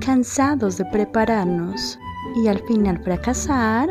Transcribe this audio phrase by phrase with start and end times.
[0.00, 1.98] Cansados de prepararnos
[2.36, 3.88] y al final fracasar,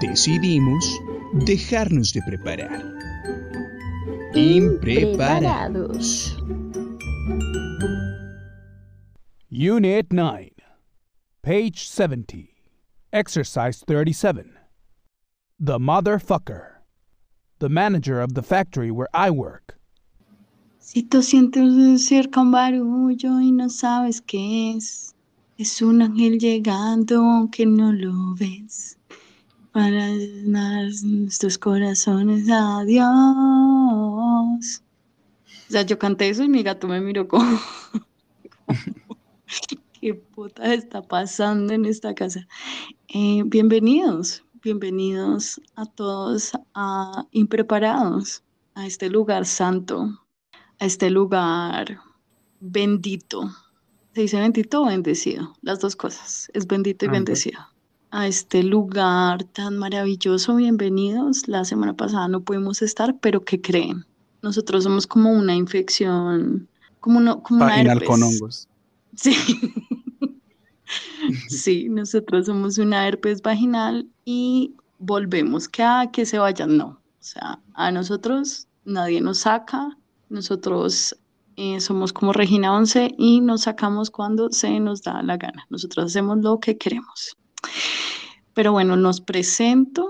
[0.00, 1.00] decidimos
[1.44, 2.82] dejarnos de preparar.
[4.34, 6.36] Impreparados.
[9.50, 10.52] Unit 9,
[11.42, 12.50] page 70,
[13.12, 14.52] exercise 37.
[15.58, 16.82] The motherfucker,
[17.58, 19.75] the manager of the factory where I work.
[20.86, 25.16] Si tú sientes cerca un barullo y no sabes qué es,
[25.58, 28.96] es un ángel llegando aunque no lo ves.
[29.72, 33.08] Para llenar nuestros corazones a Dios.
[33.08, 34.60] O
[35.68, 37.58] sea, yo canté eso y mi gato me miró como...
[40.00, 42.46] ¿Qué puta está pasando en esta casa?
[43.08, 48.44] Eh, bienvenidos, bienvenidos a todos a Impreparados,
[48.76, 50.25] a este lugar santo,
[50.78, 52.00] a este lugar
[52.60, 53.50] bendito.
[54.14, 55.54] ¿Se dice bendito o bendecido?
[55.62, 57.60] Las dos cosas, es bendito y bendecido.
[58.10, 61.48] A este lugar tan maravilloso, bienvenidos.
[61.48, 64.06] La semana pasada no pudimos estar, pero ¿qué creen?
[64.42, 66.68] Nosotros somos como una infección,
[67.00, 68.08] como, una, como una Vaginal herpes.
[68.08, 68.68] con hongos.
[69.16, 69.34] Sí.
[71.48, 76.86] sí, nosotros somos una herpes vaginal y volvemos que a que se vayan, no.
[76.86, 81.16] O sea, a nosotros nadie nos saca, nosotros
[81.56, 85.66] eh, somos como Regina 11 y nos sacamos cuando se nos da la gana.
[85.70, 87.36] Nosotros hacemos lo que queremos.
[88.52, 90.06] Pero bueno, nos presento,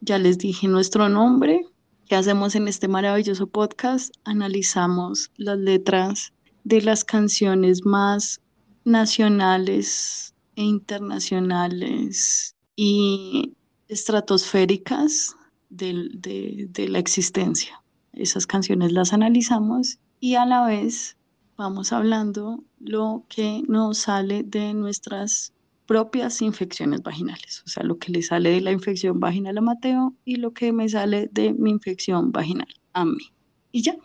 [0.00, 1.66] ya les dije nuestro nombre,
[2.06, 4.14] ¿qué hacemos en este maravilloso podcast?
[4.24, 6.32] Analizamos las letras
[6.64, 8.40] de las canciones más
[8.84, 13.54] nacionales e internacionales y
[13.88, 15.34] estratosféricas
[15.70, 17.83] de la existencia.
[18.16, 21.16] Esas canciones las analizamos y a la vez
[21.56, 25.52] vamos hablando lo que nos sale de nuestras
[25.86, 30.14] propias infecciones vaginales, o sea, lo que le sale de la infección vaginal a Mateo
[30.24, 33.32] y lo que me sale de mi infección vaginal a mí.
[33.70, 33.96] Y ya,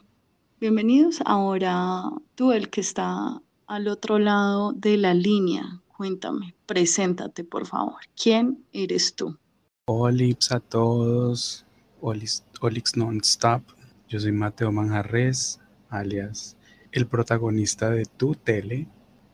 [0.60, 1.22] Bienvenidos.
[1.24, 2.04] Ahora
[2.36, 7.96] tú, el que está al otro lado de la línea, cuéntame, preséntate por favor.
[8.22, 9.38] ¿Quién eres tú?
[9.86, 11.66] Olips a todos,
[12.02, 13.62] Olix, Olix Nonstop.
[14.10, 16.58] Yo soy Mateo Manjarres, alias
[16.92, 18.88] el protagonista de Tu Tele.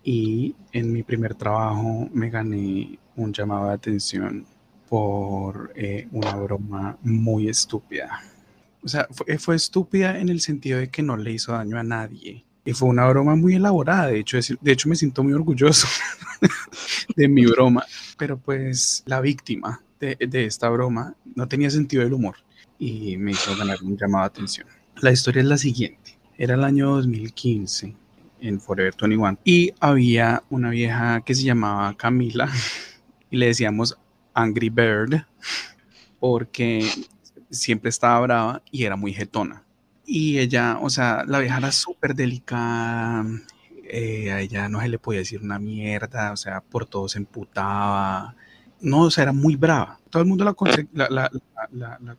[0.04, 4.46] Y en mi primer trabajo me gané un llamado de atención
[4.90, 8.22] por eh, una broma muy estúpida.
[8.84, 9.08] O sea,
[9.40, 12.44] fue, estúpida en el sentido de que no le hizo daño a nadie.
[12.66, 14.08] Y fue una broma muy elaborada.
[14.08, 15.88] De hecho, de hecho me siento muy orgulloso
[17.16, 17.86] de mi broma.
[18.18, 22.36] Pero pues la víctima de esta broma no tenía sentido del humor
[22.80, 24.68] y me hizo ganar un llamado de atención.
[24.98, 26.18] La historia es la siguiente.
[26.38, 27.96] Era el año 2015
[28.42, 32.50] en Forever 21 y había una vieja que se llamaba Camila
[33.30, 33.98] y le decíamos
[34.34, 35.26] Angry Bird
[36.20, 36.90] porque
[37.50, 39.64] siempre estaba brava y era muy jetona.
[40.06, 43.26] Y ella, o sea, la vieja era súper delicada,
[43.88, 47.18] eh, a ella no se le podía decir una mierda, o sea, por todo se
[47.20, 48.36] emputaba.
[48.82, 50.00] No, o sea, era muy brava.
[50.10, 50.56] Todo el mundo la,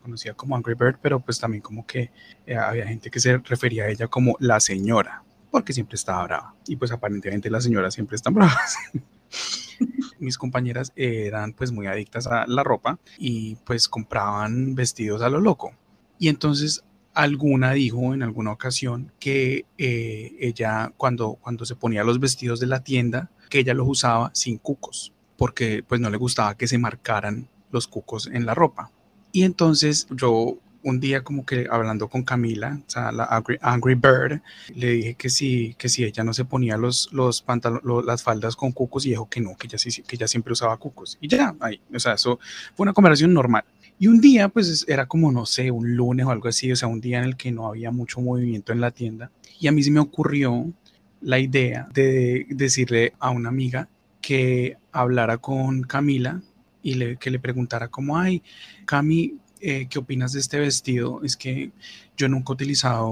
[0.01, 2.11] conocía como Angry Bird, pero pues también como que
[2.45, 6.55] eh, había gente que se refería a ella como la señora, porque siempre estaba brava.
[6.67, 8.77] Y pues aparentemente las señoras siempre están bravas.
[10.19, 15.39] Mis compañeras eran pues muy adictas a la ropa y pues compraban vestidos a lo
[15.39, 15.73] loco.
[16.19, 16.83] Y entonces
[17.17, 22.67] alguna dijo en alguna ocasión que eh, ella cuando, cuando se ponía los vestidos de
[22.67, 26.77] la tienda, que ella los usaba sin cucos, porque pues no le gustaba que se
[26.77, 28.91] marcaran los cucos en la ropa.
[29.31, 33.27] Y entonces yo un día como que hablando con Camila, o sea, la
[33.61, 34.41] Angry, Bird,
[34.73, 38.55] le dije que si, que si ella no se ponía los, los pantalones, las faldas
[38.55, 41.17] con cucos y dijo que no, que ella, que ella siempre usaba cucos.
[41.19, 42.39] Y ya, ahí, o sea, eso
[42.75, 43.65] fue una conversación normal.
[43.99, 46.87] Y un día, pues era como, no sé, un lunes o algo así, o sea,
[46.87, 49.31] un día en el que no había mucho movimiento en la tienda.
[49.59, 50.71] Y a mí se me ocurrió
[51.19, 53.89] la idea de decirle a una amiga
[54.27, 56.41] que hablara con Camila
[56.83, 58.43] y le, que le preguntara como, ay,
[58.83, 61.21] Cami, eh, ¿qué opinas de este vestido?
[61.23, 61.71] Es que
[62.17, 63.09] yo nunca he utilizado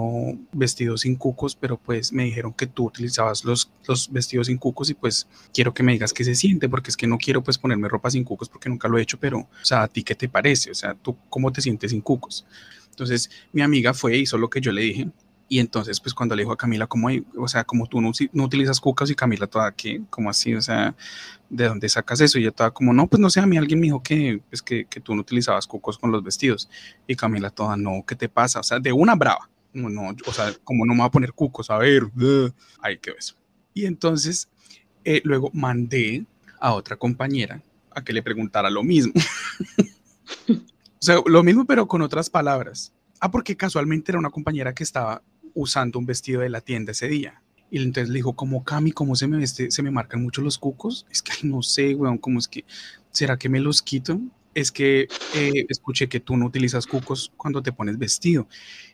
[0.52, 4.90] vestidos sin cucos, pero pues me dijeron que tú utilizabas los, los vestidos sin cucos
[4.90, 7.58] y pues quiero que me digas qué se siente, porque es que no quiero pues
[7.58, 10.16] ponerme ropa sin cucos porque nunca lo he hecho, pero, o sea, ¿a ti qué
[10.16, 10.72] te parece?
[10.72, 12.46] O sea, ¿tú cómo te sientes sin cucos?
[12.90, 15.08] Entonces mi amiga fue, hizo lo que yo le dije
[15.48, 18.44] y entonces, pues cuando le dijo a Camila, como, o sea, como tú no, no
[18.44, 20.02] utilizas cucas y Camila toda, ¿qué?
[20.10, 20.56] ¿Cómo así?
[20.56, 20.96] O sea,
[21.50, 22.40] ¿de dónde sacas eso?
[22.40, 24.64] Y ella toda como, no, pues no sé, a mí alguien me dijo que, pues,
[24.64, 26.68] que, que tú no utilizabas cucos con los vestidos.
[27.06, 28.60] Y Camila toda, no, ¿qué te pasa?
[28.60, 31.34] O sea, de una brava, No, no, o sea, como no me va a poner
[31.34, 32.04] cucos, a ver,
[32.82, 33.36] ahí quedó eso.
[33.74, 34.50] Y entonces,
[35.04, 36.26] eh, luego mandé
[36.60, 39.14] a otra compañera a que le preguntara lo mismo.
[40.50, 40.56] o
[41.00, 42.92] sea, lo mismo, pero con otras palabras.
[43.20, 45.22] Ah, porque casualmente era una compañera que estaba
[45.56, 47.42] usando un vestido de la tienda ese día.
[47.72, 50.60] Y entonces le dijo, como Cami, ¿cómo se me, veste, se me marcan mucho los
[50.60, 51.08] cucos?
[51.10, 52.64] Es que no sé, weón, ¿cómo es que,
[53.12, 54.20] ¿será que me los quito?
[54.54, 58.48] Es que eh, escuché que tú no utilizas cucos cuando te pones vestido.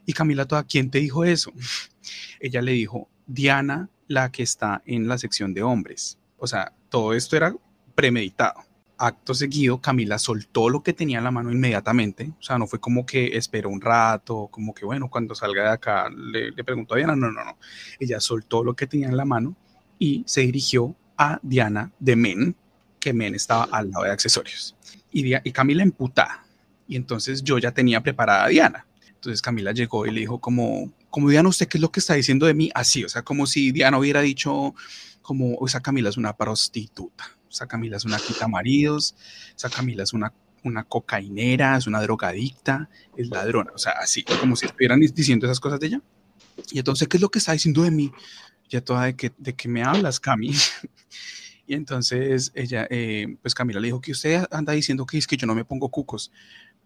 [0.05, 1.51] Y Camila, ¿toda quién te dijo eso?
[2.39, 6.17] Ella le dijo, Diana, la que está en la sección de hombres.
[6.37, 7.53] O sea, todo esto era
[7.93, 8.70] premeditado
[9.01, 12.31] acto seguido, Camila soltó lo que tenía en la mano inmediatamente.
[12.39, 15.69] O sea, no fue como que esperó un rato, como que, bueno, cuando salga de
[15.69, 17.15] acá le, le preguntó a Diana.
[17.15, 17.57] No, no, no.
[17.99, 19.55] Ella soltó lo que tenía en la mano
[19.97, 22.55] y se dirigió a Diana de Men,
[22.99, 24.75] que Men estaba al lado de accesorios.
[25.11, 26.45] Y, y Camila emputada.
[26.87, 28.85] Y entonces yo ya tenía preparada a Diana.
[29.07, 32.13] Entonces Camila llegó y le dijo como, como Diana, ¿usted qué es lo que está
[32.13, 32.69] diciendo de mí?
[32.75, 34.75] Así, o sea, como si Diana hubiera dicho
[35.21, 39.15] como, o sea, Camila es una prostituta esa Camila es una quita maridos,
[39.55, 40.33] esa Camila es una,
[40.63, 45.59] una cocainera, es una drogadicta, es ladrona, o sea, así, como si estuvieran diciendo esas
[45.59, 46.01] cosas de ella.
[46.71, 48.11] Y entonces, ¿qué es lo que está diciendo de mí?
[48.69, 50.53] Ya toda de que, de que me hablas, Cami.
[51.67, 55.37] y entonces ella, eh, pues Camila le dijo que usted anda diciendo que es que
[55.37, 56.31] yo no me pongo cucos.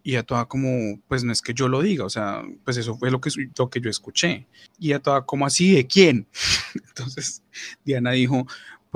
[0.02, 2.96] Y ya toda como, pues no es que yo lo diga, o sea, pues eso
[2.96, 3.28] fue lo que,
[3.58, 4.46] lo que yo escuché.
[4.78, 6.28] Y ya toda como así, ¿de quién?
[6.74, 7.42] Entonces
[7.84, 8.46] Diana dijo,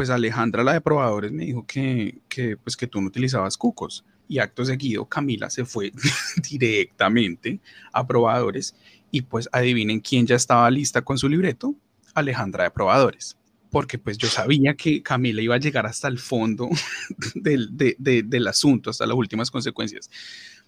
[0.01, 4.03] pues Alejandra, la de probadores, me dijo que, que, pues que tú no utilizabas cucos.
[4.29, 5.93] Y acto seguido, Camila se fue
[6.51, 7.61] directamente
[7.93, 8.75] a probadores
[9.11, 11.75] y pues adivinen quién ya estaba lista con su libreto,
[12.15, 13.37] Alejandra de probadores.
[13.71, 16.71] Porque pues yo sabía que Camila iba a llegar hasta el fondo
[17.35, 20.09] del, del asunto, hasta las últimas consecuencias.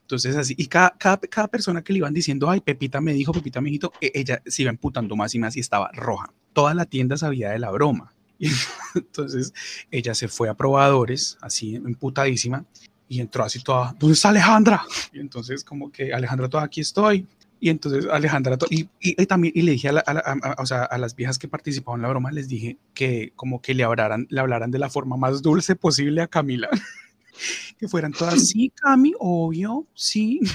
[0.02, 3.32] Entonces, así, y cada, cada, cada, persona que le iban diciendo, ay, Pepita me dijo,
[3.32, 6.34] Pepita me dijo, e, ella se iba emputando más y más y estaba roja.
[6.52, 8.12] Toda la tienda sabía de la broma.
[8.42, 8.48] Y
[8.96, 9.54] entonces
[9.88, 12.64] ella se fue a probadores, así emputadísima,
[13.08, 14.82] y entró así toda, ¿dónde está Alejandra?
[15.12, 17.24] Y entonces como que Alejandra, toda aquí estoy.
[17.60, 18.86] Y entonces Alejandra, y,
[19.26, 22.08] también, y le dije a, a, o sea, a, las viejas que participaban en la
[22.08, 25.76] broma, les dije que como que le hablaran, le hablaran de la forma más dulce
[25.76, 26.68] posible a Camila.
[27.78, 30.40] que fueran todas, sí, Cami, obvio, sí.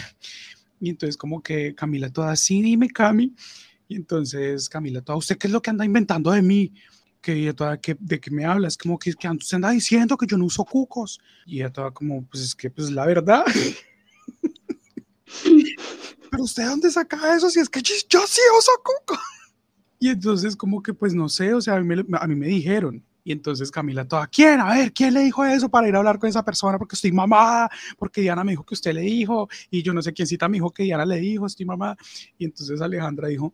[0.80, 3.34] Y entonces como que Camila toda, sí, dime, Cami.
[3.88, 6.72] Y entonces Camila toda, ¿usted qué es lo que anda inventando de mí?
[7.36, 8.78] Que toda, que, ¿de qué me hablas?
[8.78, 11.20] Como que, que anda diciendo que yo no uso cucos.
[11.46, 13.44] Y ella toda como, pues es que, pues la verdad.
[16.32, 19.20] Pero usted dónde saca eso si es que yo, sí uso cucos.
[20.00, 22.46] Y entonces como que, pues no sé, o sea, a mí, me, a mí me
[22.46, 23.04] dijeron.
[23.24, 24.62] Y entonces Camila toda, ¿quién?
[24.62, 26.78] A ver, ¿quién le dijo eso para ir a hablar con esa persona?
[26.78, 30.14] Porque estoy mamada, porque Diana me dijo que usted le dijo, y yo no sé
[30.14, 31.98] quién cita me dijo que Diana le dijo, estoy mamada.
[32.38, 33.52] Y entonces Alejandra dijo,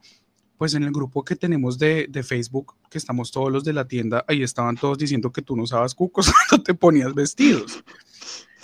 [0.57, 3.87] pues en el grupo que tenemos de, de, Facebook, que estamos todos los de la
[3.87, 7.83] tienda, ahí estaban todos diciendo que tú no usabas cucos cuando te ponías vestidos.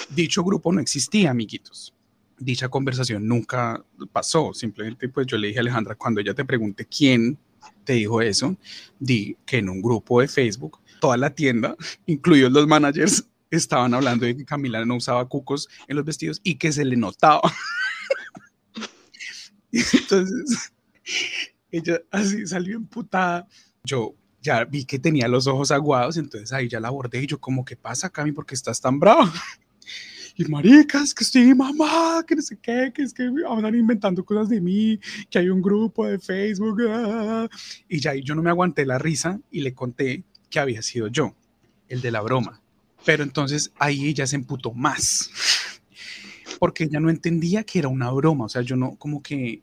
[0.09, 1.94] Dicho grupo no existía, amiguitos.
[2.38, 4.53] Dicha conversación nunca pasó.
[4.53, 7.38] Simplemente, pues yo le dije a Alejandra, cuando ella te pregunte quién
[7.83, 8.56] te dijo eso,
[9.00, 11.75] di que en un grupo de Facebook, toda la tienda,
[12.06, 16.56] incluidos los managers, estaban hablando de que Camila no usaba cucos en los vestidos y
[16.56, 17.42] que se le notaba.
[19.71, 20.71] Entonces,
[21.71, 23.48] ella así salió emputada.
[23.83, 27.40] Yo ya vi que tenía los ojos aguados, entonces ahí ya la abordé y yo
[27.40, 28.31] como, ¿qué pasa, Cami?
[28.31, 29.31] ¿Por qué estás tan brava?
[30.35, 34.47] Y maricas, que estoy mamá, que no sé qué, que es que andan inventando cosas
[34.47, 34.97] de mí,
[35.30, 36.80] que hay un grupo de Facebook.
[36.88, 37.49] Ah".
[37.90, 41.35] Y ya yo no me aguanté la risa y le conté que había sido yo,
[41.90, 42.61] el de la broma.
[43.04, 45.30] Pero entonces ahí ella se emputó más,
[46.59, 49.61] porque ella no entendía que era una broma, o sea, yo no, como que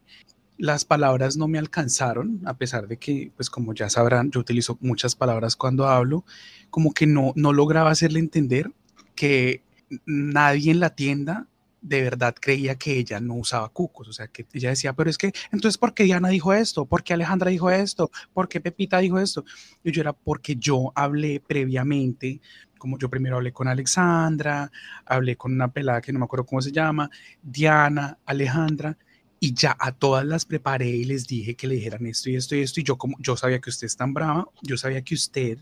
[0.57, 4.77] las palabras no me alcanzaron, a pesar de que, pues como ya sabrán, yo utilizo
[4.81, 6.25] muchas palabras cuando hablo,
[6.69, 8.71] como que no, no lograba hacerle entender
[9.15, 9.63] que
[10.05, 11.47] nadie en la tienda
[11.81, 15.17] de verdad creía que ella no usaba cucos, o sea, que ella decía, pero es
[15.17, 16.85] que, entonces, ¿por qué Diana dijo esto?
[16.85, 18.11] ¿Por qué Alejandra dijo esto?
[18.33, 19.45] ¿Por qué Pepita dijo esto?
[19.83, 22.41] Y yo era porque yo hablé previamente,
[22.77, 24.71] como yo primero hablé con Alexandra,
[25.05, 27.09] hablé con una pelada que no me acuerdo cómo se llama,
[27.41, 28.97] Diana, Alejandra,
[29.39, 32.55] y ya a todas las preparé y les dije que le dijeran esto y esto
[32.55, 35.15] y esto y yo como yo sabía que usted es tan brava, yo sabía que
[35.15, 35.59] usted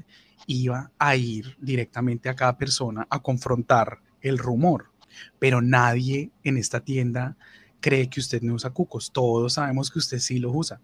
[0.47, 4.91] iba a ir directamente a cada persona a confrontar el rumor,
[5.39, 7.35] pero nadie en esta tienda
[7.79, 10.81] cree que usted no usa cucos, todos sabemos que usted sí lo usa.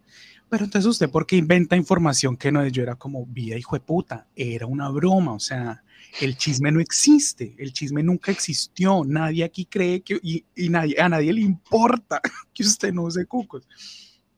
[0.49, 2.71] Pero entonces usted, ¿por qué inventa información que no es?
[2.73, 5.83] Yo era como, vida hijo de puta, era una broma, o sea,
[6.19, 11.07] el chisme no existe, el chisme nunca existió, nadie aquí cree que, y, nadie, a
[11.07, 12.21] nadie le importa
[12.53, 13.67] que usted no use cucos.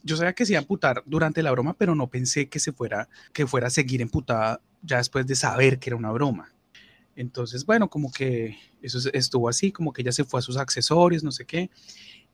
[0.04, 2.72] yo sabía que se iba a amputar durante la broma, pero no pensé que se
[2.72, 6.54] fuera, que fuera a seguir emputada ya después de saber que era una broma.
[7.16, 11.24] Entonces, bueno, como que eso estuvo así, como que ella se fue a sus accesorios,
[11.24, 11.70] no sé qué,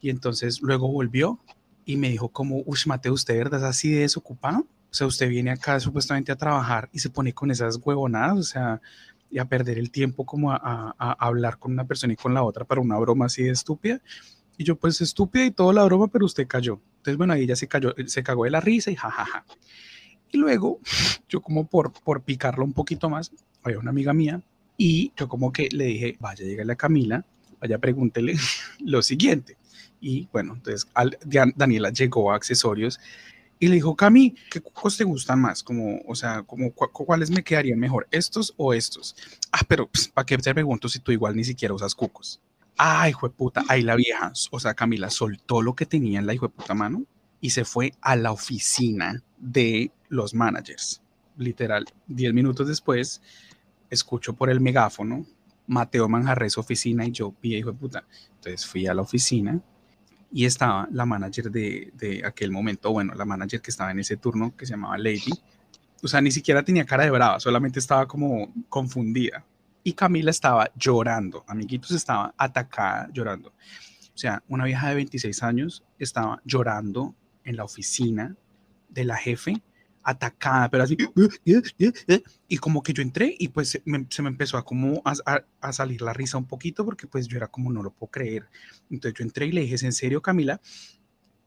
[0.01, 1.39] y entonces luego volvió
[1.86, 4.65] y me dijo como, uy, Mateo, ¿usted verdad es así de desocupado?
[4.91, 8.43] O sea, usted viene acá supuestamente a trabajar y se pone con esas huevonadas, o
[8.43, 8.81] sea,
[9.29, 12.65] y a perder el tiempo como a, hablar con una persona y con la otra
[12.65, 14.01] para una broma así de estúpida.
[14.57, 16.81] Y yo, pues estúpida y toda la broma, pero usted cayó.
[16.98, 19.45] Entonces, bueno, ahí ella se cayó, se cagó de la risa y jajaja.
[20.31, 20.79] Y luego,
[21.29, 23.31] yo como por, por picarlo un poquito más,
[23.63, 24.41] había una amiga mía
[24.77, 27.25] y yo como que le dije, vaya, llega a Camila,
[27.59, 28.36] vaya, pregúntele
[28.79, 29.57] lo siguiente.
[30.01, 30.88] Y bueno, entonces
[31.55, 33.00] Daniela llegó a accesorios
[33.59, 35.61] y le dijo, Cami, ¿qué cucos te gustan más?
[35.61, 38.07] Como, o sea, como, ¿cuáles me quedarían mejor?
[38.09, 39.15] ¿Estos o estos?
[39.51, 42.41] Ah, pero pues, ¿para qué te pregunto si tú igual ni siquiera usas cucos?
[42.77, 46.25] Ay, hijo de puta, ahí la vieja, o sea, Camila soltó lo que tenía en
[46.25, 47.03] la hijo de puta mano
[47.41, 51.01] y se fue a la oficina de los managers.
[51.37, 53.21] Literal, diez minutos después,
[53.89, 55.25] escucho por el megáfono,
[55.67, 58.05] Mateo Manjarres oficina y yo, pie hijo de puta.
[58.35, 59.61] Entonces fui a la oficina
[60.31, 64.17] y estaba la manager de, de, aquel momento, bueno, la manager que estaba en ese
[64.17, 65.31] turno, que se llamaba Lady.
[66.03, 69.43] O sea, ni siquiera tenía cara de brava, solamente estaba como confundida.
[69.83, 73.50] Y Camila estaba llorando, amiguitos, estaba atacada llorando.
[73.50, 78.36] O sea, una vieja de 26 años estaba llorando en la oficina
[78.89, 79.62] de la jefe
[80.09, 80.97] atacada, pero así,
[82.47, 86.13] y como que yo entré y pues se me, empezó a como a, salir la
[86.13, 88.49] risa un poquito porque pues yo era como, no lo puedo creer.
[88.89, 90.59] Entonces yo entré y le dije, ¿es en serio, Camila?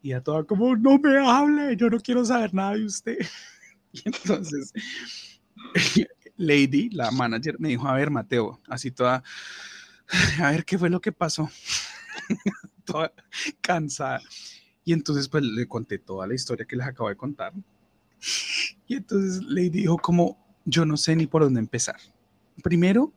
[0.01, 3.19] Y ella toda como, no me hable, yo no quiero saber nada de usted.
[3.95, 4.73] Y entonces,
[6.39, 9.23] Lady, la manager, me dijo, a ver, Mateo, así toda,
[10.41, 11.51] a ver, ¿qué fue lo que pasó?
[12.87, 13.13] toda
[13.61, 14.23] cansada.
[14.83, 17.53] Y entonces pues le conté toda la historia que les acabo de contar
[18.87, 21.97] y entonces le dijo como, yo no sé ni por dónde empezar.
[22.63, 23.13] Primero,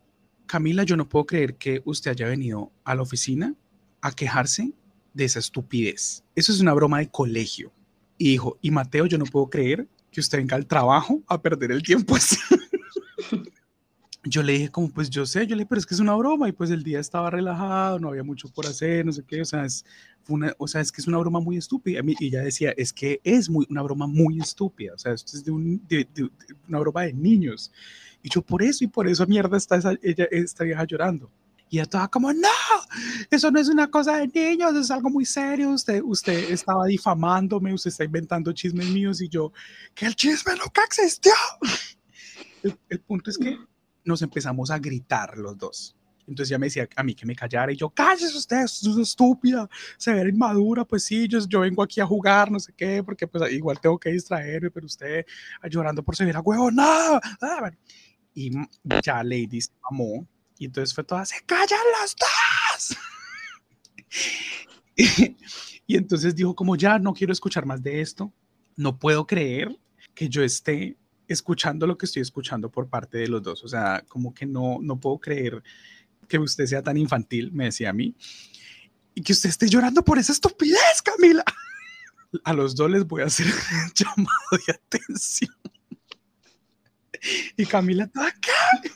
[0.46, 3.54] Camila, yo no puedo creer que usted haya venido a la oficina
[4.02, 4.74] a quejarse
[5.14, 6.24] de esa estupidez.
[6.36, 7.72] Eso es una broma de colegio.
[8.18, 11.72] Y dijo, y Mateo, yo no puedo creer que usted venga al trabajo a perder
[11.72, 12.38] el tiempo así.
[14.26, 16.16] yo le dije como, pues yo sé, yo le dije, pero es que es una
[16.16, 19.42] broma y pues el día estaba relajado, no había mucho por hacer, no sé qué,
[19.42, 19.86] o sea, es,
[20.58, 22.02] o sea, es que es una broma muy estúpida.
[22.04, 25.46] Y ella decía, es que es muy, una broma muy estúpida, o sea, esto es
[25.46, 27.72] de, una broma de niños.
[28.24, 31.30] Y yo por eso y por eso mierda está esa, ella, esta vieja llorando.
[31.70, 32.48] Y ella estaba como, no,
[33.30, 37.74] eso no es una cosa de niños, es algo muy serio, usted, usted estaba difamándome,
[37.74, 39.52] usted está inventando chismes míos y yo,
[39.94, 41.34] que el chisme nunca existió.
[42.64, 43.60] El, el punto es que
[44.06, 45.96] nos empezamos a gritar los dos.
[46.28, 49.70] Entonces ya me decía a mí que me callara y yo, cállese usted, es estúpida,
[49.98, 53.28] se ve inmadura, pues sí, yo, yo vengo aquí a jugar, no sé qué, porque
[53.28, 55.26] pues igual tengo que distraerme, pero usted
[55.70, 56.72] llorando por seguir a huevo.
[56.80, 57.72] Ah,
[58.34, 58.52] y
[59.04, 62.98] ya Lady se mamó y entonces fue toda, se callan las dos.
[64.96, 65.06] y,
[65.88, 68.34] y entonces dijo como, ya no quiero escuchar más de esto,
[68.76, 69.78] no puedo creer
[70.16, 70.98] que yo esté
[71.28, 73.64] escuchando lo que estoy escuchando por parte de los dos.
[73.64, 75.64] O sea, como que no, no puedo creer
[76.28, 78.16] que usted sea tan infantil, me decía a mí,
[79.14, 81.44] y que usted esté llorando por esa estupidez, Camila.
[82.44, 83.46] A los dos les voy a hacer
[83.96, 85.56] llamado de atención.
[87.56, 88.92] Y Camila, ¿qué?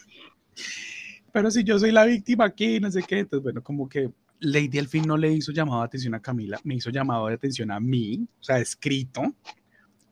[1.32, 4.80] Pero si yo soy la víctima aquí, no sé qué, entonces bueno, como que Lady
[4.80, 7.72] al fin no le hizo llamado de atención a Camila, me hizo llamado de atención
[7.72, 9.36] a mí, o sea, escrito,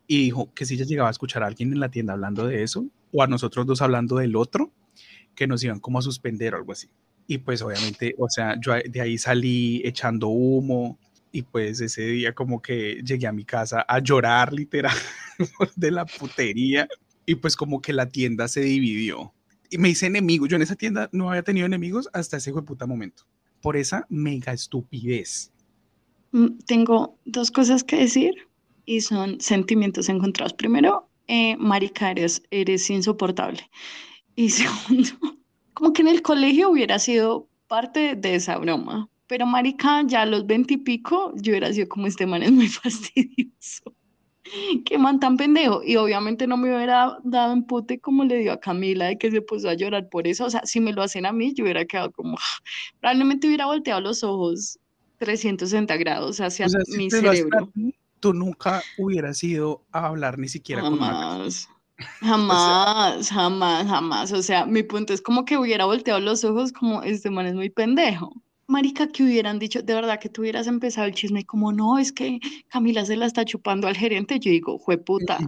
[0.08, 2.64] y dijo que si ella llegaba a escuchar a alguien en la tienda hablando de
[2.64, 4.72] eso, o a nosotros dos hablando del otro,
[5.36, 6.90] que nos iban como a suspender o algo así.
[7.28, 10.98] Y pues obviamente, o sea, yo de ahí salí echando humo
[11.32, 14.96] y pues ese día como que llegué a mi casa a llorar literal
[15.76, 16.88] de la putería
[17.26, 19.34] y pues como que la tienda se dividió.
[19.70, 20.48] Y me hice enemigo.
[20.48, 23.24] Yo en esa tienda no había tenido enemigos hasta ese puta momento.
[23.62, 25.52] Por esa mega estupidez.
[26.32, 28.48] Mm, tengo dos cosas que decir
[28.88, 30.54] y son sentimientos encontrados.
[30.54, 33.70] Primero, eh, marica, eres, eres insoportable.
[34.36, 34.50] Y
[34.90, 35.10] segundo,
[35.76, 39.10] como que en el colegio hubiera sido parte de esa broma.
[39.28, 43.94] Pero marica, ya a los veintipico, yo hubiera sido como este man es muy fastidioso.
[44.86, 45.84] Qué man tan pendejo.
[45.84, 49.30] Y obviamente no me hubiera dado un pute como le dio a Camila de que
[49.30, 50.46] se puso a llorar por eso.
[50.46, 52.38] O sea, si me lo hacen a mí, yo hubiera quedado como,
[53.02, 54.80] probablemente hubiera volteado los ojos
[55.18, 57.70] 360 grados hacia mi cerebro.
[58.20, 61.70] Tú nunca hubieras ido a hablar ni siquiera con Max.
[62.22, 64.32] Jamás, jamás, jamás.
[64.32, 67.56] O sea, mi punto es como que hubiera volteado los ojos como este man es
[67.56, 68.32] muy pendejo.
[68.68, 72.12] marica, que hubieran dicho, de verdad que tú hubieras empezado el chisme como, no, es
[72.12, 74.40] que Camila se la está chupando al gerente.
[74.40, 75.40] Yo digo, fue puta.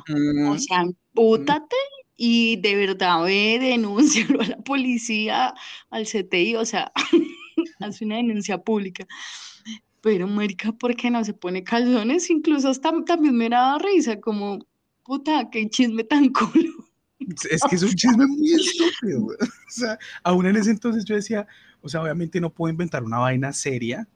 [0.50, 1.76] O sea, pútate
[2.16, 5.54] y de verdad ve, denúncialo a la policía,
[5.92, 6.92] al CTI, o sea,
[7.80, 9.06] hace una denuncia pública.
[10.01, 12.29] Pero, marica, ¿por qué no se pone calzones?
[12.29, 14.60] Incluso hasta también me daba risa, como,
[15.03, 16.86] puta, qué chisme tan culo.
[17.50, 19.27] Es que es un chisme muy estúpido.
[19.70, 21.46] O sea, aún en ese entonces yo decía,
[21.82, 24.08] o sea, obviamente no puedo inventar una vaina seria,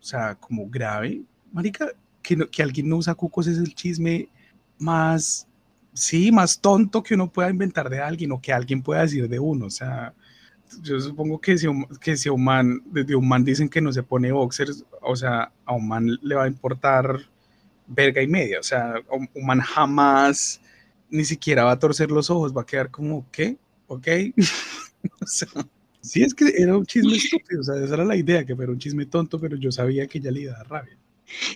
[0.00, 1.22] o sea, como grave.
[1.52, 1.88] Marica,
[2.22, 4.30] que, que alguien no usa cucos es el chisme
[4.78, 5.46] más,
[5.92, 9.38] sí, más tonto que uno pueda inventar de alguien o que alguien pueda decir de
[9.38, 9.66] uno.
[9.66, 10.14] O sea,
[10.82, 11.66] yo supongo que si,
[12.00, 15.52] que si un man, desde un man dicen que no se pone boxers, o sea,
[15.64, 17.20] a un man le va a importar
[17.86, 18.60] verga y media.
[18.60, 20.60] O sea, un man jamás
[21.10, 23.56] ni siquiera va a torcer los ojos, va a quedar como, ¿qué?
[23.86, 24.08] ¿Ok?
[25.20, 25.48] o sea,
[26.00, 28.72] sí, es que era un chisme estúpido, o sea, esa era la idea, que fuera
[28.72, 30.98] un chisme tonto, pero yo sabía que ya le iba a dar rabia.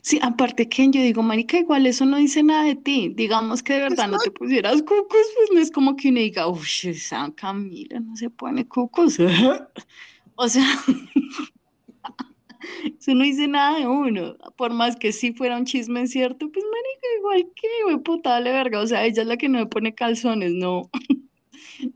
[0.03, 3.13] Sí, aparte que yo digo, marica, igual eso no dice nada de ti.
[3.15, 6.49] Digamos que de verdad no te pusieras cucos, pues no es como que uno diga,
[6.49, 9.19] uff, esa Camila no se pone cucos.
[10.37, 10.67] o sea,
[12.99, 14.37] eso no dice nada de uno.
[14.57, 18.53] Por más que sí fuera un chisme cierto, pues marica, igual que, güey, puta, dale
[18.53, 18.81] verga.
[18.81, 20.91] O sea, ella es la que no me pone calzones, no.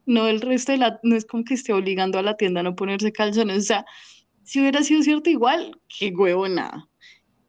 [0.07, 2.63] No el resto de la, no es como que esté obligando a la tienda a
[2.63, 3.59] no ponerse calzones.
[3.59, 3.85] O sea,
[4.45, 6.89] si hubiera sido cierto igual, qué huevo nada.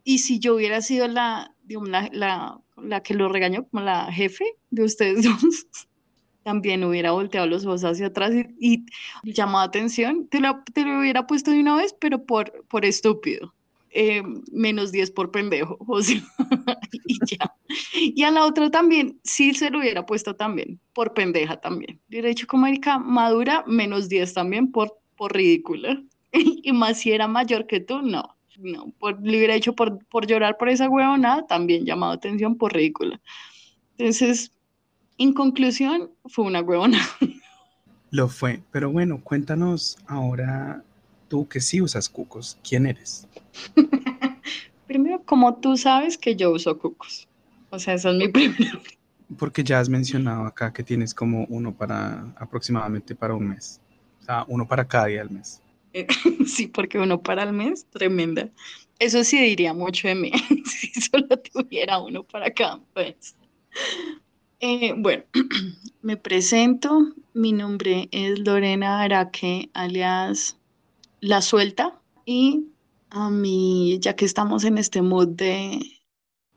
[0.03, 4.11] Y si yo hubiera sido la, digamos, la, la, la que lo regañó, como la
[4.11, 5.67] jefe de ustedes dos,
[6.43, 8.85] también hubiera volteado los ojos hacia atrás y,
[9.23, 13.53] llamado atención, te lo, te lo, hubiera puesto de una vez, pero por, por estúpido.
[13.95, 16.19] Eh, menos 10 por pendejo, o sea,
[17.05, 17.53] y ya.
[17.93, 21.99] Y a la otra también, sí se lo hubiera puesto también, por pendeja también.
[22.09, 26.01] Hubiera dicho como Erika, madura, menos 10 también por, por ridícula.
[26.31, 28.35] y más si era mayor que tú, no.
[28.59, 32.73] No, por, le hubiera hecho por, por llorar por esa huevonada, también llamado atención por
[32.73, 33.19] ridícula.
[33.97, 34.51] Entonces,
[35.17, 36.99] en conclusión, fue una huevona.
[38.11, 40.83] Lo fue, pero bueno, cuéntanos ahora
[41.29, 43.27] tú que sí usas cucos, ¿quién eres?
[44.87, 47.27] Primero, como tú sabes que yo uso cucos.
[47.71, 48.79] O sea, eso es mi primero.
[49.39, 53.81] Porque ya has mencionado acá que tienes como uno para aproximadamente para un mes.
[54.21, 55.59] O sea, uno para cada día del mes.
[56.45, 58.49] sí, porque uno para el mes, tremenda.
[58.99, 60.31] Eso sí diría mucho de mí,
[60.65, 63.35] si solo tuviera uno para cada mes.
[64.59, 65.23] Eh, bueno,
[66.01, 67.13] me presento.
[67.33, 70.57] Mi nombre es Lorena Araque, alias
[71.19, 71.99] La Suelta.
[72.25, 72.67] Y
[73.09, 75.79] a mí, ya que estamos en este mood de,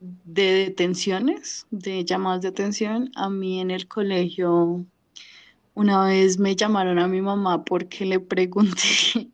[0.01, 4.87] de detenciones, de llamadas de atención, a mí en el colegio
[5.77, 9.31] una vez me llamaron a mi mamá porque le pregunté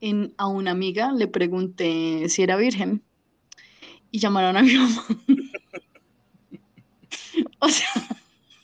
[0.36, 3.02] a una amiga, le pregunté si era virgen
[4.10, 5.06] y llamaron a mi mamá.
[7.58, 7.88] o sea,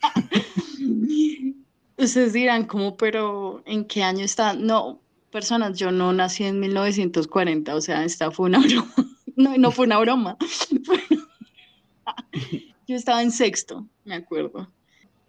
[1.96, 4.52] ustedes dirán, ¿cómo, pero en qué año está?
[4.52, 8.94] No, personas, yo no nací en 1940, o sea, esta fue una broma.
[9.34, 10.36] No, no fue una broma.
[12.86, 14.70] yo estaba en sexto, me acuerdo.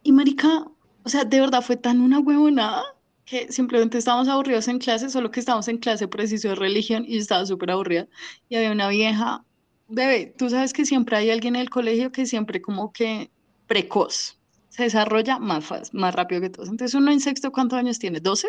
[0.03, 0.67] Y marica,
[1.07, 2.83] o sea, de verdad fue tan una huevonada
[3.23, 7.13] que simplemente estábamos aburridos en clase, solo que estábamos en clase preciso de religión y
[7.13, 8.09] yo estaba súper aburrida.
[8.49, 9.45] Y había una vieja,
[9.87, 13.31] bebé, tú sabes que siempre hay alguien en el colegio que siempre como que
[13.67, 16.67] precoz, se desarrolla más fácil, más rápido que todos.
[16.67, 18.21] Entonces uno en sexto, ¿cuántos años tiene?
[18.21, 18.47] ¿12?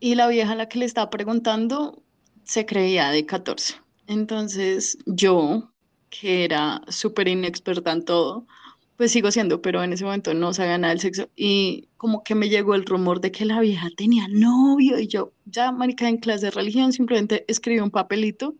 [0.00, 2.02] Y la vieja a la que le estaba preguntando
[2.44, 3.74] se creía de 14.
[4.06, 5.70] Entonces yo,
[6.08, 8.46] que era súper inexperta en todo,
[8.98, 12.34] pues sigo siendo, pero en ese momento no sabía nada del sexo y como que
[12.34, 16.16] me llegó el rumor de que la vieja tenía novio y yo ya, marica, en
[16.16, 18.56] clase de religión simplemente escribí un papelito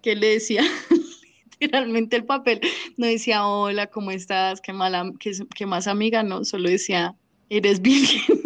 [0.00, 0.62] que le decía
[1.60, 2.60] literalmente el papel,
[2.96, 4.60] no decía hola, ¿cómo estás?
[4.60, 6.22] ¿Qué, mala, qué, qué más amiga?
[6.22, 7.16] No, solo decía,
[7.50, 8.40] eres virgen.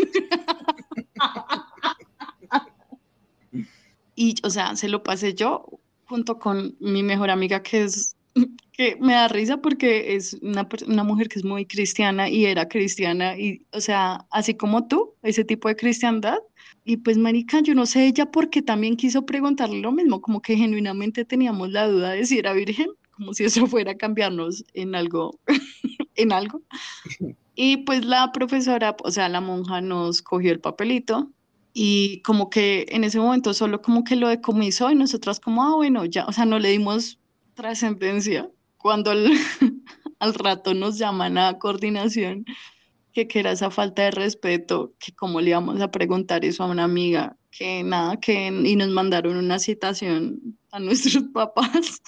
[4.16, 5.66] y, o sea, se lo pasé yo
[6.06, 8.16] junto con mi mejor amiga que es
[8.72, 12.68] que me da risa porque es una, una, mujer que es muy cristiana y era
[12.68, 16.38] cristiana y, o sea, así como tú, ese tipo de cristiandad.
[16.84, 20.56] Y pues, marica, yo no sé ella porque también quiso preguntarle lo mismo, como que
[20.56, 24.94] genuinamente teníamos la duda de si era virgen, como si eso fuera a cambiarnos en
[24.94, 25.38] algo,
[26.16, 26.62] en algo.
[27.54, 31.30] Y pues la profesora, o sea, la monja nos cogió el papelito
[31.74, 35.74] y como que en ese momento solo como que lo decomisó y nosotras como, ah,
[35.74, 37.18] bueno, ya, o sea, no le dimos
[37.54, 39.10] trascendencia cuando
[40.18, 42.44] al, rato nos llaman a coordinación,
[43.12, 46.66] que, que era esa falta de respeto, que cómo le íbamos a preguntar eso a
[46.66, 52.02] una amiga que nada, que y nos mandaron una citación a nuestros papás.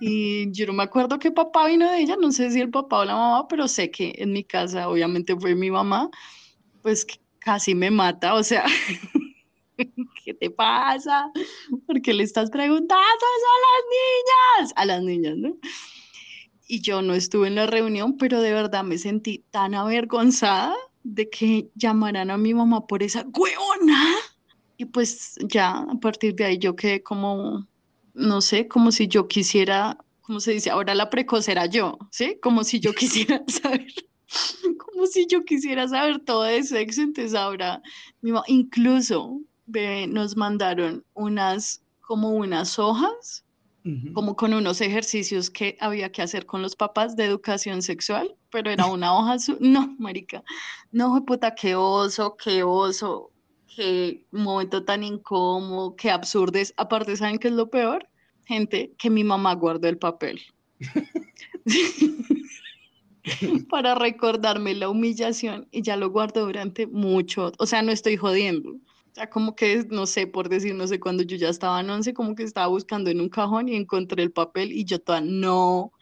[0.00, 2.98] Y yo no me acuerdo qué papá vino de ella, no sé si el papá
[2.98, 6.10] o la mamá, pero sé que en mi casa obviamente fue mi mamá,
[6.82, 7.06] pues
[7.38, 8.64] casi me mata, o sea,
[10.24, 11.30] ¿qué te pasa?
[11.86, 14.72] ¿Por qué le estás preguntando a las niñas?
[14.76, 15.56] A las niñas, ¿no?
[16.66, 21.28] Y yo no estuve en la reunión, pero de verdad me sentí tan avergonzada de
[21.28, 24.16] que llamaran a mi mamá por esa hueona.
[24.76, 27.66] Y pues ya a partir de ahí yo quedé como,
[28.14, 32.38] no sé, como si yo quisiera, como se dice, ahora la precoz era yo, ¿sí?
[32.40, 33.92] Como si yo quisiera saber,
[34.78, 37.82] como si yo quisiera saber todo de sexo, entonces ahora,
[38.46, 39.40] incluso
[40.08, 43.44] nos mandaron unas, como unas hojas,
[44.12, 48.70] como con unos ejercicios que había que hacer con los papás de educación sexual, pero
[48.70, 50.44] era una hoja azul, no, marica,
[50.92, 53.30] no, puta, qué oso, qué oso,
[53.74, 56.74] qué momento tan incómodo, qué absurdes.
[56.76, 58.06] Aparte, ¿saben qué es lo peor?
[58.44, 60.42] Gente, que mi mamá guardó el papel.
[63.68, 68.76] para recordarme la humillación y ya lo guardo durante mucho, o sea, no estoy jodiendo.
[69.10, 71.90] O sea, como que, no sé, por decir, no sé, cuando yo ya estaba en
[71.90, 75.20] once, como que estaba buscando en un cajón y encontré el papel y yo toda,
[75.20, 75.92] no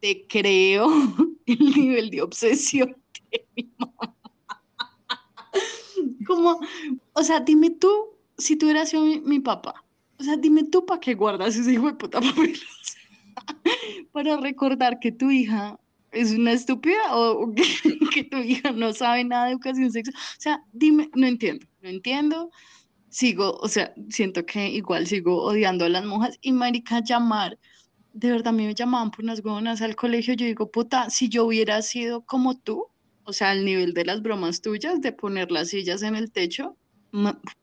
[0.00, 0.88] te creo
[1.46, 2.96] el nivel de obsesión
[3.30, 4.14] de mi mamá.
[6.26, 6.60] Como,
[7.12, 7.88] o sea, dime tú,
[8.36, 9.84] si tú hubieras sido mi, papá,
[10.18, 12.58] o sea, dime tú para qué guardas ese hijo de puta papel.
[14.12, 15.78] para recordar que tu hija
[16.10, 17.54] es una estúpida o,
[18.12, 20.16] que, tu hija no sabe nada de educación sexual.
[20.16, 22.50] O sea, dime, no entiendo, no entiendo.
[23.08, 27.58] Sigo, o sea, siento que igual sigo odiando a las monjas y marica llamar,
[28.12, 31.28] de verdad a mí me llamaban por unas huevonas al colegio, yo digo, puta, si
[31.28, 32.88] yo hubiera sido como tú,
[33.22, 36.76] o sea, al nivel de las bromas tuyas, de poner las sillas en el techo,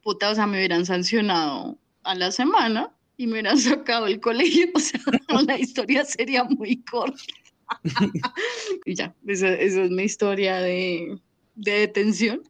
[0.01, 4.67] puta, o sea, me hubieran sancionado a la semana y me hubieran sacado el colegio,
[4.73, 5.01] o sea,
[5.45, 7.21] la historia sería muy corta.
[8.85, 11.19] y ya, esa, es mi historia de,
[11.55, 12.41] de detención.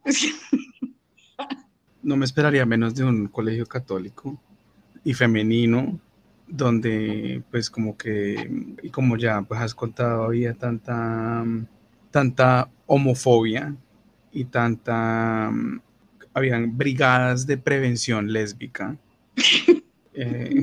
[2.04, 4.40] No me esperaría menos de un colegio católico
[5.02, 5.98] y femenino
[6.46, 8.50] donde pues como que
[8.82, 11.44] y como ya pues has contado había tanta
[12.14, 13.74] tanta homofobia
[14.30, 15.50] y tanta...
[16.32, 18.96] Habían brigadas de prevención lésbica.
[20.16, 20.62] Eh,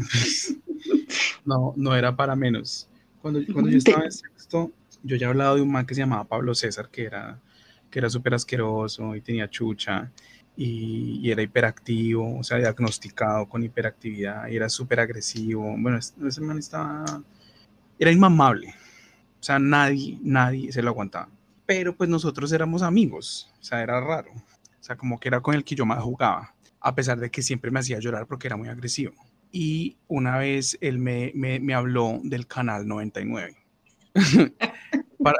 [1.43, 2.87] no, no era para menos.
[3.21, 4.71] Cuando, cuando yo estaba en sexto,
[5.03, 7.37] yo ya he hablado de un man que se llamaba Pablo César, que era
[7.89, 10.09] que era súper asqueroso y tenía chucha
[10.63, 15.75] y, y, era hiperactivo, o sea, diagnosticado con hiperactividad y era súper agresivo.
[15.77, 17.05] Bueno, ese man estaba,
[17.99, 18.73] era inmamable.
[19.39, 21.29] O sea, nadie, nadie se lo aguantaba
[21.71, 25.55] pero pues nosotros éramos amigos, o sea, era raro, o sea, como que era con
[25.55, 28.57] el que yo más jugaba, a pesar de que siempre me hacía llorar porque era
[28.57, 29.13] muy agresivo.
[29.53, 33.55] Y una vez él me, me, habló del canal 99.
[35.23, 35.39] para,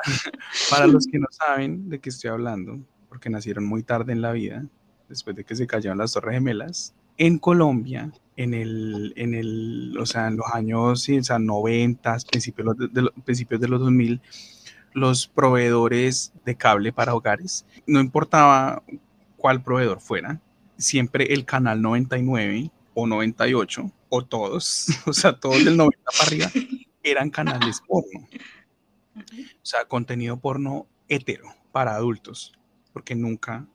[0.70, 2.80] para los que no saben de qué estoy hablando,
[3.10, 4.66] porque nacieron muy tarde en la vida,
[5.12, 10.06] después de que se cayeron las Torres Gemelas, en Colombia, en el, en el, o
[10.06, 14.22] sea, en los años o sea, 90, principios de, de, principios de los 2000,
[14.94, 18.84] los proveedores de cable para hogares, no importaba
[19.38, 20.42] cuál proveedor fuera,
[20.78, 26.52] siempre el canal 99 o 98 o todos, o sea, todos del 90 para arriba
[27.04, 28.28] eran canales porno.
[29.16, 32.54] O sea, contenido porno hetero para adultos,
[32.94, 33.68] porque nunca,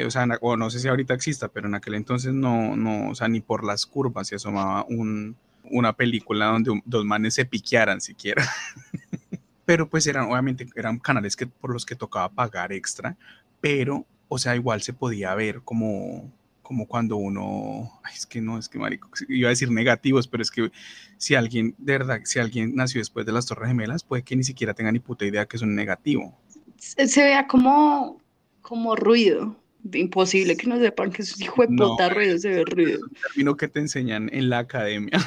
[0.00, 3.10] eh, o sea, o no sé si ahorita exista, pero en aquel entonces no, no,
[3.10, 5.36] o sea, ni por las curvas se asomaba un,
[5.70, 8.44] una película donde dos manes se piquearan siquiera.
[9.64, 13.16] pero pues eran, obviamente, eran canales que, por los que tocaba pagar extra,
[13.60, 16.32] pero, o sea, igual se podía ver como,
[16.62, 20.50] como cuando uno, es que no, es que marico, iba a decir negativos, pero es
[20.50, 20.70] que
[21.16, 24.44] si alguien, de verdad, si alguien nació después de las Torres Gemelas, puede que ni
[24.44, 26.38] siquiera tenga ni puta idea que es un negativo.
[26.76, 28.22] Se, vea como,
[28.62, 29.56] como ruido.
[29.92, 32.98] Imposible que no sepan que es hijo de puta ruido, se ve ruido.
[32.98, 35.18] Es un término que te enseñan en la academia.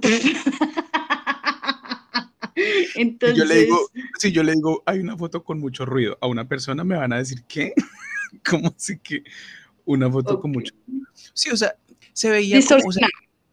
[2.94, 3.38] Entonces...
[3.38, 6.48] Yo le digo, si yo le digo, hay una foto con mucho ruido a una
[6.48, 7.72] persona, me van a decir, ¿qué?
[8.48, 9.22] ¿Cómo así que
[9.84, 11.06] una foto con mucho ruido?
[11.32, 11.74] Sí, o sea,
[12.12, 12.90] se veía como,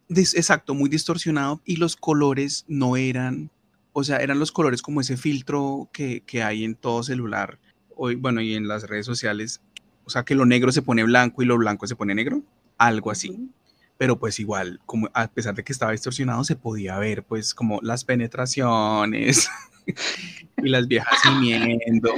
[0.08, 3.50] exacto, muy distorsionado y los colores no eran,
[3.92, 7.58] o sea, eran los colores como ese filtro que, que hay en todo celular,
[7.94, 9.62] hoy, bueno, y en las redes sociales,
[10.06, 12.42] o sea, que lo negro se pone blanco y lo blanco se pone negro,
[12.78, 13.50] algo así.
[13.98, 17.80] Pero pues igual, como a pesar de que estaba distorsionado, se podía ver pues como
[17.82, 19.48] las penetraciones
[20.62, 22.14] y las viejas gimiendo.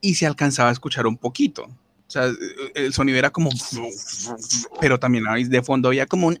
[0.00, 1.64] Y se alcanzaba a escuchar un poquito.
[1.64, 2.30] O sea,
[2.74, 3.50] el sonido era como,
[4.80, 6.40] pero también de fondo había como un...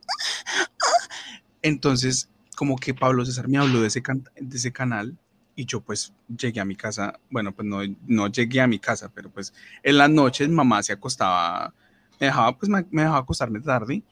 [1.60, 4.02] Entonces, como que Pablo César me habló de ese,
[4.40, 5.18] de ese canal
[5.56, 9.10] y yo pues llegué a mi casa, bueno, pues no, no llegué a mi casa,
[9.12, 11.74] pero pues en las noches mamá se acostaba,
[12.20, 14.02] me dejaba pues me, dejaba acostarme tarde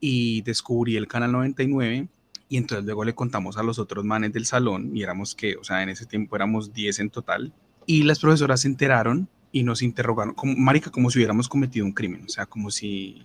[0.00, 2.08] y descubrí el canal 99
[2.48, 5.64] y entonces luego le contamos a los otros manes del salón y éramos que, o
[5.64, 7.52] sea, en ese tiempo éramos 10 en total
[7.84, 11.92] y las profesoras se enteraron y nos interrogaron, como, marica, como si hubiéramos cometido un
[11.92, 13.22] crimen, o sea, como si,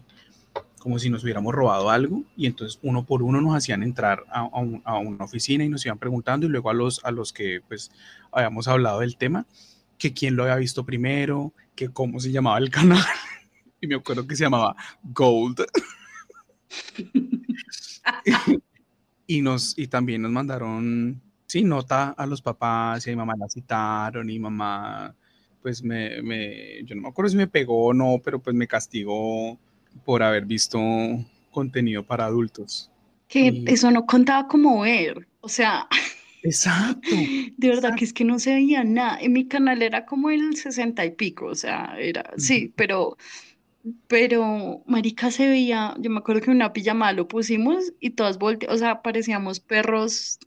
[0.81, 4.49] como si nos hubiéramos robado algo y entonces uno por uno nos hacían entrar a,
[4.83, 7.91] a, una oficina y nos iban preguntando y luego a los, a los que pues
[8.31, 9.45] habíamos hablado del tema,
[9.99, 13.05] que quién lo había visto primero, que cómo se llamaba el canal
[13.79, 15.63] y me acuerdo que se llamaba Gold.
[19.27, 23.35] y, nos, y también nos mandaron, sí, nota a los papás y a mi mamá
[23.37, 25.15] la citaron y mamá
[25.61, 28.67] pues me, me, yo no me acuerdo si me pegó o no, pero pues me
[28.67, 29.59] castigó
[30.05, 30.79] por haber visto
[31.51, 32.89] contenido para adultos.
[33.27, 35.87] Que eso no contaba como ver, o sea.
[36.43, 37.15] Exacto.
[37.57, 39.19] De verdad que es que no se veía nada.
[39.21, 43.15] En mi canal era como el sesenta y pico, o sea, era, sí, pero,
[44.07, 48.75] pero, marica, se veía, yo me acuerdo que una pijama lo pusimos y todas volteamos,
[48.75, 50.39] o sea, parecíamos perros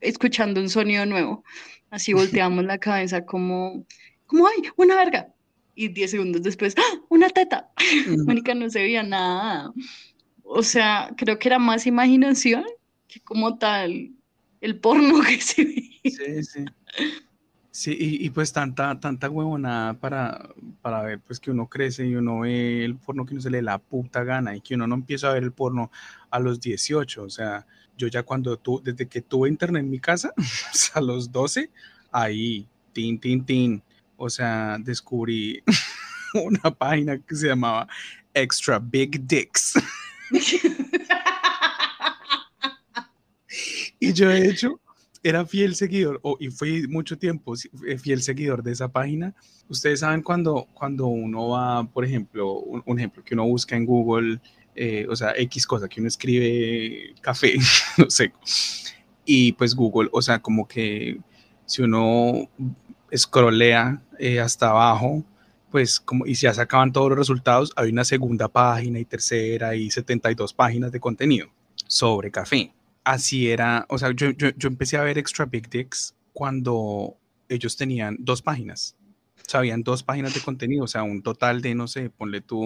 [0.00, 1.44] escuchando un sonido nuevo.
[1.90, 3.86] Así volteamos la cabeza como,
[4.26, 5.32] como, ay, una verga.
[5.78, 7.00] Y 10 segundos después, ¡ah!
[7.08, 7.70] una teta.
[8.26, 9.72] Mónica no se veía nada.
[10.42, 12.64] O sea, creo que era más imaginación
[13.06, 14.10] que como tal
[14.60, 16.00] el porno que se veía.
[16.02, 16.64] Sí, sí.
[17.70, 20.48] Sí, y, pues tanta, tanta huevonada para,
[20.82, 23.62] para ver pues que uno crece y uno ve el porno que no se le
[23.62, 25.92] la puta gana y que uno no empieza a ver el porno
[26.28, 27.22] a los 18.
[27.22, 27.64] O sea,
[27.96, 30.32] yo ya cuando tú, desde que tuve internet en mi casa,
[30.94, 31.70] a los 12,
[32.10, 33.82] ahí, tin, tin, tin,
[34.18, 35.62] o sea, descubrí
[36.34, 37.88] una página que se llamaba
[38.34, 39.72] Extra Big Dicks.
[44.00, 44.78] y yo de hecho
[45.22, 47.54] era fiel seguidor, y fui mucho tiempo
[47.86, 49.34] eh, fiel seguidor de esa página.
[49.68, 54.40] Ustedes saben cuando, cuando uno va, por ejemplo, un, ejemplo que uno busca en Google,
[54.74, 57.54] eh, o sea, X cosa, que uno escribe café,
[57.98, 58.32] no sé,
[59.24, 61.18] y pues Google, o sea, como que
[61.66, 62.48] si uno
[63.16, 65.24] scrollea eh, hasta abajo,
[65.70, 69.90] pues como y ya sacaban todos los resultados, hay una segunda página y tercera y
[69.90, 71.48] 72 páginas de contenido
[71.86, 72.72] sobre café.
[73.04, 77.16] Así era, o sea, yo, yo, yo empecé a ver Extra Big Dicks cuando
[77.48, 78.96] ellos tenían dos páginas.
[79.36, 82.42] O sea, habían dos páginas de contenido, o sea, un total de, no sé, ponle
[82.42, 82.62] tú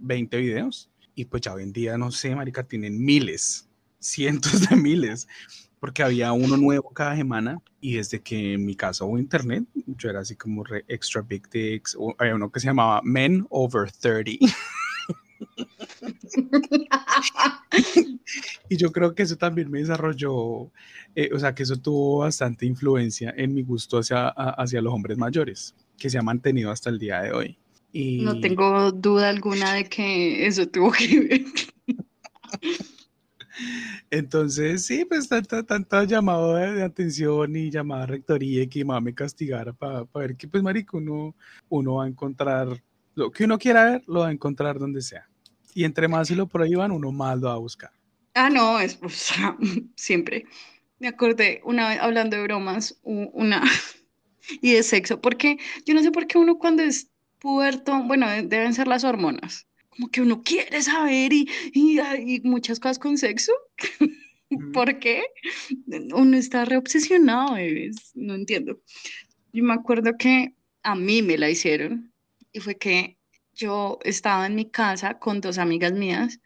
[0.00, 0.88] 20 videos.
[1.14, 3.68] Y pues ya hoy en día, no sé, marica, tienen miles,
[3.98, 5.26] cientos de miles
[5.82, 10.10] porque había uno nuevo cada semana y desde que en mi casa hubo internet, yo
[10.10, 13.90] era así como re extra big dicks, o había uno que se llamaba Men Over
[13.90, 14.30] 30.
[18.68, 20.70] y yo creo que eso también me desarrolló,
[21.16, 25.18] eh, o sea, que eso tuvo bastante influencia en mi gusto hacia, hacia los hombres
[25.18, 27.58] mayores, que se ha mantenido hasta el día de hoy.
[27.92, 28.22] Y...
[28.22, 31.44] No tengo duda alguna de que eso tuvo que ver.
[34.10, 39.00] Entonces, sí, pues tanta, tanta llamado de, atención y llamada a rectoría y que mamá
[39.00, 41.34] me castigara para ver que, pues, marico, uno,
[41.68, 42.82] uno va a encontrar
[43.14, 45.28] lo que uno quiera ver, lo va a encontrar donde sea.
[45.74, 47.90] Y entre más se lo prohíban, uno más lo va a buscar.
[48.34, 49.56] Ah, no, es, o sea,
[49.96, 50.46] siempre.
[50.98, 53.62] Me acordé una vez hablando de bromas, una
[54.62, 58.72] y de sexo, porque yo no sé por qué uno cuando es puberto, bueno, deben
[58.72, 63.52] ser las hormonas como que uno quiere saber y, y, muchas cosas con sexo.
[64.72, 65.22] ¿Por qué?
[66.14, 67.56] Uno está reobsesionado,
[68.14, 68.80] no entiendo.
[69.52, 72.12] Yo me acuerdo que a mí me la hicieron
[72.52, 73.18] y fue que
[73.54, 76.40] yo estaba en mi casa con dos amigas mías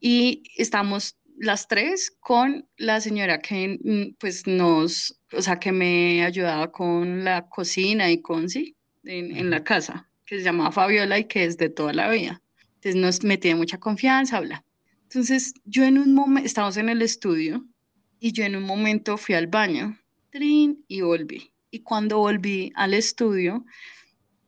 [0.00, 6.24] y estamos las tres con la señora que mm, pues nos, o sea, que me
[6.24, 11.18] ayudaba con la cocina y con sí, en, en la casa, que se llama Fabiola
[11.18, 12.42] y que es de toda la vida.
[12.82, 14.64] Entonces nos metía mucha confianza, habla.
[15.02, 17.66] Entonces yo en un momento, estábamos en el estudio
[18.18, 19.98] y yo en un momento fui al baño,
[20.30, 21.52] trin, y volví.
[21.70, 23.66] Y cuando volví al estudio,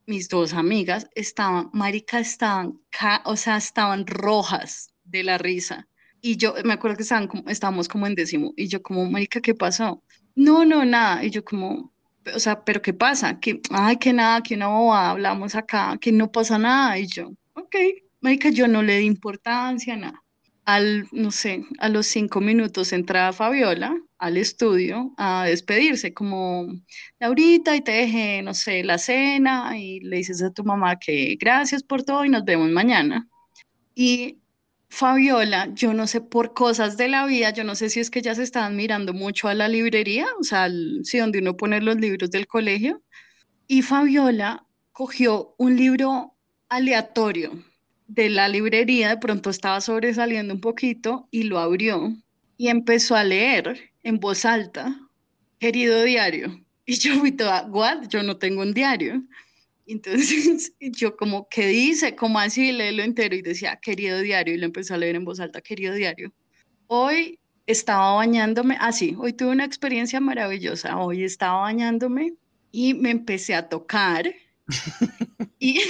[0.07, 2.81] mis dos amigas estaban, marica, estaban,
[3.25, 5.88] o sea, estaban rojas de la risa.
[6.23, 8.55] Y yo me acuerdo que estaban estábamos como en décimo.
[8.57, 10.03] Y yo como, marica, ¿qué pasó?
[10.35, 11.23] No, no, nada.
[11.23, 11.92] Y yo como,
[12.35, 13.40] o sea, ¿pero qué pasa?
[13.40, 16.99] Que, ay, que nada, que una bobada, hablamos acá, que no pasa nada.
[16.99, 17.77] Y yo, ok.
[18.22, 20.22] Marica, yo no le di importancia, nada.
[20.64, 26.68] al, no sé, a los cinco minutos entra Fabiola al estudio a despedirse, como
[27.18, 31.37] Laurita, y te dejé, no sé, la cena, y le dices a tu mamá que
[31.40, 33.28] gracias por todo y nos vemos mañana.
[33.96, 34.38] Y
[34.88, 38.22] Fabiola, yo no sé por cosas de la vida, yo no sé si es que
[38.22, 40.68] ya se estaban mirando mucho a la librería, o sea,
[41.02, 43.02] sí, donde uno pone los libros del colegio,
[43.66, 46.37] y Fabiola cogió un libro
[46.68, 47.52] aleatorio
[48.14, 52.14] de la librería, de pronto estaba sobresaliendo un poquito y lo abrió
[52.59, 55.01] y empezó a leer en voz alta,
[55.59, 56.59] querido diario.
[56.85, 58.09] Y yo fui toda, what?
[58.09, 59.22] Yo no tengo un diario.
[59.87, 62.16] Entonces yo como, ¿qué dice?
[62.16, 62.72] Como así?
[62.72, 65.94] Léelo entero y decía, querido diario, y lo empezó a leer en voz alta, querido
[65.94, 66.35] diario.
[66.88, 72.35] Hoy estaba bañándome, así, ah, hoy tuve una experiencia maravillosa, hoy estaba bañándome
[72.72, 74.35] y me empecé a tocar
[75.59, 75.81] y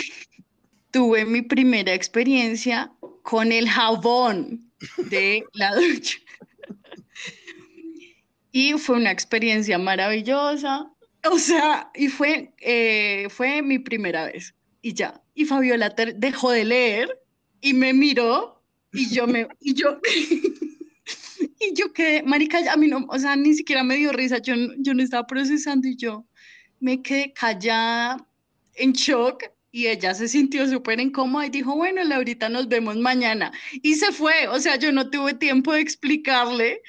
[0.93, 4.71] tuve mi primera experiencia con el jabón
[5.11, 6.19] de la ducha.
[8.55, 10.87] Y fue una experiencia maravillosa.
[11.25, 14.55] O sea, y fue, eh, fue mi primera vez.
[14.83, 15.23] Y ya.
[15.35, 17.19] Y Fabiola dejó de leer
[17.63, 19.99] y me miró y yo me, y yo,
[21.61, 24.55] y yo quedé, marica, a mí no, o sea, ni siquiera me dio risa, yo,
[24.79, 26.27] yo no estaba procesando y yo
[26.81, 28.27] me quedé callada,
[28.75, 33.51] en shock, y ella se sintió súper incómoda y dijo, bueno, Laurita, nos vemos mañana.
[33.83, 36.83] Y se fue, o sea, yo no tuve tiempo de explicarle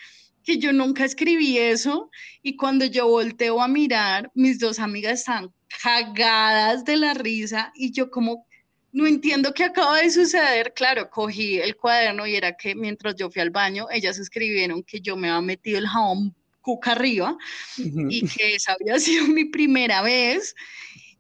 [0.44, 5.54] que yo nunca escribí eso y cuando yo volteo a mirar, mis dos amigas están
[5.82, 8.46] cagadas de la risa y yo como
[8.92, 10.74] no entiendo qué acaba de suceder.
[10.76, 15.00] Claro, cogí el cuaderno y era que mientras yo fui al baño, ellas escribieron que
[15.00, 17.38] yo me había metido el jabón cuca arriba
[17.78, 20.56] y que esa había sido mi primera vez.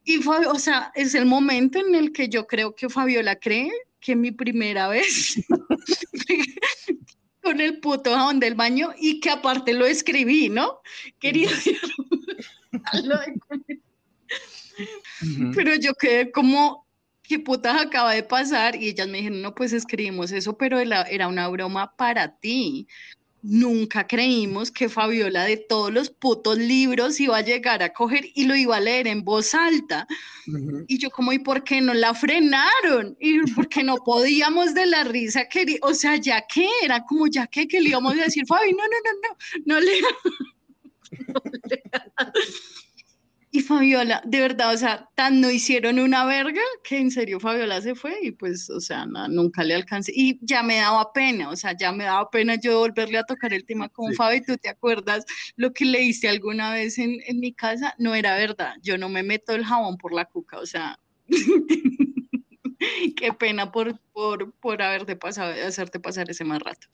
[0.03, 3.71] Y fue, o sea, es el momento en el que yo creo que Fabiola cree
[3.99, 5.35] que mi primera vez
[7.41, 10.81] con el puto jabón del baño y que aparte lo escribí, ¿no?
[11.19, 11.51] Querido.
[15.55, 16.85] pero yo quedé como,
[17.21, 18.75] ¿qué putas acaba de pasar?
[18.75, 22.87] Y ellas me dijeron, no, pues escribimos eso, pero era una broma para ti
[23.43, 28.45] nunca creímos que Fabiola de todos los putos libros iba a llegar a coger y
[28.45, 30.07] lo iba a leer en voz alta.
[30.87, 33.15] Y yo como, ¿y por qué no la frenaron?
[33.19, 35.47] ¿Y por qué no podíamos de la risa?
[35.47, 38.71] Que, o sea, ya que era como, ya que, que le íbamos a decir, Fabi,
[38.71, 39.91] no, no, no, no, no le...
[41.27, 41.83] No le
[43.55, 47.81] y Fabiola, de verdad, o sea, tan no hicieron una verga que en serio Fabiola
[47.81, 50.11] se fue y pues, o sea, nunca le alcancé.
[50.15, 53.53] Y ya me daba pena, o sea, ya me daba pena yo volverle a tocar
[53.53, 54.41] el tema con Fabi.
[54.41, 55.23] ¿Tú te acuerdas
[55.55, 57.93] lo que leíste alguna vez en, en mi casa?
[57.99, 58.73] No era verdad.
[58.81, 60.97] Yo no me meto el jabón por la cuca, o sea.
[63.15, 66.87] Qué pena por, por, por haberte pasado, hacerte pasar ese mal rato.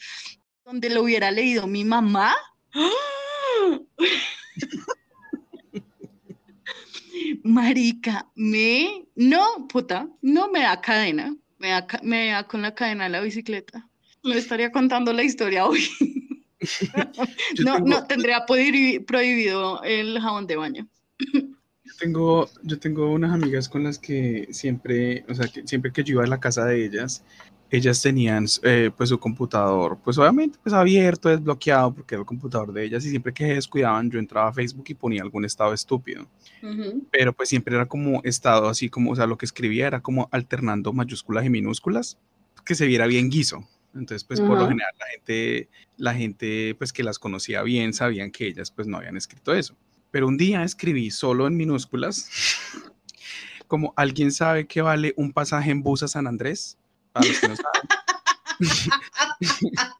[0.66, 2.36] Donde lo hubiera leído mi mamá.
[7.44, 13.06] Marica, me, no, puta, no me da cadena, me da, me da con la cadena
[13.06, 13.88] de la bicicleta.
[14.24, 15.82] No estaría contando la historia hoy.
[17.64, 20.88] no, no, tendría prohibido el jabón de baño.
[21.20, 26.04] Yo tengo, yo tengo unas amigas con las que siempre, o sea, que siempre que
[26.04, 27.24] yo iba a la casa de ellas,
[27.72, 32.74] ellas tenían eh, pues su computador, pues obviamente pues abierto, desbloqueado, porque era el computador
[32.74, 35.74] de ellas y siempre que se descuidaban yo entraba a Facebook y ponía algún estado
[35.74, 36.28] estúpido.
[37.12, 40.28] Pero pues siempre era como estado así como, o sea, lo que escribía era como
[40.32, 42.18] alternando mayúsculas y minúsculas,
[42.66, 43.68] que se viera bien guiso.
[43.94, 48.32] Entonces pues por lo general la gente, la gente pues que las conocía bien sabían
[48.32, 49.76] que ellas pues no habían escrito eso.
[50.12, 52.30] Pero un día escribí solo en minúsculas,
[53.68, 56.79] como alguien sabe que vale un pasaje en bus a San Andrés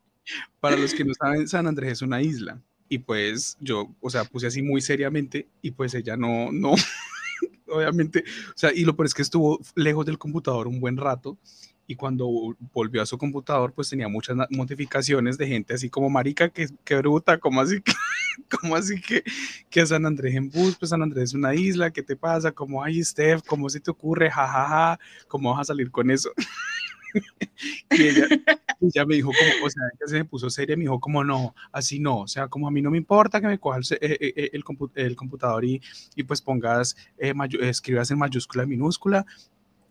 [0.60, 2.62] Para los que no saben, San Andrés es una isla.
[2.88, 6.74] Y pues yo, o sea, puse así muy seriamente y pues ella no, no,
[7.68, 11.38] obviamente, o sea, y lo peor es que estuvo lejos del computador un buen rato
[11.86, 16.50] y cuando volvió a su computador pues tenía muchas notificaciones de gente así como marica,
[16.50, 17.94] que, que bruta, como así que,
[18.60, 19.24] como así que,
[19.70, 22.52] que San Andrés en bus, pues San Andrés es una isla, ¿qué te pasa?
[22.52, 24.30] Como, ay, Steph, ¿cómo se te ocurre?
[24.30, 25.00] jajaja, ja, ja.
[25.28, 26.32] ¿cómo vas a salir con eso?
[27.92, 31.24] y ella, me dijo como, o sea, ella se me puso seria, me dijo como
[31.24, 33.98] no, así no, o sea, como a mí no me importa que me cojas el,
[34.02, 34.64] eh, eh, el,
[34.96, 35.82] el, computador y,
[36.16, 39.26] y, pues pongas, eh, escribas en mayúscula, minúscula,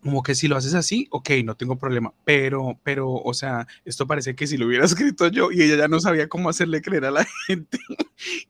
[0.01, 4.07] como que si lo haces así, ok, no tengo problema, pero, pero, o sea, esto
[4.07, 7.05] parece que si lo hubiera escrito yo y ella ya no sabía cómo hacerle creer
[7.05, 7.79] a la gente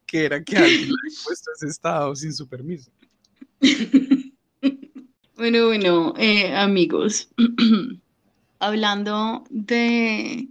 [0.05, 2.91] que era que alguien le había puesto ese estado sin su permiso.
[5.35, 6.13] Bueno, bueno,
[6.55, 7.29] amigos,
[8.59, 10.49] hablando de,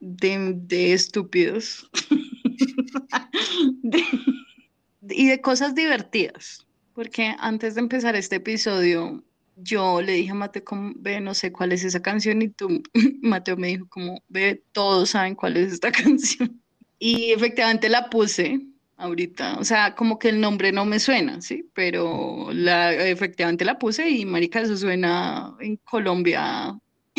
[0.00, 1.90] de, estúpidos
[5.08, 6.66] y de cosas divertidas.
[6.94, 9.22] Porque antes de empezar este episodio,
[9.56, 12.82] yo le dije a Mateo, como, ve, no sé cuál es esa canción, y tú,
[13.22, 16.60] Mateo me dijo, como, ve, todos saben cuál es esta canción.
[16.98, 18.60] Y efectivamente la puse
[18.96, 21.68] ahorita, o sea, como que el nombre no me suena, ¿sí?
[21.74, 26.78] Pero la, efectivamente la puse y, marica, eso suena en Colombia,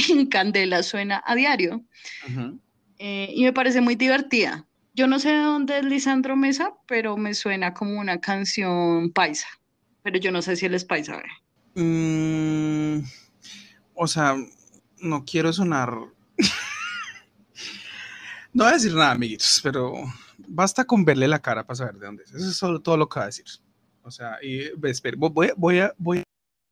[0.10, 1.84] en Candela, suena a diario.
[3.00, 4.66] Eh, y me parece muy divertida.
[4.94, 9.48] Yo no sé de dónde es Lisandro Mesa, pero me suena como una canción paisa.
[10.02, 11.22] Pero yo no sé si él es paisa.
[11.76, 13.00] Mm,
[13.94, 14.36] o sea,
[15.00, 15.94] no quiero sonar.
[18.54, 19.94] no voy a decir nada, amiguitos, pero
[20.48, 22.34] basta con verle la cara para saber de dónde es.
[22.34, 23.46] Eso es solo todo lo que va a decir.
[24.02, 26.24] O sea, y vo- voy, a- voy a voy a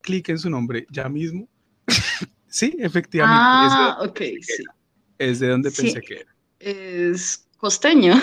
[0.01, 1.47] clic en su nombre ya mismo.
[2.55, 3.41] sí, efectivamente.
[3.43, 4.63] Ah, ok, es, de, sí.
[5.17, 5.81] es de donde Sí.
[5.83, 6.35] pensé que era.
[6.59, 8.13] Es costeño.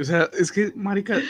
[0.00, 1.20] O sea, es que, marica,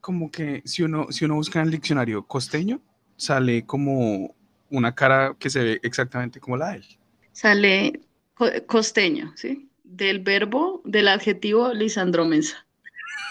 [0.00, 2.80] como que si uno, si uno busca en el diccionario costeño,
[3.16, 4.34] sale como
[4.70, 6.84] una cara que se ve exactamente como la de él.
[7.32, 8.00] Sale
[8.34, 9.68] co- costeño, ¿sí?
[9.84, 12.66] Del verbo, del adjetivo Lisandro Mesa.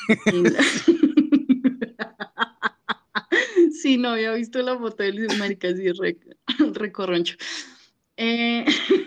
[0.33, 0.63] Y la-
[3.89, 6.15] Sí, no había visto la foto de Luis Marica, sí, re,
[6.75, 7.35] recorroncho.
[8.17, 8.65] Eh,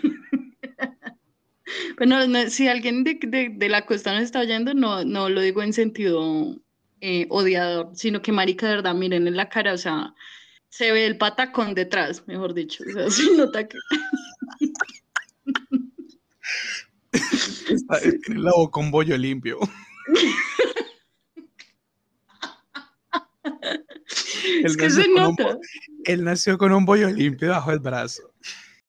[1.97, 5.41] Bueno, no, si alguien de, de- de la costa nos está oyendo, no, no lo
[5.41, 6.55] digo en sentido
[7.01, 10.13] eh, odiador, sino que marica, de verdad, miren en la cara, o sea,
[10.69, 13.77] se ve el patacón detrás, mejor dicho, o sea, se nota que...
[17.69, 19.59] Está- Tiene la boca un bollo limpio.
[24.59, 25.57] Él Es que nació se con un nota.
[26.05, 28.33] Él nació con un bollo limpio bajo el brazo.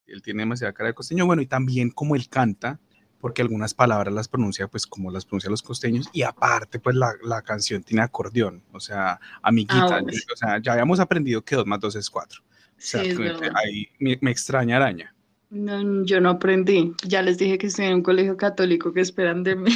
[0.06, 1.26] Él tiene demasiada cara de costeño.
[1.26, 2.80] Bueno, y también como él canta,
[3.20, 6.08] porque algunas palabras las pronuncia pues como las pronuncian los costeños.
[6.12, 8.62] Y aparte, pues la, la canción tiene acordeón.
[8.72, 9.96] O sea, amiguita.
[9.96, 10.18] Ah, bueno.
[10.32, 12.42] o sea, ya habíamos aprendido que dos más dos es cuatro.
[12.42, 13.18] O Sí, es
[13.54, 15.14] ahí me, me extraña araña.
[15.54, 16.92] No, yo no aprendí.
[17.06, 19.70] Ya les dije que estoy en un colegio católico que esperan de mí.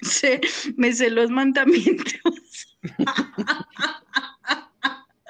[0.76, 2.76] Me sé los mandamientos.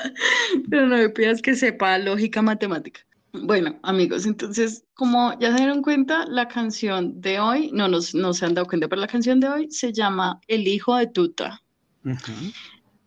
[0.70, 3.00] Pero no me pidas que sepa lógica matemática.
[3.32, 8.32] Bueno, amigos, entonces, como ya se dieron cuenta, la canción de hoy, no, nos, no
[8.32, 11.62] se han dado cuenta, pero la canción de hoy se llama El hijo de Tuta
[12.04, 12.32] Ujú.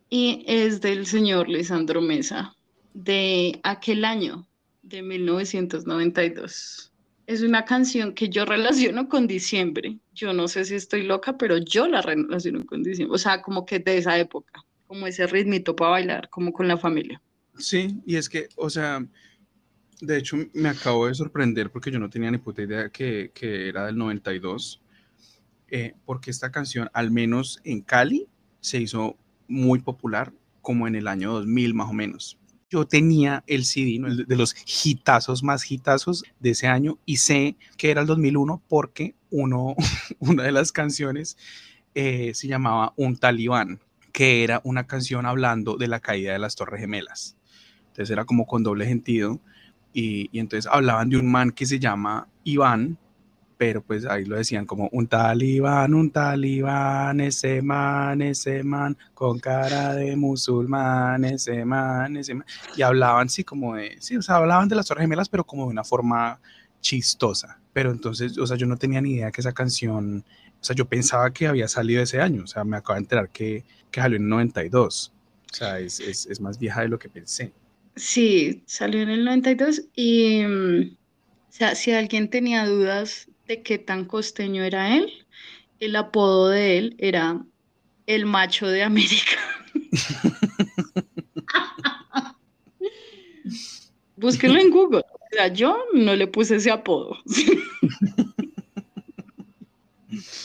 [0.10, 2.56] y es del señor Lisandro Mesa
[2.94, 4.48] de aquel año,
[4.82, 6.91] de 1992.
[7.26, 9.98] Es una canción que yo relaciono con diciembre.
[10.14, 13.16] Yo no sé si estoy loca, pero yo la relaciono con diciembre.
[13.16, 14.64] O sea, como que de esa época,
[14.94, 17.20] como ese ritmito para bailar, como con la familia.
[17.58, 19.04] Sí, y es que, o sea,
[20.00, 23.70] de hecho me acabo de sorprender porque yo no tenía ni puta idea que, que
[23.70, 24.84] era del 92,
[25.72, 28.28] eh, porque esta canción, al menos en Cali,
[28.60, 29.18] se hizo
[29.48, 30.32] muy popular
[30.62, 32.38] como en el año 2000 más o menos.
[32.70, 34.08] Yo tenía el CD ¿no?
[34.08, 38.62] El de los hitazos más hitazos de ese año y sé que era el 2001
[38.68, 39.76] porque uno,
[40.20, 41.36] una de las canciones
[41.96, 43.80] eh, se llamaba Un Talibán,
[44.14, 47.36] que era una canción hablando de la caída de las Torres Gemelas.
[47.88, 49.41] Entonces era como con doble sentido.
[49.91, 52.97] Y, entonces hablaban de un man que se llama Iván,
[53.57, 59.39] pero pues ahí lo decían como un talibán, un talibán, ese man, ese man, con
[59.39, 62.45] cara de musulmán, ese man, ese man.
[62.76, 65.66] Y hablaban, sí, como de, sí, o sea, hablaban de las Torres Gemelas, pero como
[65.66, 66.39] de una forma
[66.82, 67.59] chistosa.
[67.72, 70.24] Pero entonces, o sea, yo no tenía ni idea que esa canción,
[70.64, 73.30] o sea, yo pensaba que había salido ese año, o sea, me acabo de enterar
[73.30, 75.11] que, que salió en 92.
[75.51, 77.51] O sea, es, es, es más vieja de lo que pensé.
[77.97, 83.78] Sí, salió en el 92 y, mm, o sea, si alguien tenía dudas de qué
[83.78, 85.11] tan costeño era él,
[85.82, 87.43] el apodo de él era
[88.07, 89.36] el macho de América.
[94.16, 95.01] Búsquenlo en Google.
[95.01, 97.18] O sea, yo no le puse ese apodo.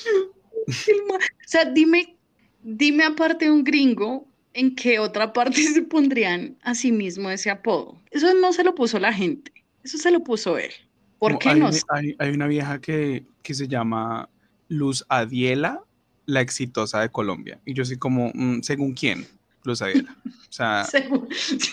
[0.68, 2.18] O sea, dime,
[2.62, 7.48] dime aparte de un gringo, ¿en qué otra parte se pondrían a sí mismo ese
[7.50, 7.98] apodo?
[8.10, 9.52] Eso no se lo puso la gente,
[9.82, 10.72] eso se lo puso él.
[11.18, 11.70] ¿Por qué hay, no?
[11.88, 14.28] hay, hay una vieja que, que se llama
[14.68, 15.82] Luz Adiela,
[16.26, 17.58] la exitosa de Colombia.
[17.64, 19.26] Y yo soy como, mm, ¿según quién?
[19.64, 20.16] Luz Adiela.
[20.24, 21.26] O sea, Seguro.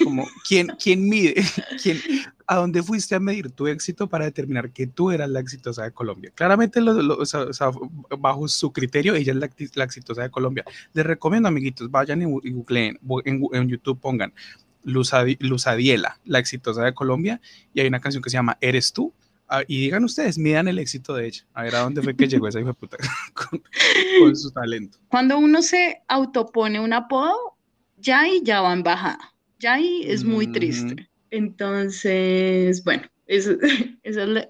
[0.04, 1.36] como, ¿quién, quién mide?
[1.82, 2.00] ¿Quién,
[2.48, 5.91] ¿A dónde fuiste a medir tu éxito para determinar que tú eras la exitosa de
[5.91, 6.32] Colombia?
[6.36, 7.72] Claramente, lo- lo- o sea, o sea,
[8.20, 10.64] bajo su criterio, ella es la, la exitosa de Colombia.
[10.93, 14.32] Les recomiendo, amiguitos, vayan y, y googleen, en, en YouTube pongan
[14.84, 17.41] Luz, Adi- Luz Adiela, la exitosa de Colombia,
[17.74, 19.12] y hay una canción que se llama Eres tú,
[19.48, 21.43] Ah, y digan ustedes, midan el éxito de ella.
[21.54, 22.98] A ver a dónde fue que llegó esa hija puta
[23.36, 23.62] con,
[24.20, 24.98] con, su talento.
[25.08, 27.36] Cuando uno se autopone un apodo,
[27.98, 29.20] ya ahí ya va en bajada.
[29.60, 31.10] Ya ahí es muy triste.
[31.32, 33.52] Entonces, bueno, eso,
[34.04, 34.46] es el,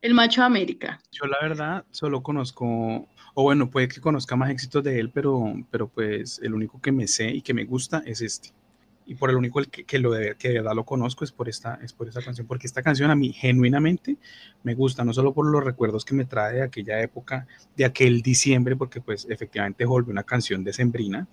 [0.00, 1.00] el, macho de América.
[1.12, 2.66] Yo la verdad solo conozco,
[3.34, 6.92] o bueno, puede que conozca más éxitos de él, pero, pero pues el único que
[6.92, 8.52] me sé y que me gusta es este
[9.06, 11.48] y por el único que, que, lo de, que de verdad lo conozco es por,
[11.48, 14.16] esta, es por esta canción, porque esta canción a mí genuinamente
[14.64, 17.46] me gusta, no solo por los recuerdos que me trae de aquella época,
[17.76, 21.28] de aquel diciembre, porque pues efectivamente volvió una canción decembrina,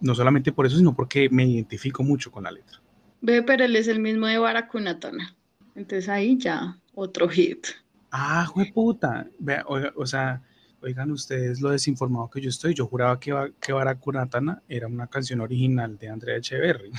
[0.00, 2.78] no solamente por eso, sino porque me identifico mucho con la letra.
[3.20, 5.36] Ve, pero él es el mismo de Baracunatana,
[5.74, 7.66] entonces ahí ya otro hit.
[8.10, 9.28] Ah, puta,
[9.96, 10.42] o sea,
[10.80, 12.72] Oigan ustedes lo desinformado que yo estoy.
[12.72, 16.92] Yo juraba que, que Barakunatana era una canción original de Andrea Echeverry.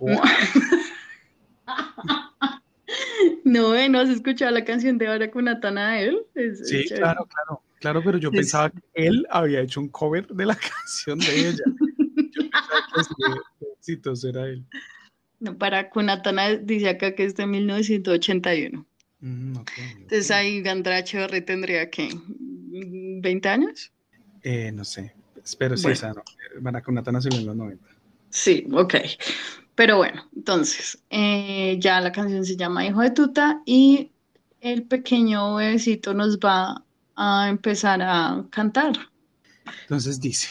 [3.44, 6.20] no, ¿no has escuchado la canción de Barakunatana de él?
[6.64, 7.62] sí, claro, claro.
[7.80, 11.64] Claro, pero yo pensaba que él había hecho un cover de la canción de ella.
[12.30, 13.40] yo pensaba
[13.82, 14.64] que ese era él.
[15.40, 18.86] No, Barakunatana dice acá que es de 1981.
[19.20, 19.56] Mm,
[19.96, 22.10] Entonces ahí Andrea Echeverry tendría que
[22.70, 23.92] 20 años.
[24.42, 26.22] Eh, no sé, espero sí, esa no.
[26.92, 27.84] Natana salió en los 90.
[28.30, 28.94] Sí, ok.
[29.74, 34.10] Pero bueno, entonces, eh, ya la canción se llama Hijo de Tuta y
[34.60, 36.84] el pequeño bebecito nos va
[37.16, 38.92] a empezar a cantar.
[39.82, 40.48] Entonces dice,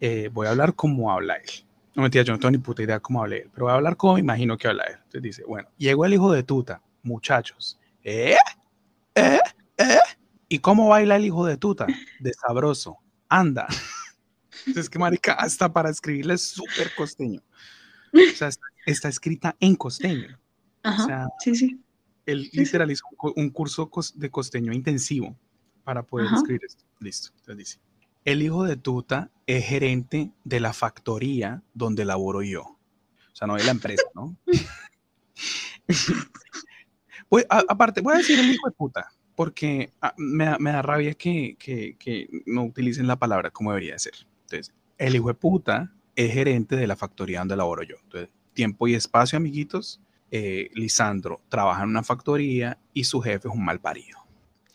[0.00, 1.67] eh, voy a hablar como habla él.
[1.98, 3.96] No mentira, yo no tengo ni puta idea cómo habla él, pero voy a hablar
[3.96, 4.94] como imagino que habla él.
[4.98, 7.76] Entonces dice, bueno, llegó el hijo de Tuta, muchachos.
[8.04, 8.36] ¿Eh?
[9.16, 9.40] ¿Eh?
[9.78, 9.98] ¿Eh?
[10.48, 11.88] ¿Y cómo baila el hijo de tuta?
[12.20, 12.98] De sabroso.
[13.28, 13.66] Anda.
[14.76, 17.42] Es que, marica, hasta para escribirle es súper costeño.
[18.12, 18.50] O sea,
[18.86, 20.38] está, escrita en costeño.
[20.84, 21.80] Ajá, o sea, sí, sí.
[22.26, 25.36] Él literal hizo un, curso de costeño intensivo
[25.82, 26.84] para poder escribir esto.
[27.00, 27.30] Listo.
[27.38, 27.78] Entonces dice,
[28.24, 32.62] el hijo de tuta es gerente de la factoría donde laboro yo.
[32.62, 34.36] O sea, no de la empresa, ¿no?
[37.68, 41.56] aparte, voy a decir el hijo de puta, porque ah, me, da rabia que,
[42.46, 44.14] no utilicen la palabra como debería ser.
[44.42, 47.96] Entonces, el hijo de puta es gerente de la factoría donde laboro yo.
[48.02, 50.00] Entonces, tiempo y espacio, amiguitos.
[50.30, 54.18] Eh, Lisandro trabaja en una factoría y su jefe es un mal parido.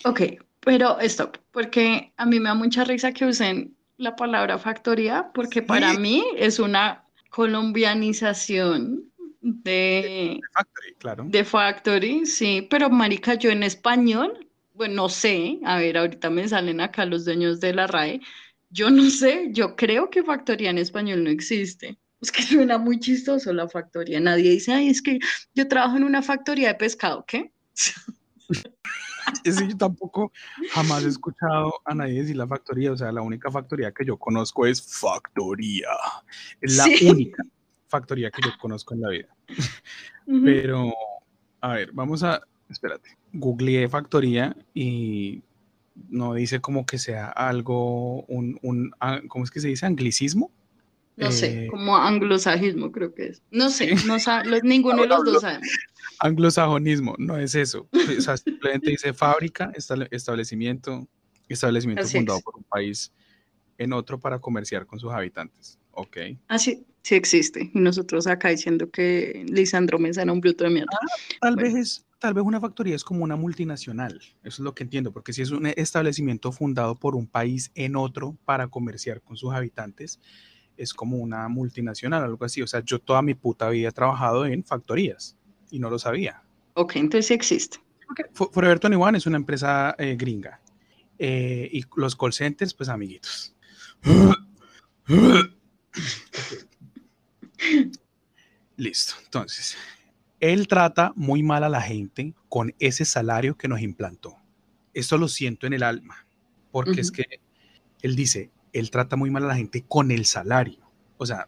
[0.06, 0.22] Ok,
[0.64, 5.62] pero stop, porque a mí me da mucha risa que usen la palabra factoría, porque
[5.62, 9.04] para mí es una colombianización
[9.42, 11.26] de, de, factory, claro.
[11.28, 16.48] De factory, sí, pero marica, yo en español bueno, no sé, a ver, ahorita me
[16.48, 18.22] salen acá los dueños de la RAE,
[18.70, 21.98] yo no sé, yo creo que factoría en español no existe.
[22.22, 24.20] Es que suena muy chistoso la factoría.
[24.20, 25.20] Nadie dice, ay, es que
[25.54, 27.52] yo trabajo en una factoría de pescado, ¿qué?
[29.44, 30.32] Sí, yo tampoco
[30.72, 32.92] jamás he escuchado a nadie decir la factoría.
[32.92, 35.90] O sea, la única factoría que yo conozco es factoría.
[36.62, 37.44] Es la única
[37.88, 39.36] factoría que yo conozco en la vida.
[40.26, 40.94] Pero,
[41.62, 45.44] a ver, vamos a, espérate googleé factoría y
[46.10, 49.86] no dice como que sea algo, un, un ah, ¿cómo es que se dice?
[49.86, 50.52] ¿Anglicismo?
[51.16, 53.42] No sé, eh, como anglosajismo creo que es.
[53.52, 54.18] No sé, no
[54.64, 55.68] ninguno de los dos sabemos.
[56.20, 57.88] Anglosajonismo, no es eso.
[57.92, 61.08] O sea, simplemente dice fábrica, establecimiento,
[61.48, 63.12] establecimiento fundado por un país
[63.78, 65.80] en otro para comerciar con sus habitantes.
[65.92, 66.18] Ok.
[66.48, 67.72] Ah, sí, existe.
[67.74, 70.90] Y nosotros acá diciendo que Lisandro Mesa era un bruto de mierda.
[70.94, 71.08] Ah,
[71.42, 74.20] tal vez es, tal vez una factoría es como una multinacional.
[74.20, 77.96] Eso es lo que entiendo, porque si es un establecimiento fundado por un país en
[77.96, 80.20] otro para comerciar con sus habitantes,
[80.78, 82.62] es como una multinacional, algo así.
[82.62, 85.36] O sea, yo toda mi puta vida he trabajado en factorías
[85.70, 86.44] y no lo sabía.
[86.74, 87.78] Ok, entonces sí existe.
[88.12, 88.26] Okay.
[88.34, 90.60] Forever 21 es una empresa eh, gringa.
[91.18, 93.56] Eh, y los call centers, pues amiguitos.
[98.76, 99.78] Listo, entonces,
[100.40, 104.36] él trata muy mal a la gente con ese salario que nos implantó.
[104.94, 106.28] Eso lo siento en el alma,
[106.72, 107.26] porque es que
[108.02, 110.80] él dice, él trata muy mal a la gente con el salario.
[111.18, 111.48] O sea,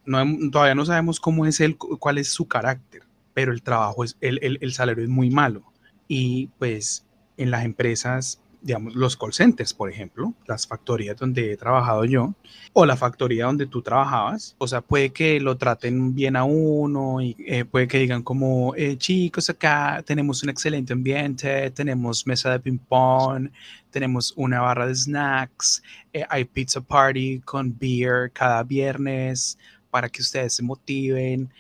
[0.51, 3.03] todavía no sabemos cómo es él, cuál es su carácter,
[3.33, 5.63] pero el trabajo es, el salario es muy malo.
[6.07, 7.05] Y pues
[7.37, 12.33] en las empresas digamos, los call centers, por ejemplo, las factorías donde he trabajado yo,
[12.73, 17.21] o la factoría donde tú trabajabas, o sea, puede que lo traten bien a uno
[17.21, 22.53] y eh, puede que digan como, eh, chicos, acá tenemos un excelente ambiente, tenemos mesa
[22.53, 23.51] de ping pong,
[23.91, 29.59] tenemos una barra de snacks, eh, hay pizza party con beer cada viernes
[29.91, 31.51] para que ustedes se motiven,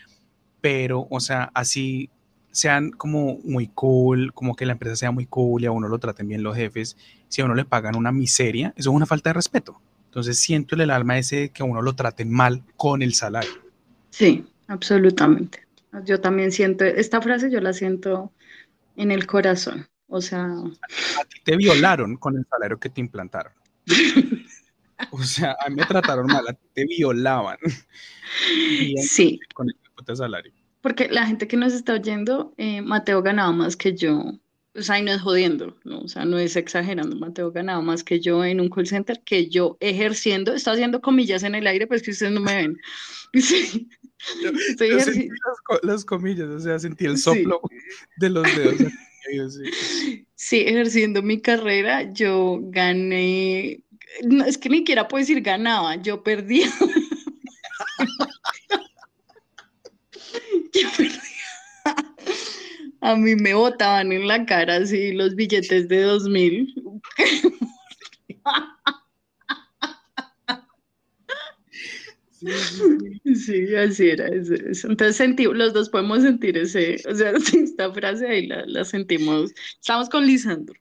[0.59, 2.09] pero, o sea, así
[2.55, 5.99] sean como muy cool, como que la empresa sea muy cool y a uno lo
[5.99, 6.95] traten bien los jefes,
[7.27, 9.81] si a uno le pagan una miseria, eso es una falta de respeto.
[10.05, 13.51] Entonces siento en el alma ese que a uno lo traten mal con el salario.
[14.09, 15.67] Sí, absolutamente.
[16.05, 18.31] Yo también siento, esta frase yo la siento
[18.95, 19.85] en el corazón.
[20.07, 20.45] O sea...
[20.45, 23.51] A ti te violaron con el salario que te implantaron.
[25.11, 27.57] o sea, a mí me trataron mal, a ti te violaban.
[29.01, 29.41] sí.
[29.53, 29.67] Con
[30.07, 30.53] el salario.
[30.85, 34.23] Porque la gente que nos está oyendo, eh, Mateo ganaba más que yo.
[34.75, 36.01] O sea, y no es jodiendo, ¿no?
[36.01, 37.15] O sea, no es exagerando.
[37.15, 41.41] Mateo ganaba más que yo en un call center que yo ejerciendo, está haciendo comillas
[41.41, 42.77] en el aire, pues que ustedes no me ven.
[43.41, 43.89] Sí.
[44.43, 45.27] Yo, sentí
[45.81, 47.61] las, comillas, o sea, sentí el soplo
[48.17, 48.75] de los dedos.
[50.35, 53.83] Sí, ejerciendo mi carrera, yo gané,
[54.23, 56.67] no, es que ni siquiera puedo decir ganaba, yo perdía.
[63.01, 66.73] A mí me botaban en la cara así los billetes de dos mil.
[73.35, 74.27] Sí, así era.
[74.27, 79.53] Entonces sentí, los dos podemos sentir ese, o sea, esta frase ahí la, sentimos.
[79.79, 80.75] Estamos con Lisandro.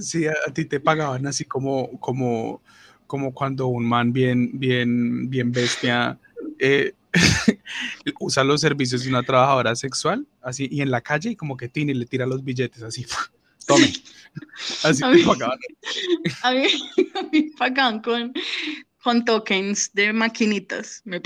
[0.00, 2.62] Sí, a, ti te pagaban así como, como,
[3.06, 6.18] como cuando un man bien, bien, bien bestia
[6.58, 6.94] eh,
[8.20, 11.68] usa los servicios de una trabajadora sexual, así, y en la calle, y como que
[11.68, 13.06] tiene y le tira los billetes así.
[13.66, 13.92] Tome.
[14.82, 15.58] Así te pagaban.
[16.42, 16.66] A mí,
[17.14, 18.32] a mí pagaban con,
[19.02, 21.02] con tokens de maquinitas.
[21.04, 21.20] Me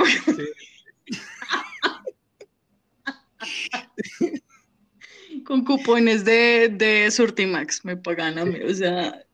[5.45, 9.25] con cupones de, de Surtimax me pagan a mí, o sea.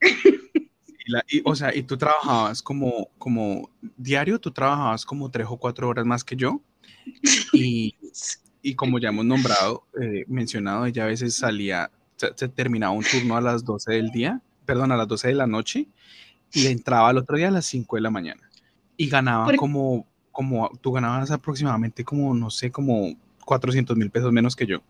[1.29, 5.89] Y, o sea, y tú trabajabas como, como diario, tú trabajabas como tres o cuatro
[5.89, 6.61] horas más que yo.
[7.53, 7.95] Y,
[8.63, 13.37] y como ya hemos nombrado, eh, mencionado, ella a veces salía, se, terminaba un turno
[13.37, 15.89] a las 12 del día, perdón, a las 12 de la noche
[16.53, 18.49] y entraba al otro día a las 5 de la mañana
[18.97, 24.57] y ganaba como, como, tú ganabas aproximadamente como, no sé, como 400 mil pesos menos
[24.57, 24.83] que yo.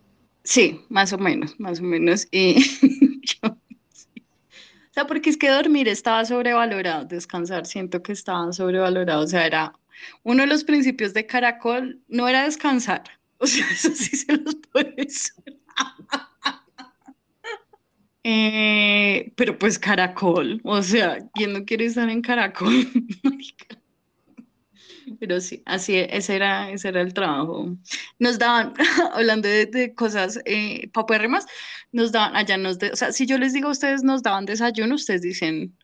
[0.44, 2.26] Sí, más o menos, más o menos.
[2.30, 2.56] Y
[5.06, 9.72] porque es que dormir estaba sobrevalorado, descansar siento que estaba sobrevalorado, o sea, era
[10.22, 13.04] uno de los principios de Caracol, no era descansar,
[13.38, 15.60] o sea, eso sí se los puede decir.
[18.30, 22.86] Eh, pero pues Caracol, o sea, ¿quién no quiere estar en Caracol?
[25.18, 27.76] pero sí, así, ese era, ese era el trabajo.
[28.18, 28.74] Nos daban,
[29.14, 31.46] hablando de, cosas eh, papérrimas,
[31.92, 34.46] nos daban, allá nos, de, o sea, si yo les digo a ustedes nos daban
[34.46, 35.76] desayuno, ustedes dicen,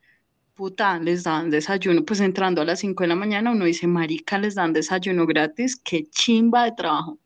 [0.54, 4.38] puta, les daban desayuno, pues entrando a las 5 de la mañana, uno dice, marica,
[4.38, 7.18] les dan desayuno gratis, qué chimba de trabajo.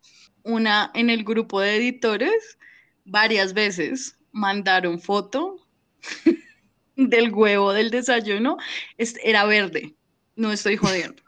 [0.42, 2.58] Una en el grupo de editores,
[3.04, 5.56] varias veces, mandaron foto
[6.96, 8.56] del huevo del desayuno,
[8.96, 9.94] era verde,
[10.36, 11.27] no estoy jodiendo.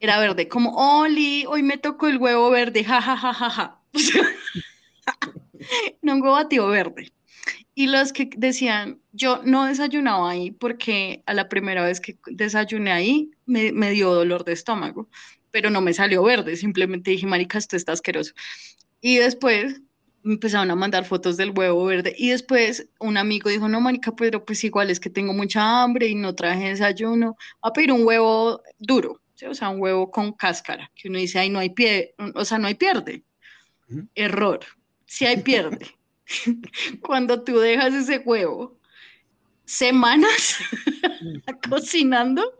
[0.00, 3.80] Era verde, como, Oli, hoy me tocó el huevo verde, ja, ja, ja, ja,
[6.02, 7.12] no un huevo batido verde.
[7.74, 12.92] Y los que decían, yo no desayunaba ahí porque a la primera vez que desayuné
[12.92, 15.08] ahí me, me dio dolor de estómago,
[15.50, 18.32] pero no me salió verde, simplemente dije, marica, esto está asqueroso.
[19.00, 19.80] Y después
[20.24, 24.44] empezaron a mandar fotos del huevo verde y después un amigo dijo, no, marica, pero
[24.44, 28.62] pues igual es que tengo mucha hambre y no traje desayuno, a pedir un huevo
[28.78, 32.44] duro, o sea, un huevo con cáscara, que uno dice, ay, no hay pie, o
[32.44, 33.24] sea, no hay pierde.
[34.14, 34.60] Error,
[35.06, 35.86] si hay pierde.
[37.02, 38.78] Cuando tú dejas ese huevo
[39.64, 40.56] semanas
[41.68, 42.56] cocinando,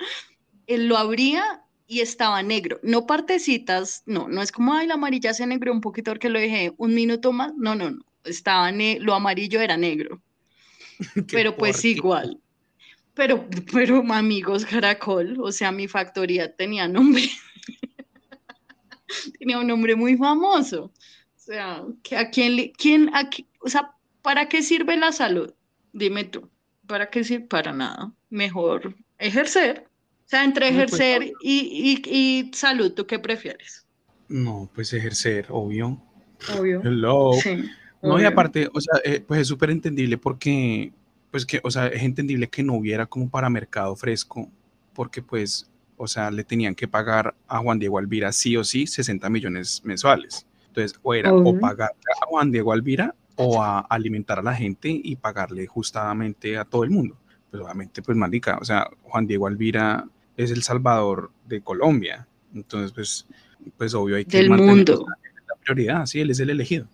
[0.66, 2.78] él lo abría y estaba negro.
[2.84, 6.38] No partecitas, no, no es como, ay, la amarilla se negro un poquito porque lo
[6.38, 7.52] dejé un minuto más.
[7.56, 8.04] No, no, no.
[8.22, 10.22] Estaba lo amarillo era negro.
[11.32, 12.38] Pero pues igual.
[13.20, 17.28] Pero, pero amigos, Caracol, o sea, mi factoría tenía nombre.
[19.38, 20.84] tenía un nombre muy famoso.
[20.84, 20.92] O
[21.36, 21.84] sea,
[22.16, 23.92] ¿a quién, quién, a, o sea,
[24.22, 25.52] ¿para qué sirve la salud?
[25.92, 26.48] Dime tú,
[26.86, 27.44] ¿para qué sirve?
[27.44, 28.10] Para nada.
[28.30, 29.84] Mejor ejercer
[30.24, 33.84] o sea, entre pues, ejercer y, y, salud, ¿tú qué prefieres?
[34.28, 36.00] No, pues ejercer, obvio.
[36.58, 36.80] Obvio.
[36.82, 37.32] Hello.
[37.34, 37.68] Sí,
[38.00, 40.92] no, y aparte, o sea, eh, pues es súper entendible porque,
[41.30, 44.50] pues que, o sea, es entendible que no hubiera como para mercado fresco,
[44.94, 48.86] porque pues, o sea, le tenían que pagar a Juan Diego Alvira sí o sí
[48.86, 50.46] 60 millones mensuales.
[50.68, 54.88] Entonces, o era o pagar a Juan Diego Alvira o a alimentar a la gente
[54.90, 57.16] y pagarle justamente a todo el mundo.
[57.50, 60.06] Pues obviamente, pues marica, o sea, Juan Diego Alvira
[60.36, 62.26] es el salvador de Colombia.
[62.54, 63.26] Entonces, pues,
[63.76, 65.06] pues obvio hay que Del mundo.
[65.48, 66.86] la prioridad, sí, él es el elegido.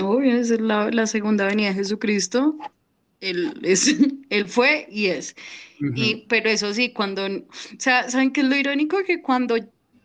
[0.00, 2.56] Obvio, es la, la segunda venida de Jesucristo.
[3.20, 3.94] Él, es,
[4.30, 5.34] él fue y es.
[5.96, 7.30] Y, pero eso sí, cuando, o
[7.78, 9.02] sea, ¿saben qué es lo irónico?
[9.04, 9.56] Que cuando,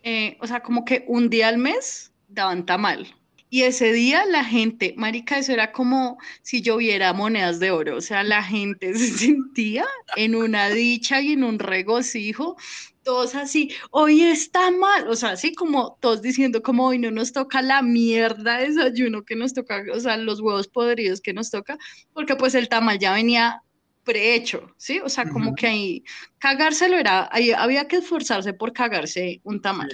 [0.04, 3.08] eh, o sea, como que un día al mes daban tamal.
[3.52, 8.02] Y ese día la gente, marica, eso era como si lloviera monedas de oro, o
[8.02, 9.86] sea, la gente se sentía
[10.16, 12.58] en una dicha y en un regocijo,
[13.04, 17.32] todos así, hoy está mal, o sea, así como todos diciendo como hoy no nos
[17.34, 21.50] toca la mierda de desayuno que nos toca, o sea, los huevos podridos que nos
[21.50, 21.78] toca,
[22.14, 23.62] porque pues el tamal ya venía
[24.04, 25.00] prehecho, ¿sí?
[25.04, 26.04] O sea, como que ahí
[26.40, 29.90] cagárselo era, ahí había que esforzarse por cagarse un tamal.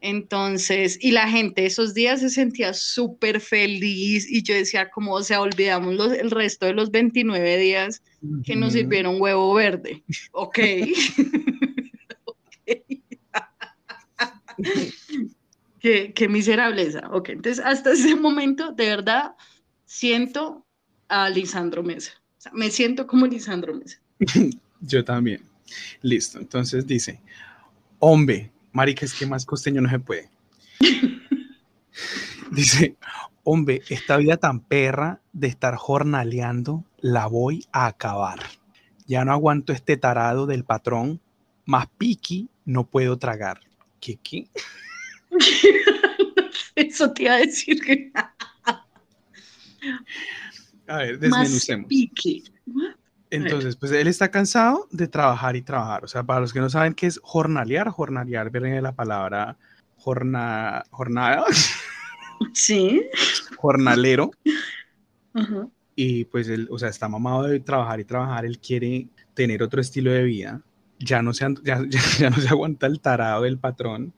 [0.00, 5.22] Entonces, y la gente esos días se sentía súper feliz y yo decía como, o
[5.22, 8.02] sea, olvidamos los- el resto de los 29 días
[8.44, 10.02] que nos sirvieron huevo verde.
[10.32, 10.58] Ok.
[15.80, 17.08] qué, miserableza.
[17.12, 19.34] Ok, entonces hasta ese momento, de verdad,
[19.84, 20.66] siento
[21.08, 22.12] a Lisandro Mesa.
[22.52, 23.98] Me siento como Lisandro Mesa.
[24.80, 25.42] Yo también.
[26.00, 26.38] Listo.
[26.38, 27.20] Entonces dice,
[27.98, 30.30] hombre, marica, es que más costeño no se puede.
[32.50, 32.96] dice,
[33.44, 38.40] hombre, esta vida tan perra de estar jornaleando, la voy a acabar.
[39.06, 41.20] Ya no aguanto este tarado del patrón,
[41.64, 43.60] más piqui no puedo tragar.
[44.02, 44.50] ¿Qué qué?
[46.74, 48.10] Eso te iba a decir que
[50.88, 51.88] A ver, más desmenucemos.
[53.30, 56.04] Entonces, pues él está cansado de trabajar y trabajar.
[56.04, 59.56] O sea, para los que no saben qué es jornalear, jornalear viene de la palabra
[59.96, 61.44] jorna, jornada,
[62.54, 63.08] Sí.
[63.56, 64.32] jornalero.
[65.94, 68.44] Y pues él, o sea, está mamado de trabajar y trabajar.
[68.44, 70.60] Él quiere tener otro estilo de vida.
[71.04, 74.12] Ya no se, ya, ya- ya no se aguanta el tarado del patrón,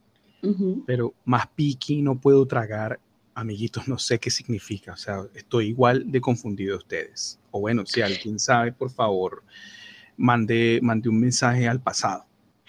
[0.86, 3.00] pero más piqui no puedo tragar.
[3.36, 4.92] Amiguitos, no sé qué significa.
[4.92, 7.40] O sea, estoy igual de confundido a ustedes.
[7.50, 9.42] O bueno, si alguien sabe, por favor,
[10.16, 12.26] mande, mande un mensaje al pasado.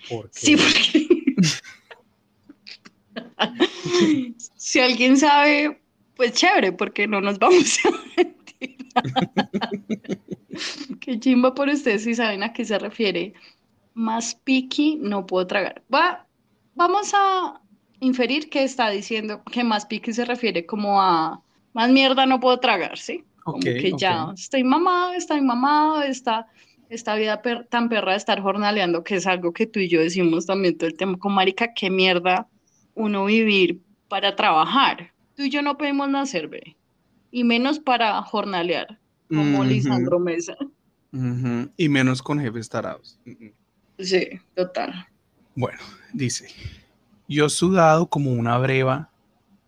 [0.10, 1.08] Porque Sí, porque
[4.56, 5.80] si alguien sabe,
[6.16, 8.78] pues chévere, porque no nos vamos a mentir.
[11.02, 13.34] Qué chimba por ustedes si saben a qué se refiere.
[13.96, 15.84] Más piqui no puedo tragar.
[15.94, 16.28] Va,
[16.76, 17.62] vamos a
[18.00, 21.42] inferir que está diciendo que más piqui se refiere como a
[21.74, 23.26] más mierda no puedo tragar, ¿sí?
[23.50, 26.48] Como Ok, que ya estoy mamado, estoy mamado, esta,
[26.90, 30.02] esta vida per- tan perra de estar jornaleando, que es algo que tú y yo
[30.02, 32.50] decimos también todo el tiempo con marica, qué mierda
[32.94, 35.14] uno vivir para trabajar.
[35.36, 36.78] Tú y yo no podemos nacer, ve,
[37.32, 40.56] y menos para jornalear, como Ujú, Lisandro Mesa.
[41.14, 41.74] ujú.
[41.78, 43.20] Y menos con jefes tarados.
[43.26, 43.56] Ujú.
[44.00, 45.08] Sí, total.
[45.56, 45.80] Bueno,
[46.14, 46.48] dice,
[47.28, 49.10] yo sudado como una breva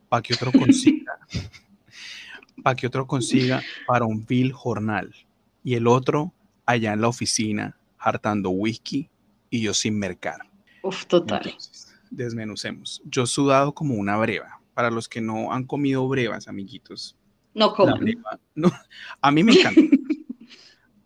[0.10, 1.18] para que otro consiga,
[2.64, 5.14] para que otro consiga para un vil jornal.
[5.64, 6.34] Y el otro
[6.66, 9.10] allá en la oficina hartando whisky
[9.50, 10.42] y yo sin mercar.
[10.84, 11.42] Uf, total.
[11.46, 13.02] Entonces, desmenucemos.
[13.06, 14.60] Yo sudado como una breva.
[14.74, 17.16] Para los que no han comido brevas, amiguitos,
[17.56, 18.00] No coman.
[18.00, 18.72] breva- no,
[19.22, 19.82] a mí me encanta.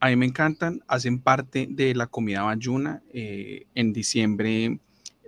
[0.01, 3.03] A mí me encantan, hacen parte de la comida bayuna.
[3.13, 4.79] eh, en diciembre,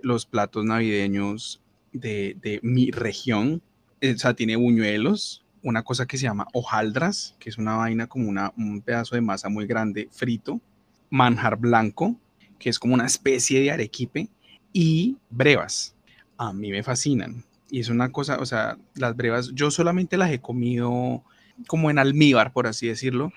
[0.02, 1.62] los platos navideños
[1.92, 3.62] de, mi región,
[4.00, 8.08] eh, o sea, tiene buñuelos, una cosa que se llama hojaldras, que es una vaina
[8.08, 10.60] como una, un pedazo de masa muy grande frito,
[11.08, 12.16] manjar blanco,
[12.58, 14.28] que es como una especie de arequipe,
[14.72, 15.94] y brevas.
[16.36, 17.44] A mí me fascinan.
[17.70, 21.22] Y es una cosa, o sea, las brevas, yo solamente las he comido
[21.68, 23.32] como en almíbar, por así decirlo.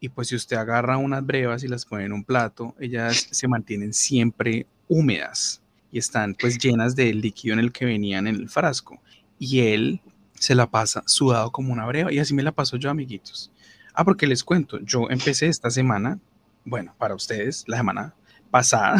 [0.00, 3.48] Y pues si usted agarra unas brevas y las pone en un plato, ellas se
[3.48, 8.48] mantienen siempre húmedas y están pues llenas del líquido en el que venían en el
[8.48, 9.00] frasco.
[9.38, 10.00] Y él
[10.34, 13.50] se la pasa sudado como una breva y así me la paso yo, amiguitos.
[13.94, 16.18] Ah, porque les cuento, yo empecé esta semana,
[16.64, 18.14] bueno, para ustedes, la semana
[18.50, 18.98] pasada.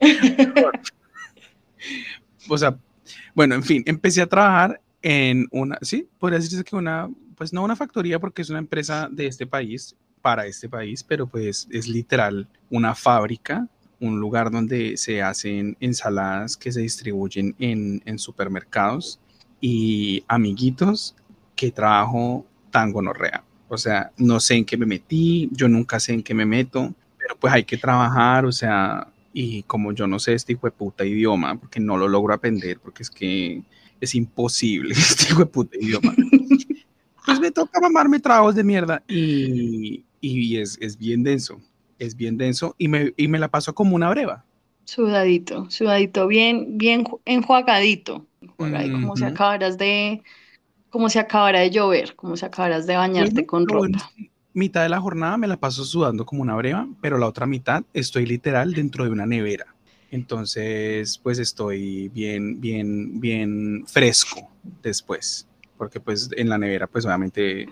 [2.48, 2.78] o sea,
[3.34, 7.62] bueno, en fin, empecé a trabajar en una, sí, podría decirse que una, pues no
[7.62, 11.88] una factoría porque es una empresa de este país, para este país, pero pues es
[11.88, 13.66] literal una fábrica,
[14.00, 19.18] un lugar donde se hacen ensaladas que se distribuyen en, supermercados
[19.60, 21.16] y amiguitos
[21.56, 23.42] que trabajo tan gonorrea.
[23.68, 26.94] O sea, no sé en qué me metí, yo nunca sé en qué me meto,
[27.18, 30.72] pero pues hay que trabajar, o sea, y como yo no sé este hijo de
[30.72, 33.62] puta idioma, porque no lo logro aprender, porque es que
[34.00, 36.14] es imposible este hijo de puta idioma,
[37.24, 41.60] pues me toca mamarme tragos de mierda y, y es, es bien denso,
[41.98, 44.44] es bien denso y me, y me la paso como una breva.
[44.84, 48.26] Sudadito, sudadito, bien, bien ju- enjuagadito.
[48.40, 50.22] enjuagadito, como si acabaras de
[50.90, 54.10] como si acabara de llover, como si acabaras de bañarte con ropa.
[54.54, 57.84] mitad de la jornada me la paso sudando como una breva, pero la otra mitad
[57.92, 59.74] estoy literal dentro de una nevera.
[60.10, 64.50] Entonces, pues estoy bien, bien, bien fresco
[64.82, 65.46] después,
[65.76, 67.68] porque pues en la nevera, pues obviamente,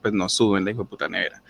[0.00, 1.42] pues no sudo en la hijo de puta nevera.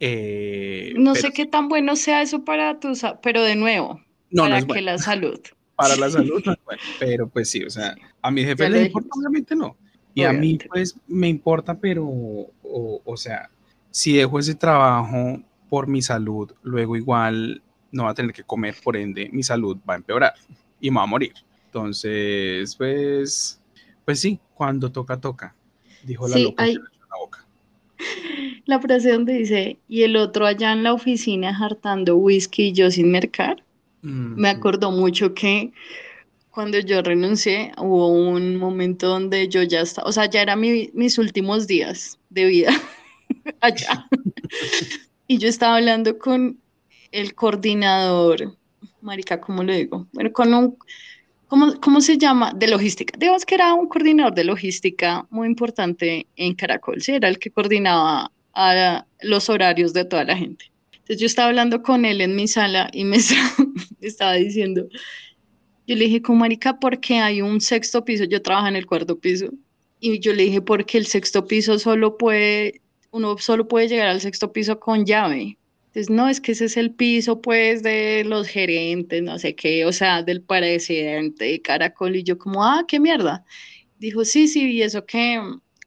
[0.00, 2.92] Eh, no sé qué tan bueno sea eso para tu,
[3.22, 4.02] pero de nuevo,
[4.36, 5.40] para que la salud.
[5.76, 6.40] Para la salud,
[7.00, 9.76] pero pues sí, o sea, a mi jefe le importa, obviamente no.
[10.14, 13.50] Y a mí, pues, me importa, pero, o, sea,
[13.90, 17.63] si dejo ese trabajo por mi salud, luego igual
[17.94, 20.34] no va a tener que comer, por ende, mi salud va a empeorar
[20.80, 21.32] y me va a morir.
[21.66, 23.60] Entonces, pues,
[24.04, 25.54] pues sí, cuando toca, toca,
[26.02, 27.46] dijo la loca la boca.
[28.66, 32.90] La frase donde dice, y el otro allá en la oficina hartando whisky y yo
[32.90, 33.62] sin mercar,
[34.00, 35.72] me acordó mucho que
[36.50, 41.18] cuando yo renuncié, hubo un momento donde yo ya estaba, o sea, ya eran mis
[41.18, 42.72] últimos días de vida
[43.60, 44.08] allá.
[45.26, 46.58] y yo estaba hablando con
[47.14, 48.56] el coordinador,
[49.00, 50.08] Marica, ¿cómo le digo?
[50.12, 50.76] Bueno, con un,
[51.46, 52.52] ¿cómo, ¿cómo se llama?
[52.52, 53.16] De logística.
[53.16, 57.52] Digamos que era un coordinador de logística muy importante en Caracol, sí, era el que
[57.52, 60.70] coordinaba a los horarios de toda la gente.
[60.92, 63.18] Entonces yo estaba hablando con él en mi sala y me
[64.00, 64.88] estaba diciendo,
[65.86, 69.20] yo le dije, como marica, porque hay un sexto piso, yo trabajo en el cuarto
[69.20, 69.50] piso,
[70.00, 72.80] y yo le dije, porque el sexto piso solo puede,
[73.12, 75.58] uno solo puede llegar al sexto piso con llave.
[75.94, 79.84] Entonces, no, es que ese es el piso, pues, de los gerentes, no sé qué,
[79.86, 83.44] o sea, del presidente de Caracol, y yo como, ah, qué mierda.
[84.00, 85.40] Dijo, sí, sí, y eso que,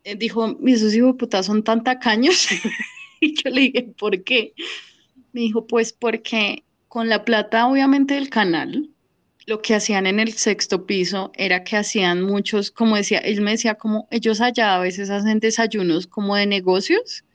[0.05, 2.47] eh, dijo, esos hijos de puta son tan tacaños.
[3.19, 4.53] y yo le dije, ¿por qué?
[5.33, 8.89] Me dijo, pues porque con la plata, obviamente, del canal,
[9.45, 13.51] lo que hacían en el sexto piso era que hacían muchos, como decía, él me
[13.51, 17.25] decía como ellos allá a veces hacen desayunos como de negocios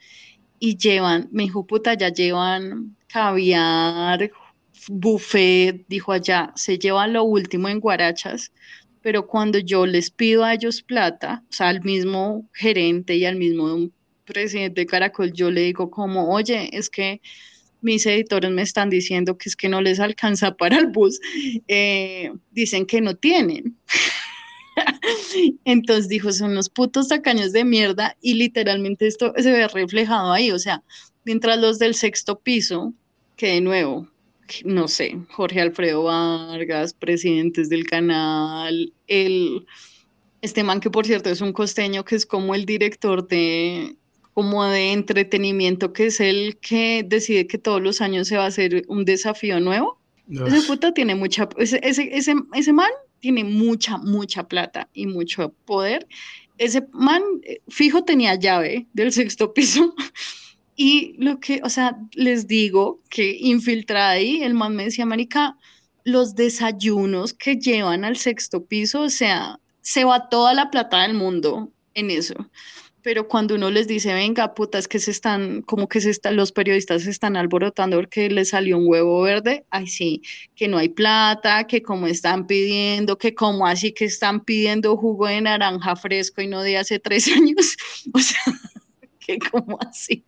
[0.64, 4.30] y llevan, me dijo, puta, ya llevan caviar,
[4.86, 8.52] buffet, dijo allá, se llevan lo último en guarachas,
[9.00, 13.34] pero cuando yo les pido a ellos plata, o sea, al mismo gerente y al
[13.34, 13.90] mismo
[14.24, 17.20] presidente de Caracol, yo le digo como, oye, es que
[17.80, 21.18] mis editores me están diciendo que es que no les alcanza para el bus,
[21.66, 23.76] eh, dicen que no tienen.
[25.64, 30.50] Entonces dijo, son unos putos tacaños de mierda y literalmente esto se ve reflejado ahí,
[30.50, 30.82] o sea,
[31.24, 32.92] mientras los del sexto piso,
[33.36, 34.08] que de nuevo,
[34.64, 39.66] no sé, Jorge Alfredo Vargas, presidentes del canal, el,
[40.42, 43.96] este man que por cierto es un costeño que es como el director de,
[44.34, 48.48] como de entretenimiento, que es el que decide que todos los años se va a
[48.48, 49.98] hacer un desafío nuevo.
[50.30, 52.90] Ese puta tiene mucha, ese, ese, ese, man
[53.22, 56.08] tiene mucha, mucha plata y mucho poder.
[56.58, 59.94] Ese man eh, fijo tenía llave del sexto piso.
[60.74, 65.58] Y lo que, o sea, les digo que infiltrada ahí, el man me decía, Marica,
[66.02, 71.12] los desayunos que llevan al sexto piso, o sea, se va toda la plata del
[71.12, 72.48] mundo en eso
[73.02, 76.36] pero cuando uno les dice, venga, puta, es que se están, como que se están,
[76.36, 80.22] los periodistas se están alborotando porque les salió un huevo verde, ay sí,
[80.54, 85.26] que no hay plata, que como están pidiendo, que como así que están pidiendo jugo
[85.26, 87.76] de naranja fresco y no de hace tres años,
[88.14, 88.40] o sea,
[89.18, 90.24] que como así.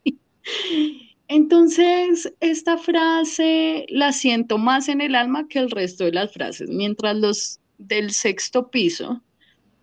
[1.28, 6.68] Entonces, esta frase la siento más en el alma que el resto de las frases,
[6.68, 9.22] mientras los del sexto piso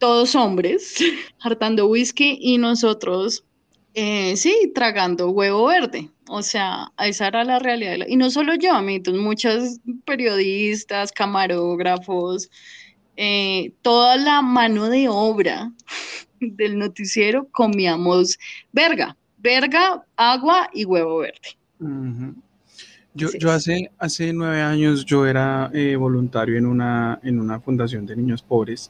[0.02, 0.96] todos hombres,
[1.42, 3.46] hartando whisky y nosotros,
[3.94, 6.10] eh, sí, tragando huevo verde.
[6.28, 8.08] O sea, esa era la realidad.
[8.08, 12.50] Y no solo yo, amigos, muchos periodistas, camarógrafos,
[13.16, 15.72] eh, toda la mano de obra
[16.40, 18.40] del noticiero comíamos
[18.72, 21.58] verga, verga, agua y huevo verde.
[23.14, 28.08] Yo, yo hace, hace nueve años yo era eh, voluntario en una, en una fundación
[28.08, 28.90] de niños pobres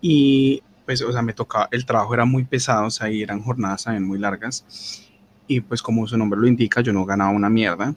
[0.00, 3.40] y pues, o sea, me tocaba, el trabajo era muy pesado, o sea, y eran
[3.42, 5.06] jornadas también muy largas.
[5.46, 7.94] Y pues como su nombre lo indica, yo no ganaba una mierda.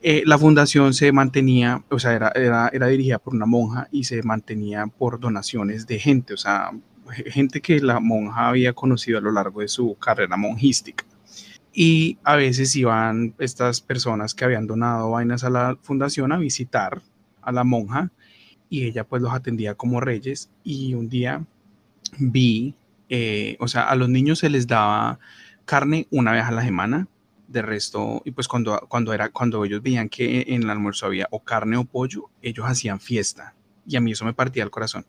[0.00, 4.04] Eh, la fundación se mantenía, o sea, era, era, era, dirigida por una monja y
[4.04, 6.70] se mantenía por donaciones de gente, o sea,
[7.26, 11.04] gente que la monja había conocido a lo largo de su carrera monjística.
[11.72, 17.02] Y a veces iban estas personas que habían donado vainas a la fundación a visitar
[17.42, 18.10] a la monja
[18.70, 21.44] y ella pues los atendía como reyes y un día
[22.18, 22.74] vi,
[23.08, 25.18] eh, o sea, a los niños se les daba
[25.64, 27.08] carne una vez a la semana,
[27.48, 31.26] de resto, y pues cuando, cuando, era, cuando ellos veían que en el almuerzo había
[31.30, 33.54] o carne o pollo, ellos hacían fiesta
[33.88, 35.06] y a mí eso me partía el corazón.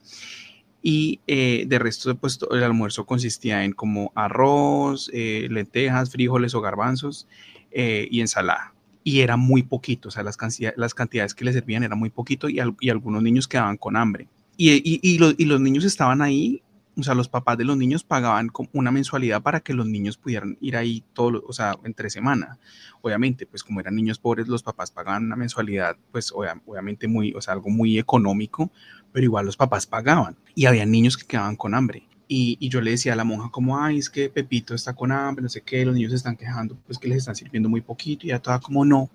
[0.81, 6.61] Y eh, de resto, pues el almuerzo consistía en como arroz, eh, lentejas, frijoles o
[6.61, 7.27] garbanzos
[7.71, 8.73] eh, y ensalada.
[9.03, 10.37] Y era muy poquito, o sea, las,
[10.75, 14.27] las cantidades que le servían era muy poquito y, algunos niños quedaban con hambre.
[14.57, 16.61] Y los niños estaban ahí
[16.99, 20.57] o sea, los papás de los niños pagaban una mensualidad para que los niños pudieran
[20.59, 22.59] ir ahí todo, o sea, entre semana.
[23.01, 27.41] Obviamente, pues como eran niños pobres, los papás pagaban una mensualidad, pues obviamente muy, o
[27.41, 28.71] sea, algo muy económico,
[29.11, 32.03] pero igual los papás pagaban y había niños que quedaban con hambre.
[32.31, 35.41] Y, yo le decía a la monja como, ay, es que Pepito está con hambre,
[35.41, 38.27] no sé qué, los niños se están quejando, pues que les están sirviendo muy poquito,
[38.27, 39.09] y ya toda como, no,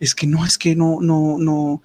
[0.00, 1.82] es que no, es que no, no, no,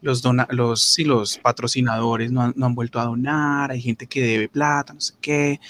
[0.00, 4.06] los, dona, los, sí, los patrocinadores no han, no han, vuelto a donar, hay gente
[4.06, 5.60] que debe plata, no sé qué.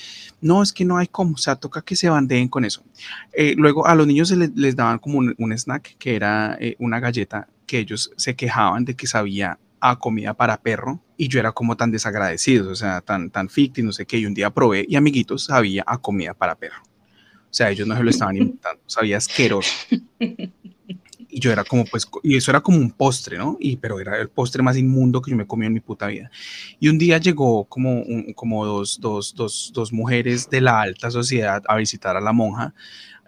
[0.41, 2.85] No, es que no hay cómo, o sea, toca que se bandeen con eso.
[3.33, 6.77] Eh, luego a los niños se les, daban como un, un, snack que era eh,
[6.79, 11.41] una galleta que ellos se quejaban de que sabía a comida para perro y yo
[11.41, 14.51] era como tan desagradecido, o sea, tan, tan ficti, no sé qué, y un día
[14.51, 16.83] probé y amiguitos sabía a comida para perro.
[16.85, 19.73] O sea, ellos no se lo estaban inventando, sabía asqueroso.
[20.21, 23.57] y yo era como, pues, y eso era como un postre, ¿no?
[23.59, 26.31] Y, pero era el postre más inmundo que yo me comí en mi puta vida.
[26.79, 31.11] Y un día llegó como, un, como dos, dos, dos, dos, mujeres de la alta
[31.11, 32.73] sociedad a visitar a la monja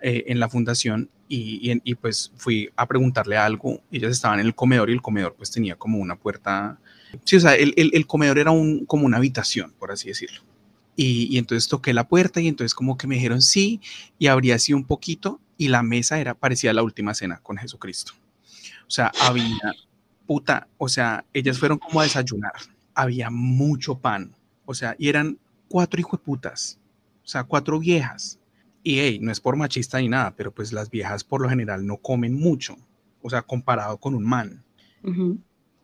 [0.06, 3.80] eh, en la fundación y, y, pues fui a preguntarle algo.
[3.90, 6.78] Ellas estaban en el comedor y el comedor pues tenía como una puerta.
[7.24, 10.42] Sí, o sea, el, el, comedor era un, como una habitación, por así decirlo.
[10.94, 13.80] Y, y, entonces toqué la puerta y entonces como que me dijeron sí
[14.18, 18.12] y abrí así un poquito y la mesa era parecía la última cena con Jesucristo.
[18.86, 19.72] O sea, había
[20.26, 22.52] puta, o sea, ellas fueron como a desayunar.
[22.94, 24.36] Había mucho pan,
[24.66, 25.38] o sea, y eran
[25.68, 26.78] cuatro putas,
[27.24, 28.38] o sea, cuatro viejas.
[28.84, 31.84] Y hey, no es por machista ni nada, pero pues las viejas por lo general
[31.84, 32.76] no comen mucho,
[33.20, 34.62] o sea, comparado con un man.
[35.02, 35.38] Uh -huh.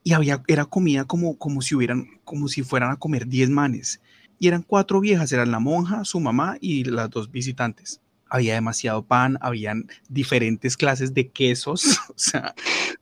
[0.05, 4.01] Y había, era comida como, como si hubieran, como si fueran a comer diez manes.
[4.39, 9.05] Y eran cuatro viejas, eran la monja, su mamá y las dos visitantes había demasiado
[9.05, 12.55] pan, habían diferentes clases de quesos, o sea,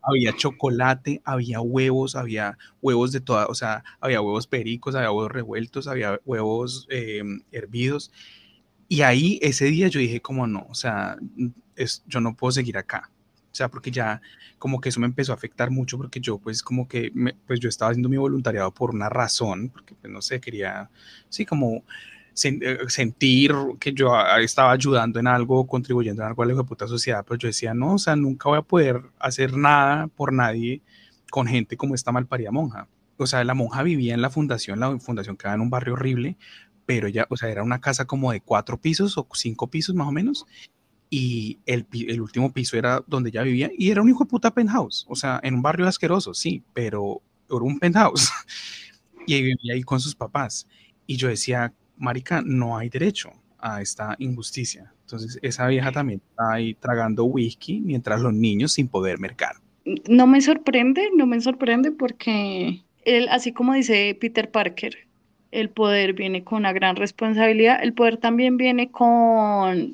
[0.03, 5.31] había chocolate, había huevos, había huevos de toda, o sea, había huevos pericos, había huevos
[5.31, 7.23] revueltos, había huevos eh,
[7.53, 8.11] hervidos.
[8.89, 11.17] Y ahí ese día yo dije como no, o sea,
[11.77, 13.11] es, yo no puedo seguir acá.
[13.53, 14.21] O sea, porque ya
[14.59, 17.61] como que eso me empezó a afectar mucho porque yo pues como que, me, pues
[17.61, 20.91] yo estaba haciendo mi voluntariado por una razón, porque pues no sé, quería,
[21.29, 21.85] sí, como
[22.35, 27.49] sentir que yo estaba ayudando en algo, contribuyendo en algo a la sociedad, pero yo
[27.49, 30.83] decía, no, o sea, nunca voy a poder hacer nada por nadie
[31.31, 32.89] con gente como esta malparida monja.
[33.17, 36.37] O sea, la monja vivía en la fundación, la fundación quedaba en un barrio horrible,
[36.89, 40.09] pero ya, o sea, era una casa como de cuatro pisos o cinco pisos más
[40.09, 40.47] o menos,
[41.11, 44.55] y el, el último piso era donde ella vivía, y era un hijo de puta
[44.55, 48.31] penthouse, o sea, en un barrio asqueroso, sí, pero era un penthouse,
[49.27, 50.67] y vivía ahí con sus papás.
[51.07, 54.95] Y yo decía, marica, no hay derecho a esta injusticia.
[55.03, 59.57] Entonces, esa vieja también está ahí tragando whisky mientras los niños sin poder mercar.
[60.09, 65.08] No me sorprende, no me sorprende porque él, así como dice Peter Parker,
[65.51, 69.93] el poder viene con una gran responsabilidad, el poder también viene con,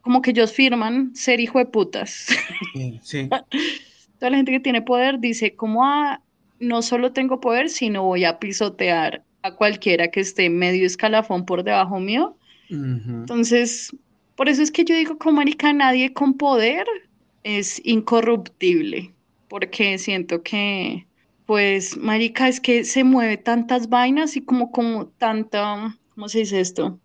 [0.00, 2.28] como que ellos firman ser hijo de putas.
[2.74, 3.28] Sí, sí.
[4.18, 6.20] Toda la gente que tiene poder dice, como, ah,
[6.58, 11.62] no solo tengo poder, sino voy a pisotear a cualquiera que esté medio escalafón por
[11.62, 12.36] debajo mío.
[12.70, 13.20] Uh -huh.
[13.20, 13.94] Entonces,
[14.38, 16.86] por eso es que yo digo, como marica, nadie con poder
[17.42, 19.12] es incorruptible,
[19.48, 21.07] porque siento que,
[21.48, 26.60] pues, marica, es que se mueve tantas vainas y como, como tanta, ¿cómo se dice
[26.60, 27.00] esto?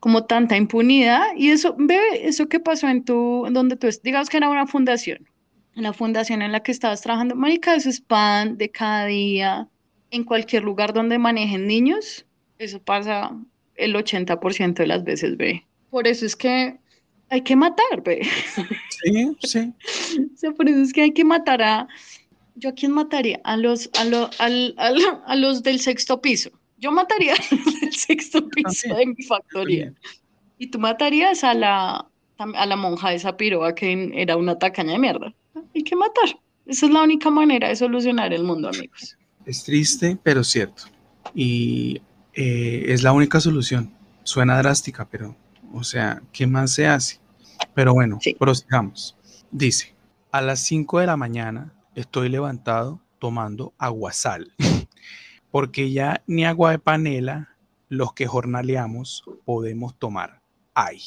[0.00, 1.28] Como tanta impunidad.
[1.34, 5.26] Y eso, ve, eso que pasó en tu, donde tú, digamos que era una fundación,
[5.72, 9.66] la fundación en la que estabas trabajando, marica, eso es pan de cada día,
[10.10, 12.26] en cualquier lugar donde manejen niños,
[12.58, 13.34] eso pasa
[13.76, 15.66] el 80% de las veces, ve.
[15.88, 16.78] Por eso es que
[17.30, 18.28] hay que matar, ve.
[18.90, 19.72] Sí, sí.
[20.34, 21.88] o sea, por eso es que hay que matar a...
[22.56, 23.40] ¿Yo a quién mataría?
[23.44, 26.50] A los, a, lo, al, al, a los del sexto piso.
[26.78, 29.92] Yo mataría a los del sexto piso de mi factoría.
[30.58, 32.06] Y tú matarías a la,
[32.38, 35.34] a la monja de esa piroa que era una tacaña de mierda.
[35.74, 36.38] Hay que matar.
[36.64, 39.16] Esa es la única manera de solucionar el mundo, amigos.
[39.44, 40.84] Es triste, pero cierto.
[41.34, 42.00] Y
[42.34, 43.92] eh, es la única solución.
[44.24, 45.36] Suena drástica, pero,
[45.72, 47.20] o sea, ¿qué más se hace?
[47.74, 48.34] Pero bueno, sí.
[48.34, 49.16] prosigamos.
[49.50, 49.94] Dice,
[50.32, 54.54] a las 5 de la mañana estoy levantado tomando aguasal,
[55.50, 57.56] porque ya ni agua de panela,
[57.88, 60.42] los que jornaleamos, podemos tomar.
[60.74, 61.00] Ay.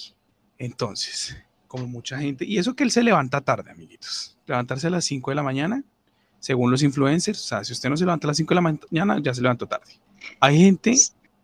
[0.58, 1.38] Entonces,
[1.68, 4.38] como mucha gente, y eso que él se levanta tarde, amiguitos.
[4.46, 5.84] Levantarse a las 5 de la mañana
[6.40, 8.62] según los influencers, o sea, si usted no se levanta a las 5 de la
[8.62, 10.00] mañana, ya se levantó tarde.
[10.40, 10.96] Hay gente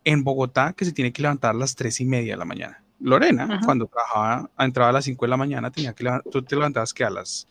[0.04, 2.82] en Bogotá que se tiene que levantar a las tres y media de la mañana.
[2.98, 6.94] Lorena, cuando trabajaba, entraba a las 5 de la mañana, tenía que tú te levantabas
[6.94, 7.46] que a las,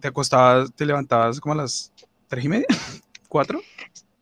[0.00, 1.92] te, acostabas, te levantabas como a las
[2.28, 2.66] tres y media,
[3.28, 3.60] cuatro.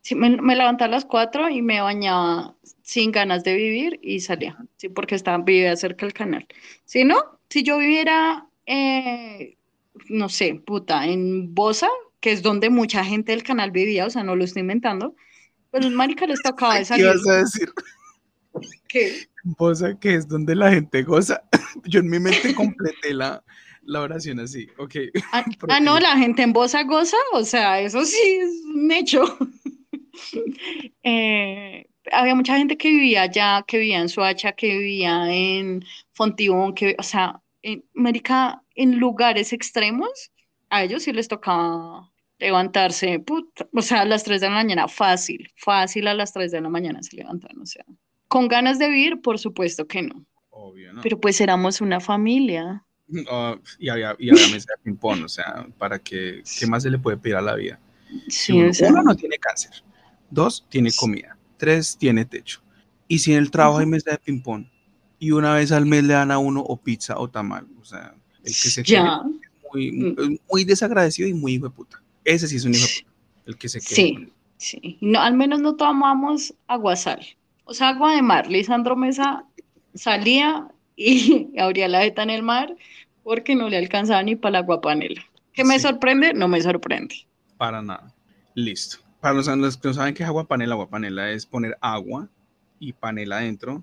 [0.01, 4.57] Sí, me, levantaba a las cuatro y me bañaba sin ganas de vivir y salía,
[4.77, 6.47] sí, porque estaba, vivía cerca del canal.
[6.85, 7.17] Si no,
[7.51, 9.57] si yo viviera, eh,
[10.09, 11.89] no sé, puta, en Bosa,
[12.21, 15.15] que es donde mucha gente del canal vivía, o sea, no lo estoy inventando,
[15.71, 17.05] pues marica les tocaba de salir.
[17.05, 17.71] ¿Qué vas a decir?
[18.89, 19.29] ¿Qué?
[19.45, 21.43] Bosa, que es donde la gente goza.
[21.85, 23.43] Yo en mi mente completé la,
[23.89, 24.97] la oración así, ok.
[25.33, 29.25] Ah, ah no, la gente en Bosa goza, o sea, eso sí es un hecho.
[31.05, 36.75] Eh, había mucha gente que vivía allá, que vivía en Suacha, que vivía en Fontibón,
[36.75, 40.33] que, o sea, en América, en lugares extremos,
[40.71, 43.25] a ellos sí les tocaba levantarse,
[43.73, 46.69] o sea, a las 3 de la mañana, fácil, fácil a las 3 de la
[46.69, 47.85] mañana se levantan, o sea.
[48.27, 49.23] ¿Con ganas de vivir?
[49.23, 50.27] Por supuesto que no.
[50.51, 51.01] Obvio, ¿no?
[51.01, 52.85] Pero pues éramos una familia.
[53.31, 56.91] Oh, y había, y había mesa de ping-pong, o sea, para que, ¿qué más se
[56.91, 57.81] le puede pedir a la vida?
[58.29, 59.83] Sí, uno, uno, no tiene cáncer,
[60.31, 62.63] dos, tiene comida, tres, tiene techo.
[63.07, 64.67] Y si en el trabajo hay mesa de ping-pong
[65.19, 68.15] y una vez al mes le dan a uno o pizza o tamal, o sea,
[68.45, 69.23] el que se ya.
[69.73, 70.39] muy, mm.
[70.51, 72.03] muy desagradecido y muy hijo de puta.
[72.25, 73.15] Ese sí es un hijo de puta,
[73.47, 73.97] el que se queda.
[73.97, 74.99] Sí, sí.
[75.01, 77.27] No, al menos no tomamos aguasal.
[77.65, 78.47] O sea, agua de mar.
[78.47, 79.45] Lisandro Mesa
[79.95, 80.69] salía
[80.99, 82.75] y abría la veta en el mar
[83.23, 85.23] porque no le alcanzaba ni para la guapanela.
[85.53, 86.35] ¿Qué me sorprende?
[86.35, 87.27] No me sorprende.
[87.57, 88.15] Para nada.
[88.55, 88.99] Listo.
[89.21, 92.29] Para los, que no saben qué es agua panela, agua panela es poner agua
[92.79, 93.83] y panela adentro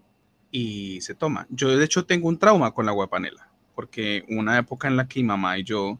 [0.51, 1.47] y se toma.
[1.49, 5.07] Yo de hecho tengo un trauma con la agua panela, porque una época en la
[5.07, 5.99] que mi mamá y yo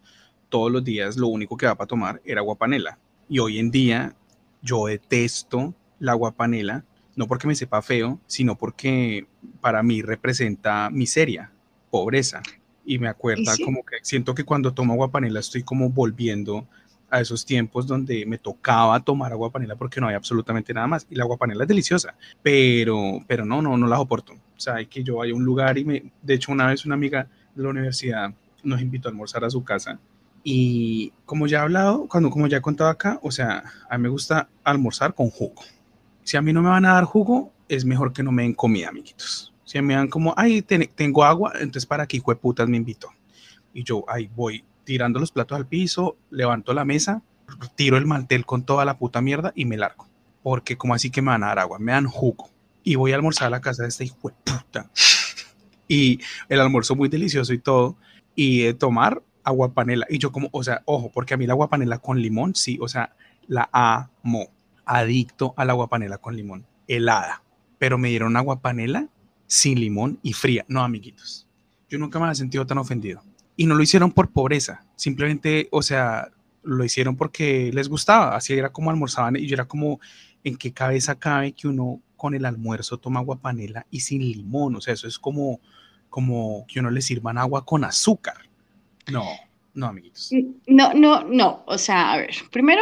[0.50, 2.98] todos los días lo único que va para tomar era agua panela.
[3.28, 4.16] Y hoy en día
[4.62, 6.86] yo detesto la agua panela
[7.16, 9.28] no porque me sepa feo, sino porque
[9.62, 11.52] para mí representa miseria,
[11.90, 12.42] pobreza.
[12.86, 16.68] Y me acuerda como que siento que cuando tomo agua panela estoy como volviendo
[17.10, 21.08] a esos tiempos donde me tocaba tomar agua panela porque no había absolutamente nada más.
[21.10, 24.34] Y la agua panela es deliciosa, pero, pero no, no, no la soporto.
[24.34, 26.86] O sea, hay que yo vaya a un lugar y me, de hecho una vez
[26.86, 30.00] una amiga de la universidad nos invitó a almorzar a su casa
[30.44, 34.04] y como ya he hablado, cuando como ya he contado acá, o sea, a mí
[34.04, 35.64] me gusta almorzar con jugo
[36.26, 38.56] si a mí no me van a dar jugo, es mejor que no me den
[38.56, 39.54] comida, amiguitos.
[39.64, 43.10] Si me dan como, ay, tengo agua, entonces para qué hijo de putas me invito.
[43.74, 47.22] Y yo ahí voy tirando los platos al piso, levanto la mesa,
[47.76, 50.08] tiro el mantel con toda la puta mierda y me largo.
[50.42, 52.50] Porque como así que me van a dar agua, me dan jugo.
[52.84, 54.90] Y voy a almorzar a la casa de este hijo de puta.
[55.88, 56.20] Y
[56.50, 57.98] el almuerzo muy delicioso y todo.
[58.34, 60.08] Y tomar agua panela.
[60.10, 62.80] Y yo como, o sea, ojo, porque a mí la agua panela con limón, sí,
[62.82, 63.16] o sea,
[63.48, 64.55] la amo
[64.86, 67.44] adicto al agua panela con limón, helada,
[67.78, 69.08] pero me dieron agua panela
[69.48, 70.66] sin limón y fría.
[70.68, 71.48] No, amiguitos,
[71.90, 73.22] yo nunca me había sentido tan ofendido.
[73.58, 76.30] Y no lo hicieron por pobreza, simplemente, o sea,
[76.66, 80.00] lo hicieron porque les gustaba, así era como almorzaban y yo era como,
[80.44, 84.76] ¿en qué cabeza cabe que uno con el almuerzo toma agua panela y sin limón?
[84.76, 85.60] O sea, eso es como,
[86.10, 88.38] como que uno le sirvan agua con azúcar.
[89.12, 89.24] No,
[89.74, 90.32] no, amiguitos.
[90.68, 91.64] No, no, no.
[91.68, 92.82] O sea, a ver, primero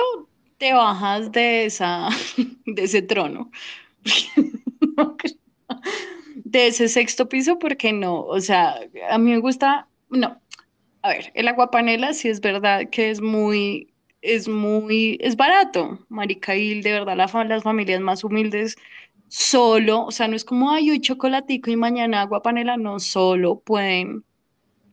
[0.63, 2.07] te bajas de, esa,
[2.65, 3.51] de ese trono,
[6.35, 10.39] de ese sexto piso, porque no, o sea, a mí me gusta, no,
[11.01, 15.99] a ver, el agua panela sí es verdad que es muy, es muy, es barato,
[16.07, 18.77] Maricail, de verdad, las familias más humildes
[19.27, 23.59] solo, o sea, no es como, ay, hoy chocolatico y mañana agua panela, no, solo
[23.59, 24.23] pueden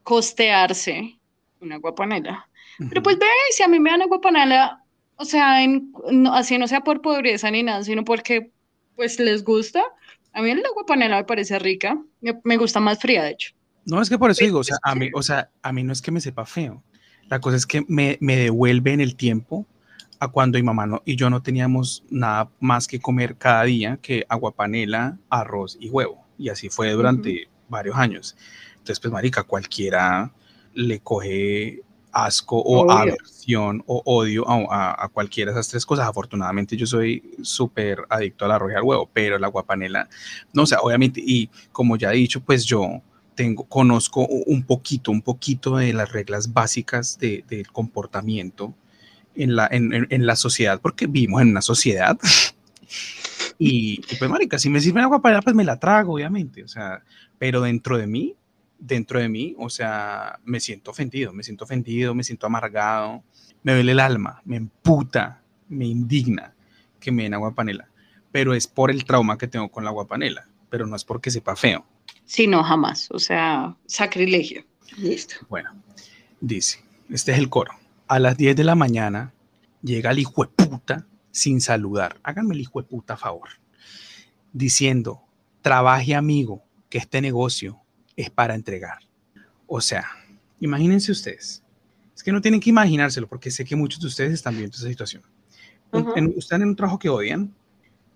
[0.03, 1.17] costearse
[1.61, 2.49] una agua panela.
[2.89, 4.81] Pero pues ve, si a mí me dan agua panela
[5.21, 5.93] o sea, en,
[6.33, 8.51] así no sea por pobreza ni nada, sino porque
[8.97, 9.83] pues les gusta.
[10.33, 13.53] A mí el agua panela me parece rica, me, gusta más fría, de hecho.
[13.85, 15.93] No, es que por eso digo, o sea, a mí, o sea, a mí no
[15.93, 16.83] es que me sepa feo.
[17.29, 19.67] La cosa es que me, me devuelve en el tiempo
[20.21, 23.99] a cuando mi mamá no, y yo no teníamos nada más que comer cada día
[24.01, 26.25] que agua panela, arroz y huevo.
[26.39, 28.37] Y así fue durante varios años.
[28.73, 30.33] Entonces, pues, marica, cualquiera
[30.73, 36.09] le coge asco o aversión o odio a, cualquiera de esas tres cosas.
[36.09, 40.09] Afortunadamente yo soy súper adicto al arroz y al huevo, pero la guapanela,
[40.53, 43.03] no sé, obviamente, y como ya he dicho, pues yo
[43.35, 48.75] tengo, conozco un poquito, un poquito de las reglas básicas de, del comportamiento
[49.35, 52.19] en la, en, en, la sociedad, porque vivimos en una sociedad.
[53.59, 56.69] y, y, pues, marica, si me sirve agua panela, pues me la trago, obviamente, o
[56.69, 57.03] sea,
[57.39, 58.35] pero dentro de mí
[58.81, 63.23] dentro de mí, o sea, me siento ofendido, me siento ofendido, me siento amargado,
[63.63, 66.55] me duele el alma, me emputa, me indigna
[66.99, 67.89] que me den agua panela.
[68.33, 71.31] pero es por el trauma que tengo con la agua panela, pero no es porque
[71.31, 71.85] sepa feo.
[72.25, 73.09] Sí, no, jamás.
[73.11, 74.65] O sea, sacrilegio.
[74.97, 75.35] Listo.
[75.49, 75.71] Bueno,
[76.41, 77.73] dice, este es el coro.
[78.07, 79.33] A las 10 de la mañana
[79.83, 82.21] llega el hijo de puta sin saludar.
[82.23, 83.49] Háganme el hijo de puta a favor.
[84.53, 85.23] Diciendo,
[85.61, 87.81] trabaje amigo, que este negocio
[88.21, 88.99] es para entregar.
[89.67, 90.07] O sea,
[90.61, 91.63] imagínense ustedes.
[92.15, 94.89] Es que no tienen que imaginárselo porque sé que muchos de ustedes están viendo esa
[94.89, 95.23] situación.
[96.37, 97.55] están en un trabajo que odian,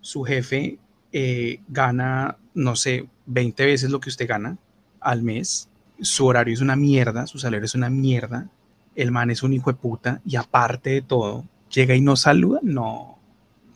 [0.01, 0.77] su jefe
[1.11, 4.57] eh, gana, no sé, 20 veces lo que usted gana
[4.99, 5.69] al mes,
[6.01, 8.49] su horario es una mierda, su salario es una mierda,
[8.95, 12.59] el man es un hijo de puta y aparte de todo, llega y no saluda,
[12.63, 13.17] no,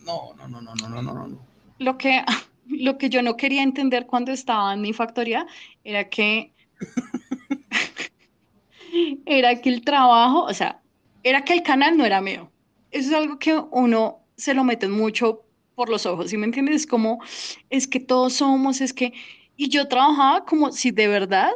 [0.06, 1.38] no, no, no, no, no, no, no, no.
[1.80, 2.24] Lo que,
[2.70, 5.46] lo que yo no quería entender cuando estaba en mi factoría
[5.84, 6.54] era que,
[9.26, 10.82] era que el trabajo, o sea,
[11.24, 12.52] era que el canal no era mío.
[12.92, 15.44] Eso es algo que uno se lo mete mucho
[15.76, 16.86] por los ojos, ¿sí me entiendes?
[16.86, 17.22] Como,
[17.70, 19.14] es que todos somos, es que,
[19.56, 21.52] y yo trabajaba como si de verdad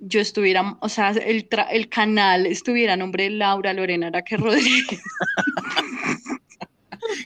[0.00, 5.02] yo estuviera, o sea, el, el canal estuviera a nombre de Laura Lorena Araque Rodríguez.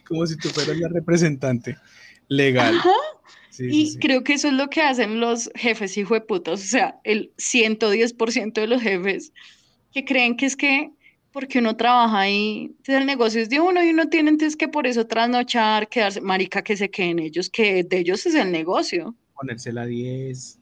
[0.07, 1.77] Como si tú fueras la representante
[2.29, 2.81] legal.
[3.59, 7.01] y creo que eso es lo que hacen los jefes hijo de putas, o sea,
[7.05, 9.33] el 110% de los jefes
[9.93, 10.91] que creen que es que
[11.37, 14.87] porque uno trabaja ahí, el negocio es de uno y uno tiene entonces que por
[14.87, 19.15] eso trasnochar, quedarse, marica, que se queden ellos, que de ellos es el negocio.
[19.35, 20.59] Ponerse la 10.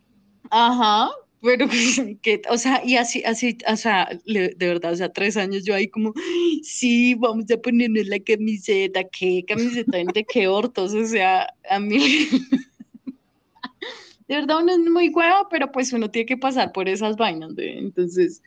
[0.50, 1.10] Ajá,
[1.44, 1.68] pero
[2.22, 5.74] que, o sea, y así, así, o sea, de verdad, o sea, tres años yo
[5.74, 6.14] ahí como,
[6.62, 9.98] sí, vamos a ponernos la camiseta, ¿qué camiseta?
[9.98, 10.94] ¿De qué hortos?
[10.94, 11.98] O sea, a mí,
[14.26, 17.54] de verdad uno es muy huevo, pero pues uno tiene que pasar por esas vainas,
[17.54, 18.42] de, entonces,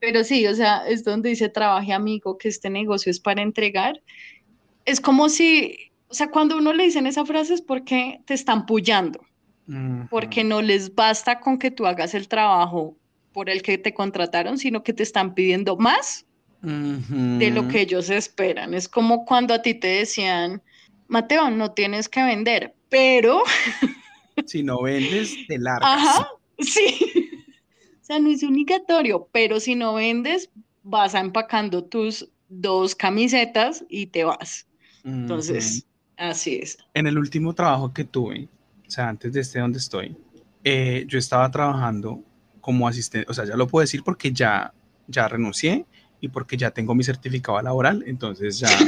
[0.00, 4.02] pero sí, o sea, es donde dice trabaje amigo, que este negocio es para entregar.
[4.86, 8.66] Es como si, o sea, cuando uno le dicen esa frase es porque te están
[8.66, 9.20] pullando
[10.08, 12.96] porque no les basta con que tú hagas el trabajo
[13.32, 16.26] por el que te contrataron, sino que te están pidiendo más
[16.62, 18.74] de lo que ellos esperan.
[18.74, 20.62] Es como cuando a ti te decían,
[21.08, 23.42] Mateo, no tienes que vender, pero...
[24.46, 25.90] si no vendes, te largas.
[25.90, 26.28] Ajá,
[26.58, 26.98] sí.
[28.00, 30.50] o sea, no es obligatorio, pero si no vendes,
[30.82, 34.66] vas a empacando tus dos camisetas y te vas.
[35.04, 35.86] Entonces,
[36.16, 36.76] así es.
[36.94, 38.48] En el último trabajo que tuve,
[38.90, 40.16] o sea, antes de este donde estoy,
[40.64, 42.24] eh, yo estaba trabajando
[42.60, 44.74] como asistente, o sea, ya lo puedo decir porque ya,
[45.06, 45.86] ya renuncié
[46.20, 48.68] y porque ya tengo mi certificado laboral, entonces ya...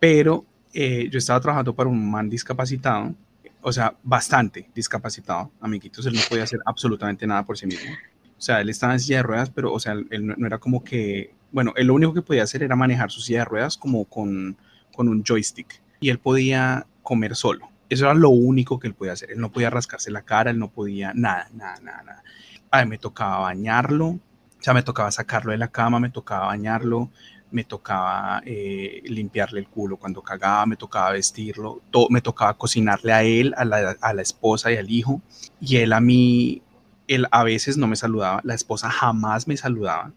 [0.00, 0.44] Pero
[0.74, 3.14] eh, yo estaba trabajando para un man discapacitado,
[3.60, 7.92] o sea, bastante discapacitado, amiguitos, él no podía hacer absolutamente nada por sí mismo.
[8.36, 10.58] O sea, él estaba en silla de ruedas, pero, o sea, él no, no era
[10.58, 13.76] como que, bueno, él lo único que podía hacer era manejar su silla de ruedas
[13.76, 14.56] como con
[15.00, 17.70] con un joystick y él podía comer solo.
[17.88, 19.30] Eso era lo único que él podía hacer.
[19.30, 22.22] Él no podía rascarse la cara, él no podía nada, nada, nada, nada.
[22.70, 24.20] A me tocaba bañarlo, o
[24.58, 27.08] sea, me tocaba sacarlo de la cama, me tocaba bañarlo,
[27.50, 33.22] me tocaba eh, limpiarle el culo cuando cagaba, me tocaba vestirlo, me tocaba cocinarle a
[33.22, 35.22] él, a la, a la esposa y al hijo.
[35.62, 36.60] Y él a mí,
[37.08, 40.12] él a veces no me saludaba, la esposa jamás me saludaba,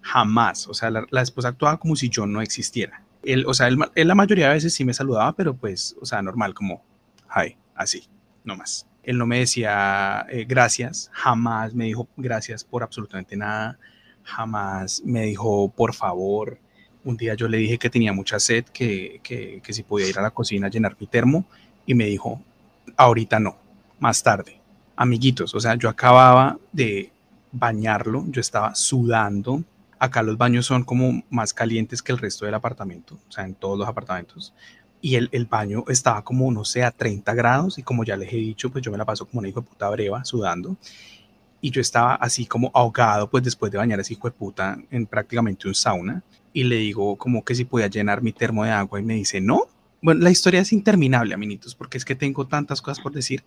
[0.00, 0.68] jamás.
[0.68, 3.78] O sea, la, la esposa actuaba como si yo no existiera él, o sea, él,
[3.94, 6.82] la mayoría de veces sí me saludaba, pero pues, o sea, normal, como,
[7.34, 8.08] hi, así,
[8.44, 8.86] no más.
[9.02, 13.78] Él no me decía eh, gracias, jamás me dijo gracias por absolutamente nada,
[14.22, 16.58] jamás me dijo por favor.
[17.04, 20.18] Un día yo le dije que tenía mucha sed, que, que, que si podía ir
[20.18, 21.44] a la cocina a llenar mi termo,
[21.84, 22.40] y me dijo,
[22.96, 23.56] ahorita no,
[23.98, 24.60] más tarde.
[24.94, 27.10] Amiguitos, o sea, yo acababa de
[27.50, 29.64] bañarlo, yo estaba sudando,
[30.02, 33.54] Acá los baños son como más calientes que el resto del apartamento, o sea, en
[33.54, 34.52] todos los apartamentos.
[35.00, 38.32] Y el, el baño estaba como, no sé, a 30 grados y como ya les
[38.32, 40.76] he dicho, pues yo me la paso como una hijo de puta breva, sudando.
[41.60, 44.76] Y yo estaba así como ahogado, pues después de bañar a ese hijo de puta
[44.90, 46.24] en prácticamente un sauna.
[46.52, 49.40] Y le digo como que si podía llenar mi termo de agua y me dice,
[49.40, 49.68] no.
[50.00, 53.44] Bueno, la historia es interminable, aminitos, porque es que tengo tantas cosas por decir,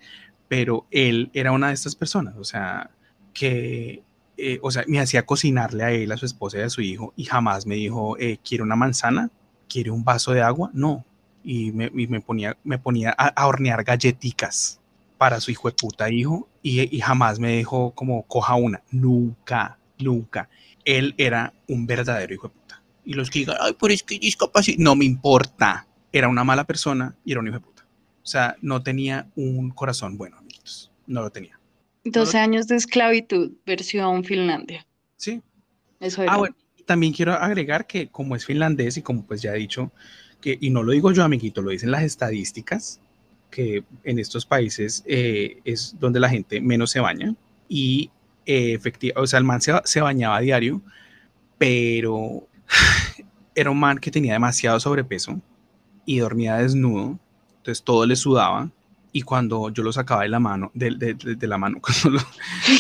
[0.48, 2.92] pero él era una de estas personas, o sea,
[3.34, 4.04] que
[4.38, 7.14] eh, o sea, me hacía cocinarle a él, a su esposa y a su hijo,
[7.16, 9.32] y jamás me dijo, eh, ¿quiere una manzana?
[9.70, 10.70] ¿Quiere un vaso de agua?
[10.74, 11.06] No.
[11.44, 11.90] Y me,
[12.22, 14.80] ponía, me ponía a, hornear galletitas
[15.18, 18.82] para su hijo de puta hijo, y, jamás me dijo como, coja una.
[18.92, 20.50] Nunca, nunca.
[20.84, 22.82] Él era un verdadero hijo de puta.
[23.06, 25.88] Y los que digan, ay, pero es que discapacidad, no me importa.
[26.12, 27.86] Era una mala persona y era un hijo de puta.
[28.24, 30.92] O sea, no tenía un corazón bueno, amiguitos.
[31.06, 31.60] No lo tenía.
[32.06, 34.86] 12 años de esclavitud, versión Finlandia.
[35.18, 35.42] Sí.
[36.00, 36.34] Eso era.
[36.34, 36.56] Ah, bueno,
[36.86, 39.92] también quiero agregar que como es finlandés y como pues ya he dicho,
[40.40, 43.02] que, y no lo digo yo, amiguito, lo dicen las estadísticas,
[43.50, 47.36] que en estos países eh, es donde la gente menos se baña
[47.68, 48.12] y
[48.46, 50.82] eh, efectivamente, o sea, el man se, se bañaba a diario,
[51.58, 52.48] pero
[53.56, 55.42] era un man que tenía demasiado sobrepeso
[56.06, 57.18] y dormía desnudo,
[57.58, 58.72] entonces todo le sudaba
[59.16, 60.92] y cuando yo lo sacaba de la mano, de,
[61.48, 62.22] la mano, cuando,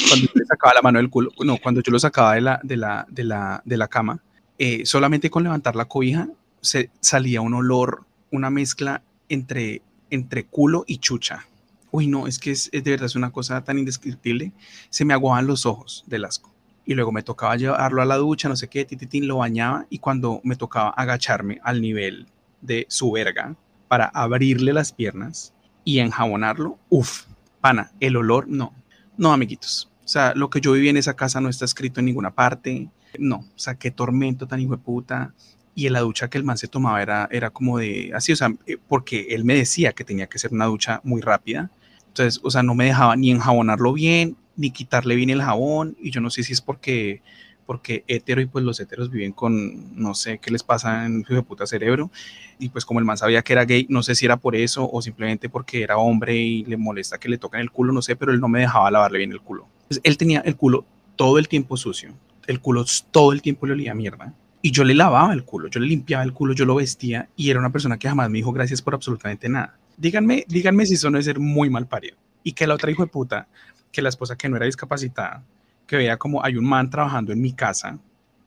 [0.09, 2.75] cuando le sacaba la mano del culo, no, cuando yo lo sacaba de la, de
[2.75, 4.21] la, de la, de la cama,
[4.59, 6.27] eh, solamente con levantar la cobija
[6.59, 11.47] se salía un olor, una mezcla entre, entre culo y chucha.
[11.89, 14.51] Uy, no, es que es, es de verdad es una cosa tan indescriptible.
[14.89, 16.53] Se me aguaban los ojos del asco.
[16.85, 19.99] Y luego me tocaba llevarlo a la ducha, no sé qué, tititín, lo bañaba y
[19.99, 22.27] cuando me tocaba agacharme al nivel
[22.59, 23.55] de su verga
[23.87, 25.54] para abrirle las piernas,
[25.85, 27.23] y enjabonarlo, uff,
[27.61, 28.73] pana, el olor, no,
[29.17, 29.89] no, amiguitos.
[30.03, 32.89] O sea, lo que yo viví en esa casa no está escrito en ninguna parte.
[33.17, 35.33] No, o sea, qué tormento tan hijo de puta.
[35.73, 38.53] Y la ducha que el man se tomaba era, era como de así, o sea,
[38.65, 41.69] eh, porque él me decía que tenía que ser una ducha muy rápida.
[42.07, 45.95] Entonces, o sea, no me dejaba ni enjabonarlo bien, ni quitarle bien el jabón.
[45.99, 47.21] Y yo no sé si es porque
[47.65, 51.43] porque hetero y pues los heteros viven con, no sé qué les pasa en su
[51.43, 52.11] puta cerebro,
[52.59, 54.89] y pues como el man sabía que era gay, no sé si era por eso
[54.89, 58.15] o simplemente porque era hombre y le molesta que le toquen el culo, no sé,
[58.15, 59.67] pero él no me dejaba lavarle bien el culo.
[60.03, 60.85] Él tenía el culo
[61.15, 62.13] todo el tiempo sucio,
[62.47, 65.79] el culo todo el tiempo le olía mierda, y yo le lavaba el culo, yo
[65.79, 68.51] le limpiaba el culo, yo lo vestía, y era una persona que jamás me dijo
[68.51, 69.77] gracias por absolutamente nada.
[69.97, 72.17] Díganme, díganme si eso no es ser muy mal parido.
[72.43, 73.47] Y que la otra hijo de puta,
[73.91, 75.43] que la esposa que no era discapacitada,
[75.87, 77.99] que veía como hay un man trabajando en mi casa,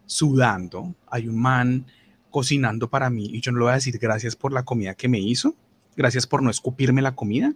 [0.07, 1.87] sudando, hay un man
[2.31, 5.09] cocinando para mí y yo no le voy a decir gracias por la comida que
[5.09, 5.55] me hizo,
[5.97, 7.55] gracias por no escupirme la comida,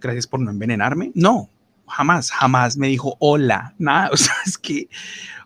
[0.00, 1.12] gracias por no envenenarme.
[1.14, 1.50] No,
[1.86, 4.10] jamás, jamás me dijo hola, nada.
[4.12, 4.88] O sea, es que,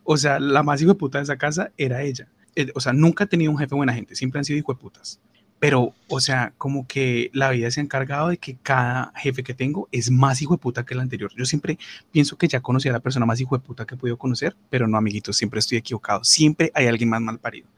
[0.05, 2.29] o sea, la más hijo de puta de esa casa era ella.
[2.55, 4.81] Eh, o sea, nunca he tenido un jefe buena gente, siempre han sido hijo de
[4.81, 5.21] putas
[5.63, 9.55] pero, o sea, como que la vida se ha encargado de que cada jefe que
[9.55, 11.31] tengo es más hijo de puta que el anterior.
[11.37, 11.79] Yo siempre
[12.11, 14.57] pienso que ya conocí a la persona más hijo de puta que he podido conocer,
[14.71, 16.25] pero no, amiguitos, siempre estoy equivocado.
[16.25, 17.69] Siempre hay alguien más mal parido.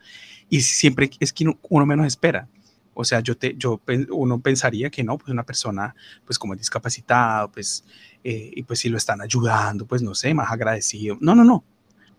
[0.49, 2.49] Y siempre es que uno menos espera.
[2.95, 3.79] O sea, yo te, yo,
[4.13, 5.95] uno pensaría que no, pues una persona,
[6.25, 7.85] pues como es discapacitado, pues,
[8.25, 11.19] eh, y pues si lo están ayudando, pues no sé, más agradecido.
[11.21, 11.63] No, no, no.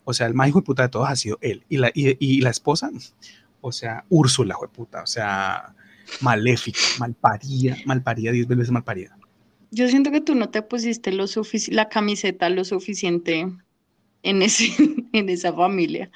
[0.04, 1.64] O sea, el más hijo de puta de todos ha sido él.
[1.70, 2.92] Y la, y, y la esposa,
[3.68, 5.74] o sea, Úrsula, puta, o sea,
[6.22, 9.18] maléfica, malparida, malparida, diez veces malparida.
[9.72, 11.26] Yo siento que tú no te pusiste lo
[11.70, 13.52] la camiseta lo suficiente
[14.22, 14.70] en, ese,
[15.14, 16.12] en esa familia.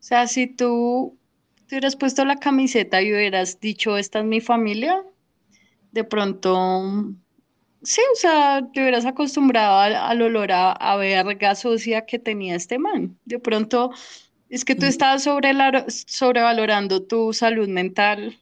[0.00, 1.18] O sea, si tú
[1.66, 5.04] te hubieras puesto la camiseta y hubieras dicho, esta es mi familia,
[5.92, 7.14] de pronto,
[7.82, 12.78] sí, o sea, te hubieras acostumbrado al, olor a, a verga sucia que tenía este
[12.78, 13.18] man.
[13.26, 13.92] De pronto
[14.54, 14.88] es que tú mm.
[14.88, 15.52] estás sobre
[15.88, 18.38] sobrevalorando tu salud mental.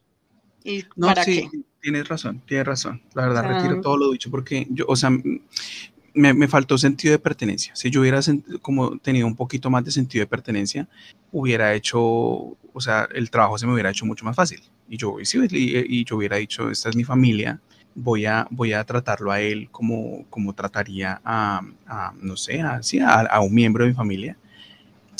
[0.62, 1.48] ¿Y no, para sí,
[1.80, 3.02] tienes razón, tienes razón.
[3.14, 7.18] La verdad, retiro todo lo dicho porque yo, o sea, me, me, faltó sentido de
[7.18, 7.74] pertenencia.
[7.74, 8.20] Si yo hubiera
[8.60, 10.86] como tenido un poquito más de sentido de pertenencia,
[11.32, 14.60] hubiera hecho, o sea, el trabajo se me hubiera hecho mucho más fácil.
[14.90, 17.58] Y yo, y, y yo hubiera dicho, esta es mi familia,
[17.94, 22.80] voy a, voy a tratarlo a él como, como trataría a, a no sé, a,
[23.00, 24.36] a, a, un miembro de mi familia.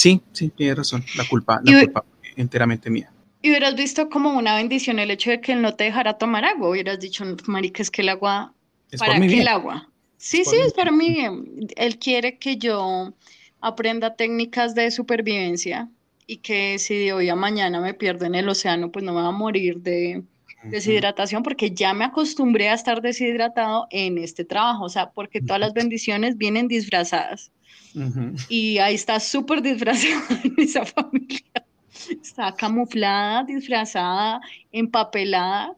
[0.02, 1.04] Sí, sí, tienes razón.
[1.16, 2.04] La culpa, la culpa
[2.34, 3.12] enteramente mía.
[3.40, 6.44] Y hubieras visto como una bendición el hecho de que él no te dejara tomar
[6.44, 6.70] agua.
[6.70, 8.52] Hubieras dicho, marica, es que el agua,
[8.98, 9.88] ¿para qué el agua?
[10.16, 11.24] Sí, sí, es para mí.
[11.76, 13.14] Él quiere que yo
[13.60, 15.88] aprenda técnicas de supervivencia
[16.26, 19.22] y que si de hoy a mañana me pierdo en el océano, pues no me
[19.22, 20.24] va a morir de
[20.64, 25.60] deshidratación porque ya me acostumbré a estar deshidratado en este trabajo, o sea, porque todas
[25.60, 27.52] las bendiciones vienen disfrazadas.
[28.48, 31.40] Y ahí está súper disfrazada esa familia.
[32.10, 34.40] Está camuflada, disfrazada,
[34.72, 35.74] empapelada.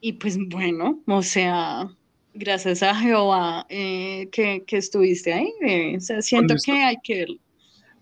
[0.00, 1.88] Y pues bueno, o sea,
[2.34, 5.52] gracias a Jehová eh, que, que, estuviste ahí.
[5.62, 7.26] Eh, o sea, siento que hay que,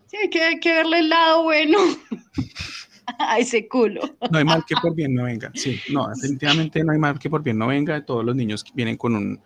[0.07, 1.79] sí, hay que, hay que verle el lado bueno
[3.19, 4.03] a ese culo.
[4.31, 5.51] No hay mal que por bien no venga.
[5.55, 8.05] Sí, no, definitivamente no hay mal que por bien no venga.
[8.05, 9.41] Todos los niños vienen con un,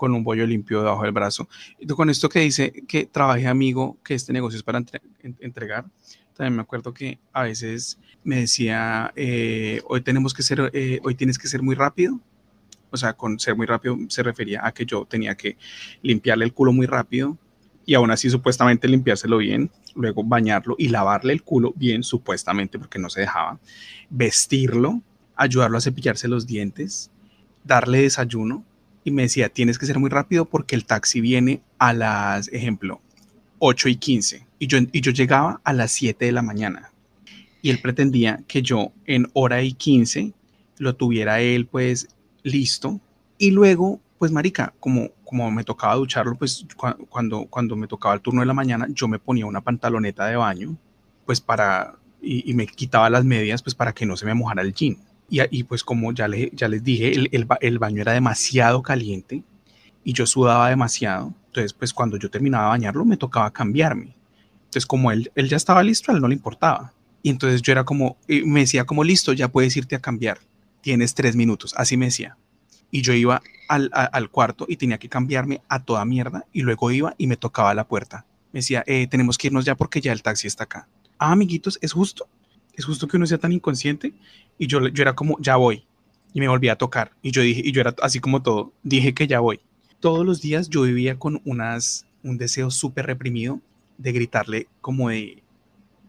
[0.00, 1.46] con un bollo limpio debajo del brazo.
[1.78, 4.82] Y con esto que dice que trabajé amigo, que este negocio es para
[5.40, 5.84] entregar,
[6.34, 11.14] también me acuerdo que a veces me decía, eh, hoy tenemos que ser, eh, hoy
[11.16, 12.18] tienes que ser muy rápido.
[12.90, 15.58] O sea, con ser muy rápido se refería a que yo tenía que
[16.00, 17.36] limpiarle el culo muy rápido
[17.84, 22.98] y aún así supuestamente limpiárselo bien, luego bañarlo y lavarle el culo bien, supuestamente porque
[22.98, 23.60] no se dejaba,
[24.08, 25.02] vestirlo,
[25.36, 27.10] ayudarlo a cepillarse los dientes,
[27.64, 28.64] darle desayuno,
[29.04, 33.00] y me decía, tienes que ser muy rápido porque el taxi viene a las, ejemplo,
[33.58, 36.92] 8 y 15 y yo, y yo llegaba a las 7 de la mañana.
[37.62, 40.32] y él pretendía que yo en hora y 15
[40.78, 42.08] lo tuviera él pues
[42.42, 43.00] listo
[43.36, 46.66] y luego pues marica, como, como me tocaba ducharlo, pues
[47.08, 50.36] cuando, cuando me tocaba el turno de la mañana, yo me ponía una pantaloneta de
[50.36, 50.76] baño,
[51.24, 54.74] pues para, y, me quitaba las medias, pues para que no se me mojara el
[54.74, 54.98] jean.
[55.30, 58.82] Y, y pues como ya, le, ya les dije, el, el, el, baño era demasiado
[58.82, 59.42] caliente
[60.04, 61.32] y yo sudaba demasiado.
[61.46, 64.16] Entonces, pues cuando yo terminaba de bañarlo, me tocaba cambiarme.
[64.64, 66.92] Entonces, como él, él ya estaba listo, a él no le importaba.
[67.22, 70.38] Y entonces yo era como, me decía como, listo, ya puedes irte a cambiar.
[70.80, 71.74] Tienes tres minutos.
[71.76, 72.36] Así me decía
[72.90, 76.90] y yo iba al, al, cuarto y tenía que cambiarme a toda mierda y luego
[76.90, 78.26] iba y me tocaba la puerta.
[78.52, 80.88] Me decía, eh, tenemos que irnos ya porque ya el taxi está acá.
[81.18, 82.28] Ah, amiguitos, es justo,
[82.80, 84.12] es justo que uno sea tan inconsciente
[84.58, 85.84] y yo, yo era como, ya voy
[86.32, 89.14] y me volví a tocar y yo dije, y yo era así como todo, dije
[89.14, 89.60] que ya voy.
[90.00, 93.60] Todos los días yo vivía con unas, un deseo súper reprimido
[93.98, 95.42] de gritarle como de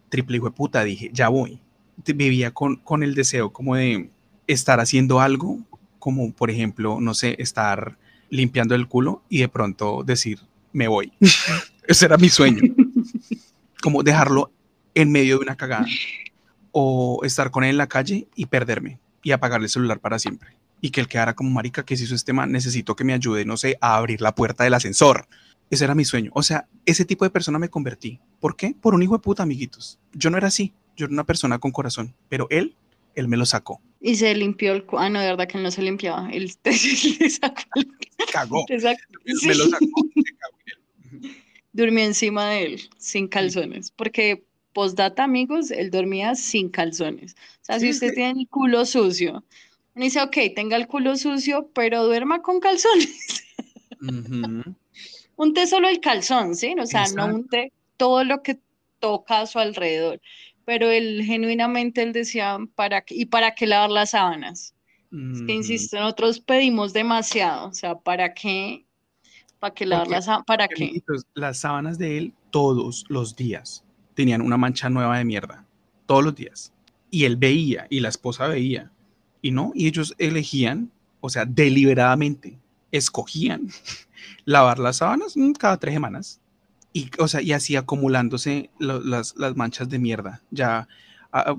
[0.10, 1.60] triple hijo de puta, dije, ya voy.
[2.04, 4.10] Vivía con, con el deseo como de
[4.48, 5.60] estar haciendo algo
[6.02, 7.98] como por ejemplo, no sé, estar
[8.30, 10.40] limpiando el culo y de pronto decir,
[10.74, 11.14] me voy.
[11.88, 12.62] Ese era mi sueño.
[13.82, 14.52] Como dejarlo
[14.96, 15.86] en medio de una cagada.
[16.72, 20.58] O estar con él en la calle y perderme y apagarle el celular para siempre.
[20.80, 23.46] Y que él quedara como marica, que si hizo este man, necesito que me ayude,
[23.46, 25.28] no sé, a abrir la puerta del ascensor.
[25.70, 26.32] Ese era mi sueño.
[26.34, 28.20] O sea, ese tipo de persona me convertí.
[28.40, 28.76] ¿Por qué?
[28.80, 30.00] Por un hijo de puta, amiguitos.
[30.14, 30.74] Yo no era así.
[30.98, 32.16] Yo era una persona con corazón.
[32.30, 32.76] Pero él
[33.16, 33.82] él me lo sacó.
[34.00, 34.86] Y se limpió el...
[34.98, 36.30] Ah, no, de verdad que él no se limpiaba.
[36.32, 37.88] Él le sacó el...
[38.32, 38.66] Cagó.
[38.68, 39.86] Me lo sacó.
[41.74, 43.92] Durmió encima de él, sin calzones.
[43.92, 44.44] Porque,
[44.74, 47.34] postdata, amigos, él dormía sin calzones.
[47.34, 49.44] O sea, si usted tiene el culo sucio,
[49.94, 53.44] uno dice, ok, tenga el culo sucio, pero duerma con calzones.
[55.36, 56.76] unte solo el calzón, ¿sí?
[56.80, 58.60] O sea, no unte todo lo que
[59.00, 60.22] toca a su alrededor
[60.66, 63.16] pero él genuinamente él decía, ¿para qué?
[63.16, 64.74] ¿y para qué lavar las sábanas?
[65.12, 68.86] Es que insisto, nosotros pedimos demasiado, o sea, ¿para qué?
[69.60, 70.46] ¿Para qué lavar las sábanas?
[70.46, 71.04] ¿Para qué?
[71.34, 73.84] Las sábanas de él todos los días
[74.22, 75.66] tenían una mancha nueva de mierda,
[76.06, 76.72] todos los días.
[77.10, 78.92] Y él veía, y la esposa veía,
[79.42, 80.92] y no, y ellos elegían,
[81.22, 82.60] o sea, deliberadamente,
[82.92, 83.70] escogían
[84.46, 86.40] lavar las sábanas mm, cada tres semanas
[86.94, 90.44] y, o sea, y así acumulándose las, las, manchas de mierda.
[90.52, 90.88] Ya,
[91.32, 91.56] ah,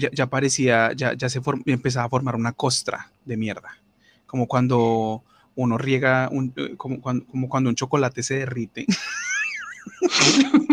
[0.00, 3.78] ya, ya, parecía, ya, ya se empezaba a formar una costra de mierda.
[4.26, 5.24] Como cuando
[5.56, 8.86] uno riega, un, eh, como, cuando, como cuando un chocolate se derrite.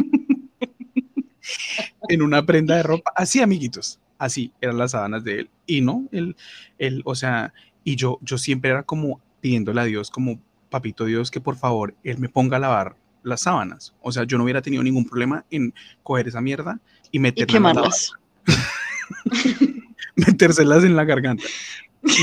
[2.09, 3.11] en una prenda de ropa.
[3.15, 3.99] Así, amiguitos.
[4.17, 5.49] Así eran las sábanas de él.
[5.65, 6.35] Y no, él,
[6.77, 7.53] él, o sea,
[7.83, 10.39] y yo, yo siempre era como pidiéndole a Dios, como,
[10.69, 13.93] papito Dios, que por favor, él me ponga a lavar las sábanas.
[14.01, 16.79] O sea, yo no hubiera tenido ningún problema en coger esa mierda
[17.11, 17.49] y meterlas.
[17.49, 18.11] Y quemarlas.
[20.15, 21.43] metérselas en la garganta.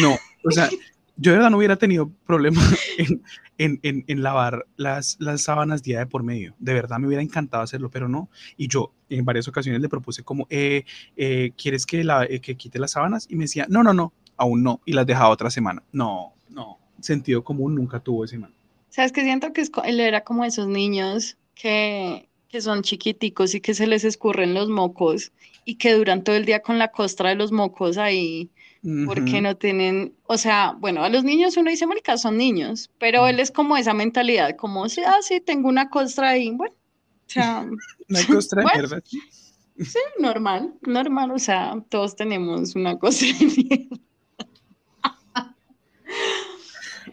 [0.02, 0.68] No, o sea,
[1.16, 2.62] yo de verdad no hubiera tenido problema
[2.98, 3.22] en,
[3.60, 6.54] en, en, lavar las, las sábanas día de por medio.
[6.58, 8.30] De verdad me hubiera encantado hacerlo, pero no.
[8.56, 10.84] Y yo en varias ocasiones le propuse como, eh,
[11.16, 13.26] eh, ¿quieres que, la, eh, que quite las sábanas?
[13.28, 14.80] Y me decía, no, no, no, aún no.
[14.86, 15.82] Y las dejaba otra semana.
[15.92, 16.78] No, no.
[17.00, 18.52] Sentido común nunca tuvo ese man.
[18.88, 23.74] ¿Sabes que Siento que él era como esos niños que, que son chiquiticos y que
[23.74, 25.32] se les escurren los mocos
[25.66, 28.50] y que duran todo el día con la costra de los mocos ahí
[28.82, 33.26] porque no tienen, o sea, bueno, a los niños uno dice, marica, son niños, pero
[33.26, 37.30] él es como esa mentalidad, como, si, ah, sí, tengo una costra ahí, bueno, o
[37.30, 37.66] sea...
[38.08, 39.02] una costra de mierda.
[39.04, 43.96] Sí, normal, normal, o sea, todos tenemos una costra de mierda.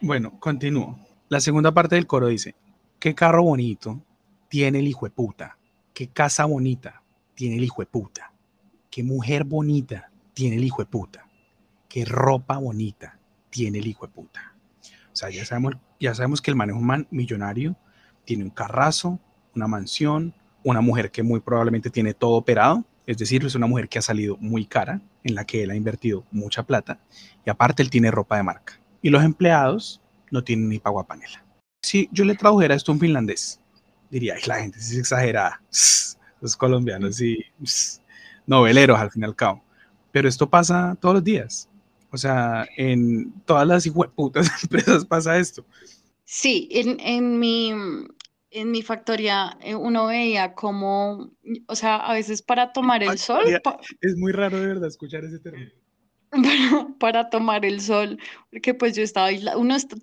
[0.02, 0.98] bueno, continúo.
[1.28, 2.56] La segunda parte del coro dice,
[3.00, 4.02] qué carro bonito
[4.48, 5.58] tiene el hijo de puta,
[5.94, 7.04] qué casa bonita
[7.36, 8.32] tiene el hijo de puta,
[8.90, 11.27] qué mujer bonita tiene el hijo de puta,
[11.90, 13.20] qué ropa bonita
[13.50, 14.54] tiene el hijo de puta.
[15.12, 17.76] O sea, ya sabemos, ya sabemos que el manejo man millonario
[18.26, 19.20] tiene un carrazo,
[19.56, 20.34] una mansión,
[20.64, 24.02] una mujer que muy probablemente tiene todo operado, es decir, es una mujer que ha
[24.02, 27.00] salido muy cara, en la que él ha invertido mucha plata,
[27.46, 28.80] y aparte él tiene ropa de marca.
[29.02, 31.44] Y los empleados no tienen ni paguapanela.
[31.82, 33.62] Si yo le tradujera esto a un finlandés,
[34.10, 35.62] diría, Ay, la gente es exagerada,
[36.42, 37.38] los colombianos sí,
[38.46, 39.64] noveleros al fin y al cabo.
[40.12, 41.70] Pero esto pasa todos los días.
[42.12, 45.66] O sea, en todas las putas empresas pasa esto.
[46.24, 47.74] Sí, en, en, mi,
[48.52, 51.32] en mi factoría eh, uno veía como,
[51.68, 53.44] o sea, a veces para tomar el sol.
[54.02, 55.72] Es muy raro de verdad escuchar ese término.
[57.00, 58.20] para, tomar el sol,
[58.52, 59.58] porque pues yo estaba aislada,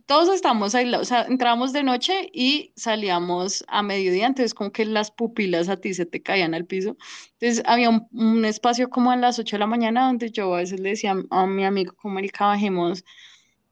[0.06, 4.84] todos estamos aislados, o sea, entramos de noche y salíamos a mediodía, entonces como que
[4.84, 6.96] las pupilas a ti se te caían al piso,
[7.38, 10.80] entonces había un, espacio como a las 8 de la mañana donde yo a veces
[10.80, 13.04] le decía a mi amigo, como Erika, bajemos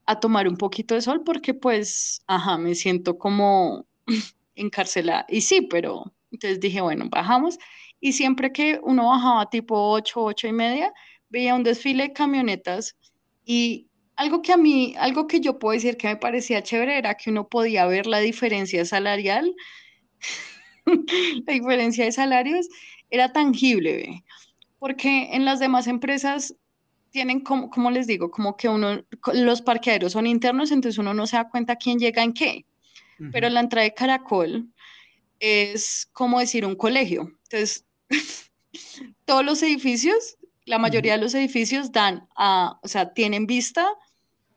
[0.05, 3.85] a tomar un poquito de sol, porque pues, ajá, me siento como
[4.55, 7.57] encarcelada, y sí, pero entonces dije, bueno, bajamos,
[7.99, 10.93] y siempre que uno bajaba tipo 8, 8 y media,
[11.33, 12.95] veía un desfile de camionetas
[13.43, 17.15] y algo que a mí, algo que yo puedo decir que me parecía chévere era
[17.15, 19.55] que uno podía ver la diferencia salarial,
[20.85, 22.69] la diferencia de salarios
[23.09, 24.23] era tangible,
[24.77, 26.55] porque en las demás empresas
[27.09, 29.03] tienen como, como les digo, como que uno,
[29.33, 32.65] los parqueaderos son internos, entonces uno no se da cuenta quién llega en qué,
[33.31, 34.71] pero la entrada de Caracol
[35.39, 37.85] es como decir un colegio, entonces
[39.25, 43.87] todos los edificios la mayoría de los edificios dan a, o sea, tienen vista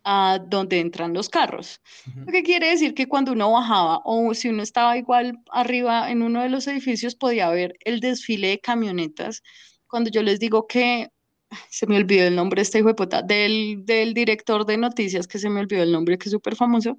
[0.04, 1.80] a donde entran los carros.
[2.14, 6.22] Lo que quiere decir que cuando uno bajaba o si uno estaba igual arriba en
[6.22, 9.42] uno de los edificios podía ver el desfile de camionetas.
[9.88, 11.08] Cuando yo les digo que
[11.70, 15.26] se me olvidó el nombre de este hijo de puta, del, del director de noticias,
[15.26, 16.96] que se me olvidó el nombre, que es súper famoso,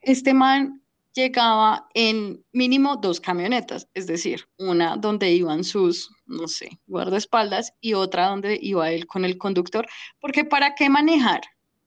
[0.00, 0.82] este man
[1.16, 7.94] llegaba en mínimo dos camionetas, es decir, una donde iban sus, no sé, guardaespaldas y
[7.94, 9.86] otra donde iba él con el conductor,
[10.20, 11.40] porque ¿para qué manejar?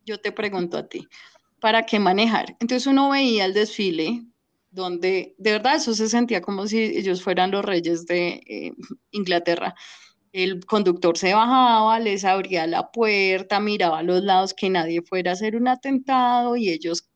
[0.04, 1.08] Yo te pregunto a ti,
[1.62, 2.58] ¿para qué manejar?
[2.60, 4.24] Entonces uno veía el desfile
[4.72, 8.74] donde de verdad eso se sentía como si ellos fueran los reyes de eh,
[9.12, 9.76] Inglaterra.
[10.32, 15.32] El conductor se bajaba, les abría la puerta, miraba a los lados que nadie fuera
[15.32, 17.10] a hacer un atentado y ellos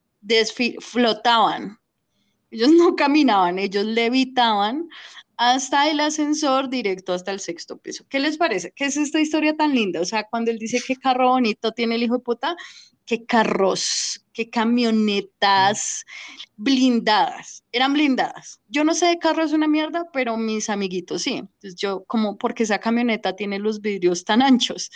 [0.79, 1.79] flotaban
[2.53, 4.87] ellos no caminaban, ellos levitaban
[5.37, 8.05] hasta el ascensor directo hasta el sexto piso.
[8.07, 8.71] ¿Qué les parece?
[8.75, 9.99] ¿Qué es esta historia tan linda?
[9.99, 12.55] O sea, cuando él dice qué carro bonito tiene el hijo de puta,
[13.05, 16.05] qué carros, qué camionetas
[16.55, 17.63] blindadas.
[17.71, 18.61] Eran blindadas.
[18.69, 21.33] Yo no sé de carro es una mierda, pero mis amiguitos sí.
[21.37, 24.91] Entonces yo, como, porque esa camioneta tiene los vidrios tan anchos?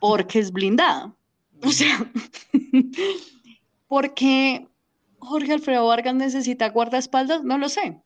[0.00, 1.14] Porque es blindada.
[1.62, 2.10] O sea,
[3.86, 4.66] porque
[5.20, 8.00] Jorge Alfredo Vargas necesita guardaespaldas, no lo sé.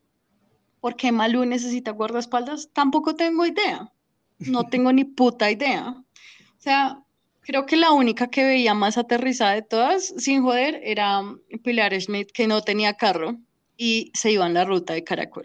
[0.81, 2.71] ¿Por qué Malú necesita guardaespaldas?
[2.73, 3.93] Tampoco tengo idea.
[4.39, 5.91] No tengo ni puta idea.
[5.91, 7.03] O sea,
[7.41, 11.23] creo que la única que veía más aterrizada de todas, sin joder, era
[11.63, 13.37] Pilar Schmidt, que no tenía carro
[13.77, 15.45] y se iba en la ruta de Caracol.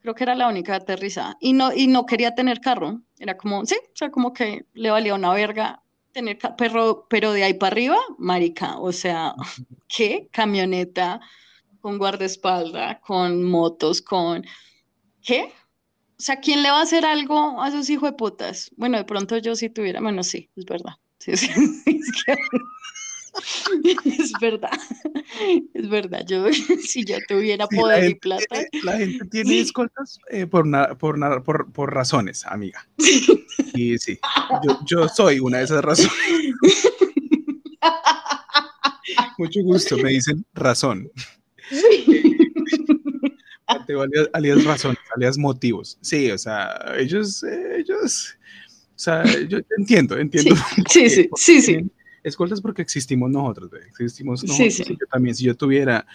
[0.00, 1.36] Creo que era la única aterrizada.
[1.40, 3.02] Y no, y no quería tener carro.
[3.18, 5.82] Era como, sí, o sea, como que le valía una verga
[6.12, 9.34] tener perro, pero de ahí para arriba, marica, o sea,
[9.88, 10.28] ¿qué?
[10.30, 11.20] Camioneta
[11.80, 14.44] con guardaespaldas, con motos, con
[15.22, 15.52] ¿qué?
[16.18, 18.70] O sea, ¿quién le va a hacer algo a esos hijos de putas?
[18.76, 20.94] Bueno, de pronto yo si tuviera, bueno, sí, es verdad.
[21.18, 21.50] Sí, sí,
[24.04, 24.70] es, verdad,
[25.74, 26.24] es verdad.
[26.26, 26.46] Yo,
[26.82, 28.62] si yo tuviera poder y plata.
[28.84, 30.66] la gente tiene escoltas eh, por,
[30.98, 32.86] por, por, por, razones, amiga.
[33.74, 34.18] Y sí,
[34.64, 36.12] yo, yo soy una de esas razones.
[39.38, 41.10] Mucho gusto, me dicen razón.
[43.88, 45.98] alias, alias razones, alias motivos.
[46.00, 48.36] Sí, o sea, ellos, ellos,
[48.94, 50.54] o sea, yo entiendo, entiendo.
[50.88, 51.90] Sí, sí, sí, sí,
[52.22, 54.74] Escoltas porque existimos nosotros, existimos nosotros.
[54.74, 54.96] Sí, sí.
[54.98, 56.06] yo también, si yo tuviera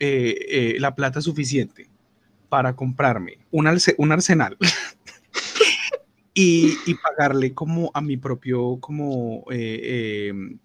[0.00, 1.88] eh, eh, la plata suficiente
[2.48, 3.68] para comprarme un,
[3.98, 4.56] un arsenal
[6.34, 10.58] y, y, pagarle como a mi propio como eh, em,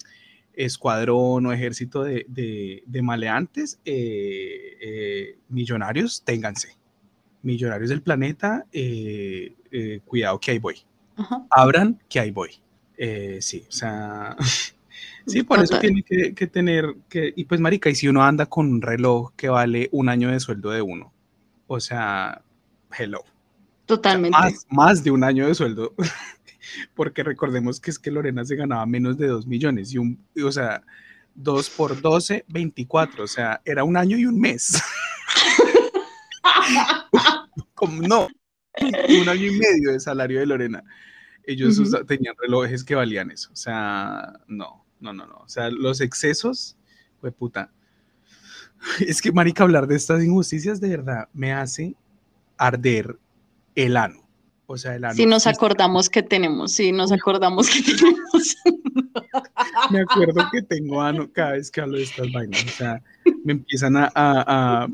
[0.54, 3.80] escuadrón o ejército de, de, maleantes
[5.48, 6.76] millonarios, ténganse.
[7.42, 8.66] Millonarios del planeta,
[10.06, 10.76] cuidado que ahí voy.
[11.50, 12.60] Abran que ahí voy.
[13.02, 14.36] Eh, sí, o sea,
[15.26, 18.70] sí, por eso tiene que, tener que, y pues marica, y si uno anda con
[18.70, 21.14] un reloj que vale un año de sueldo de uno,
[21.68, 22.42] o sea,
[22.98, 23.24] hello.
[23.90, 24.38] Totalmente.
[24.70, 25.96] más, de un año de sueldo,
[26.94, 30.52] porque recordemos que es que Lorena se ganaba menos de dos millones, y un, o
[30.52, 30.84] sea,
[31.34, 34.80] dos por 12, 24, o sea, era un año y un mes.
[37.74, 38.28] Como, no,
[38.80, 40.84] un año y medio de salario de Lorena
[41.50, 43.50] ellos tenían relojes que valían eso.
[43.52, 45.38] O sea, no, no, no, no.
[45.38, 46.78] O sea, los excesos,
[47.20, 47.72] fue puta.
[49.00, 51.96] Es que, marica, hablar de estas injusticias de verdad me hace
[52.56, 53.18] arder
[53.86, 54.28] el ano.
[54.66, 55.16] O sea, el ano.
[55.16, 58.56] Si nos acordamos que tenemos, sí, nos acordamos que tenemos.
[59.92, 62.64] me acuerdo que tengo ano cada vez que hablo de estas vainas.
[62.64, 63.02] O sea,
[63.44, 64.88] me empiezan a, a, a,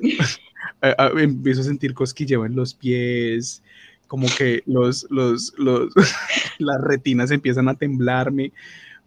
[0.81, 3.61] a empiezo a sentir cosquilleo en los pies,
[4.07, 5.93] como que los, los, los,
[6.59, 8.53] las retinas empiezan a temblarme.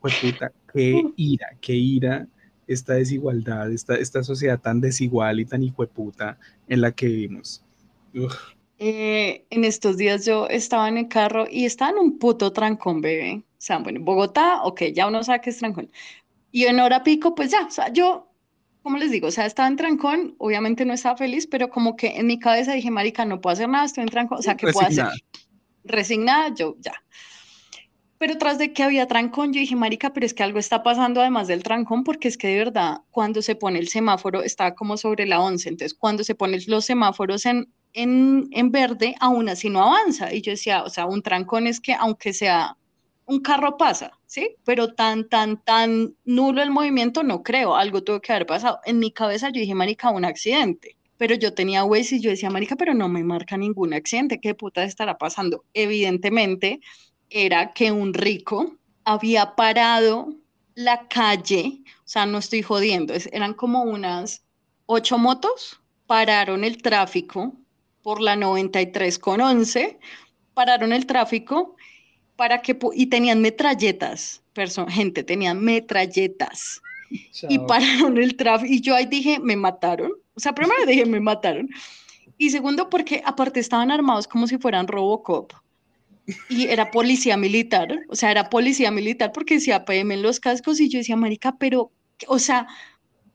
[0.01, 2.27] Pues puta, qué ira, qué ira
[2.67, 6.39] esta desigualdad, esta, esta sociedad tan desigual y tan hijueputa
[6.69, 7.65] en la que vivimos.
[8.81, 13.01] Eh, en estos días yo estaba en el carro y estaba en un puto trancón,
[13.01, 13.43] bebé.
[13.45, 15.91] O sea, bueno, Bogotá, ok, ya uno sabe que es trancón.
[16.53, 18.31] Y en hora pico, pues ya, o sea, yo,
[18.83, 22.19] como les digo, o sea, estaba en trancón, obviamente no estaba feliz, pero como que
[22.19, 24.69] en mi cabeza dije, marica, no puedo hacer nada, estoy en trancón, o sea, ¿qué
[24.73, 25.07] puedo hacer?
[25.83, 26.95] Resignada, yo ya.
[28.19, 31.21] Pero tras de que había trancón, yo dije, marica, pero es que algo está pasando
[31.21, 34.97] además del trancón, porque es que de verdad, cuando se pone el semáforo, está como
[34.97, 39.71] sobre la 11, entonces cuando se ponen los semáforos en, en, en verde, aún así
[39.71, 40.33] no avanza.
[40.33, 42.77] Y yo decía, o sea, un trancón es que aunque sea
[43.29, 44.57] un carro pasa, ¿sí?
[44.65, 48.81] Pero tan, tan, tan nulo el movimiento, no creo, algo tuvo que haber pasado.
[48.87, 50.97] En mi cabeza yo dije, marica, un accidente.
[51.19, 54.55] Pero yo tenía Waze y yo decía, marica, pero no me marca ningún accidente, ¿qué
[54.55, 55.65] puta estará pasando?
[55.75, 56.81] Evidentemente,
[57.29, 60.35] era que un rico había parado
[60.75, 64.45] la calle, o sea, no estoy jodiendo, eran como unas
[64.87, 67.53] ocho motos, pararon el tráfico
[68.03, 69.99] por la 93 con 11,
[70.55, 71.77] pararon el tráfico
[72.37, 74.43] para que, y tenían metralletas,
[74.89, 76.81] gente, tenían metralletas.
[77.49, 80.13] Y pararon el tráfico, y yo ahí dije, me mataron.
[80.35, 81.69] O sea, primero dije, me mataron.
[82.37, 85.53] Y segundo, porque aparte estaban armados como si fueran Robocop
[86.49, 90.81] y era policía militar, o sea, era policía militar porque decía PM en los cascos
[90.81, 91.91] y yo decía, marica, pero,
[92.27, 92.67] o sea,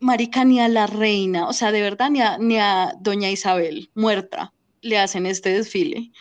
[0.04, 3.90] marica, ni a la reina, o sea, de verdad, ni a, ni a doña Isabel
[3.96, 6.12] muerta le hacen este desfile.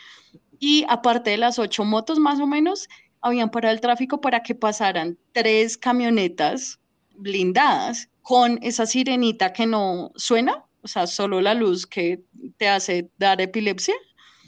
[0.59, 2.89] Y aparte de las ocho motos más o menos,
[3.21, 6.79] habían parado el tráfico para que pasaran tres camionetas
[7.17, 12.23] blindadas con esa sirenita que no suena, o sea, solo la luz que
[12.57, 13.95] te hace dar epilepsia.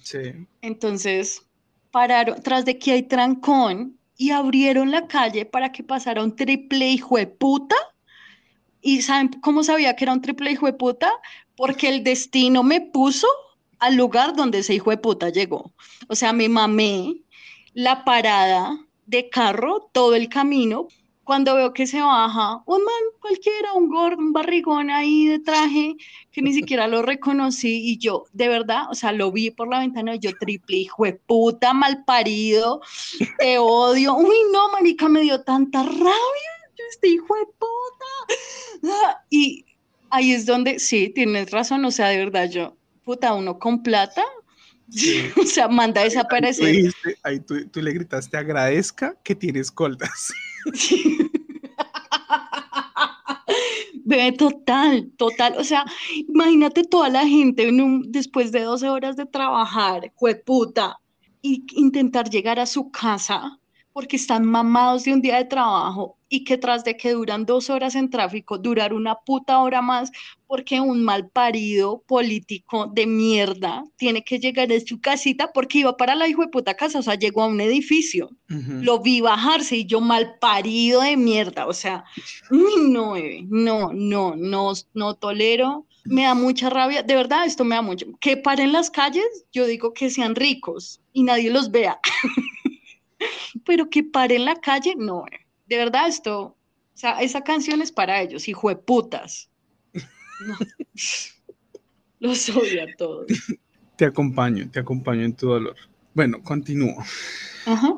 [0.03, 0.19] Sí.
[0.63, 1.43] Entonces,
[1.91, 6.89] pararon, tras de que hay trancón, y abrieron la calle para que pasara un triple
[6.89, 7.77] hijo de puta.
[8.87, 11.11] ¿Y saben cómo sabía que era un triple hijo de puta?
[11.57, 13.27] Porque el destino me puso
[13.79, 15.73] al lugar donde ese hijo de puta llegó.
[16.09, 17.17] O sea, me mamé
[17.73, 20.89] la parada de carro todo el camino
[21.25, 25.97] cuando veo que se baja un man cualquiera, un gordo, un barrigón ahí de traje,
[26.31, 29.79] que ni siquiera lo reconocí, y yo, de verdad, o sea, lo vi por la
[29.79, 32.83] ventana, y yo triple, hijo de puta, mal parido,
[33.39, 36.54] te odio, uy, no, marica, me dio tanta rabia,
[36.95, 39.65] este hijo de puta, y
[40.11, 44.23] ahí es donde, sí, tienes razón, o sea, de verdad, yo, puta, uno con plata,
[45.41, 46.95] o sea, manda a desaparecer.
[47.23, 50.33] Ahí, tú, tú, le gritaste, agradezca que tienes coldas.
[54.05, 55.55] Bebé, total, total.
[55.59, 55.85] O sea,
[56.29, 57.69] imagínate toda la gente
[58.07, 61.01] después de 12 horas de trabajar, jueputa,
[61.43, 63.59] y intentar llegar a su casa
[63.93, 67.71] porque están mamados de un día de trabajo y que tras de que duran dos
[67.71, 70.11] horas en tráfico, durar una puta hora más
[70.49, 75.97] porque un mal parido político de mierda tiene que llegar a su casita porque iba
[75.97, 79.77] para la hijo de puta casa, o sea, llegó a un edificio, lo vi bajarse
[79.77, 82.05] y yo mal parido de mierda, o sea,
[82.51, 83.15] no,
[83.49, 88.07] no, no, no, no tolero, me da mucha rabia, de verdad esto me da mucho,
[88.21, 92.01] que paren las calles, yo digo que sean ricos y nadie los vea.
[93.65, 95.25] pero que pare en la calle, no,
[95.67, 96.57] de verdad esto, o
[96.95, 99.51] sea, esa canción es para ellos, hijo de putas.
[102.21, 103.27] Los odio a todos.
[103.97, 105.77] Te acompaño, te acompaño en tu dolor.
[106.15, 106.97] Bueno, continúo.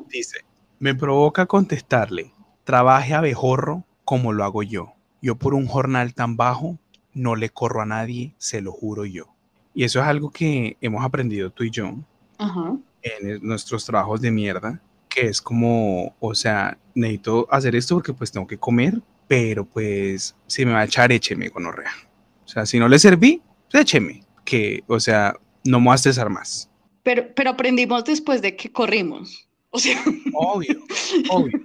[0.09, 0.39] Dice,
[0.79, 2.33] me provoca contestarle,
[2.63, 4.93] trabaje a bejorro como lo hago yo.
[5.21, 6.77] Yo por un jornal tan bajo
[7.13, 9.33] no le corro a nadie, se lo juro yo.
[9.73, 11.95] Y eso es algo que hemos aprendido tú y yo
[13.01, 14.81] en nuestros trabajos de mierda,
[15.21, 20.65] es como, o sea, necesito hacer esto porque pues tengo que comer, pero pues si
[20.65, 21.91] me va a echar, écheme, gonorrea.
[22.45, 23.41] O sea, si no le serví,
[23.71, 25.35] pues écheme, que, o sea,
[25.65, 26.69] no me voy a estresar más.
[27.03, 29.47] Pero, pero aprendimos después de que corrimos.
[29.69, 30.01] O sea.
[30.33, 30.81] Obvio,
[31.29, 31.59] obvio.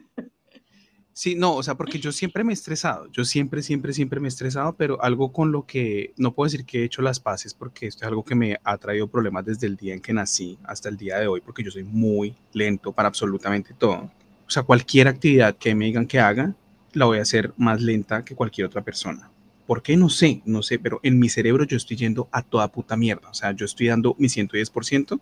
[1.23, 4.27] Sí, no, o sea, porque yo siempre me he estresado, yo siempre, siempre, siempre me
[4.27, 7.55] he estresado, pero algo con lo que no puedo decir que he hecho las paces,
[7.55, 10.59] porque esto es algo que me ha traído problemas desde el día en que nací
[10.65, 14.11] hasta el día de hoy, porque yo soy muy lento para absolutamente todo.
[14.49, 16.57] O sea, cualquier actividad que me digan que haga,
[16.93, 19.31] la voy a hacer más lenta que cualquier otra persona.
[19.65, 19.97] ¿Por qué?
[19.97, 23.31] No sé, no sé, pero en mi cerebro yo estoy yendo a toda puta mierda.
[23.31, 25.21] O sea, yo estoy dando mi 110%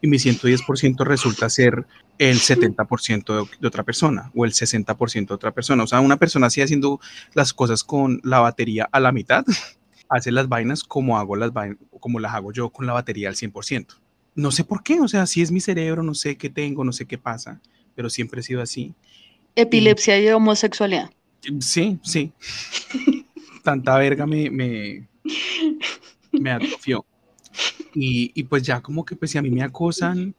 [0.00, 1.86] y mi 110% resulta ser
[2.18, 5.82] el 70% de, otra persona o el 60% de otra persona.
[5.82, 7.00] O sea, una persona así haciendo
[7.34, 9.44] las cosas con la batería a la mitad,
[10.08, 11.50] hace las vainas como, hago las
[12.00, 13.86] como las hago yo con la batería al 100%.
[14.36, 16.92] no sé por qué, o sea, si es mi cerebro, no sé qué tengo, no
[16.92, 17.60] sé qué pasa,
[17.94, 18.94] pero siempre he sido así.
[19.56, 21.10] Epilepsia y, homosexualidad.
[21.60, 22.32] Sí, sí.
[23.62, 25.08] Tanta verga me, me,
[26.32, 27.04] me atrofió.
[27.94, 30.34] Y, y, pues ya como que pues si a mí me acosan,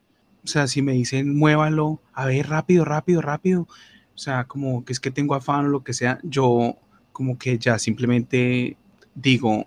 [0.45, 4.93] o sea, si me dicen muévalo, a ver, rápido, rápido, rápido, o sea, como que
[4.93, 6.77] es que tengo afán o lo que sea, yo
[7.11, 8.77] como que ya simplemente
[9.15, 9.65] digo,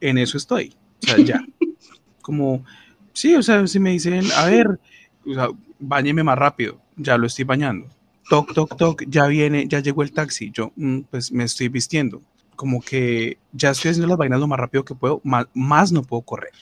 [0.00, 1.44] en eso estoy, o sea, ya.
[2.22, 2.64] como,
[3.12, 4.78] sí, o sea, si me dicen, a ver,
[5.26, 5.48] o sea,
[5.80, 7.88] bañeme más rápido, ya lo estoy bañando.
[8.30, 12.22] Toc, toc, toc, ya viene, ya llegó el taxi, yo mm, pues me estoy vistiendo.
[12.54, 16.02] Como que ya estoy haciendo las vainas lo más rápido que puedo, más, más no
[16.02, 16.52] puedo correr.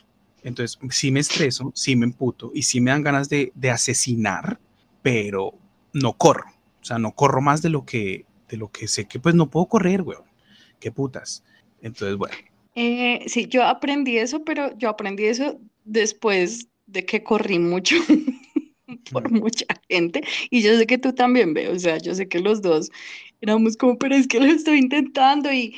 [0.42, 4.58] Entonces, sí me estreso, sí me emputo y sí me dan ganas de, de asesinar,
[5.02, 5.54] pero
[5.92, 6.50] no corro.
[6.80, 9.50] O sea, no corro más de lo que, de lo que sé que pues no
[9.50, 10.24] puedo correr, weón.
[10.78, 11.44] Qué putas.
[11.82, 12.34] Entonces, bueno.
[12.74, 17.96] Eh, sí, yo aprendí eso, pero yo aprendí eso después de que corrí mucho
[19.12, 20.22] por mucha gente.
[20.50, 22.90] Y yo sé que tú también veo, o sea, yo sé que los dos
[23.40, 25.74] éramos como, pero es que lo estoy intentando y,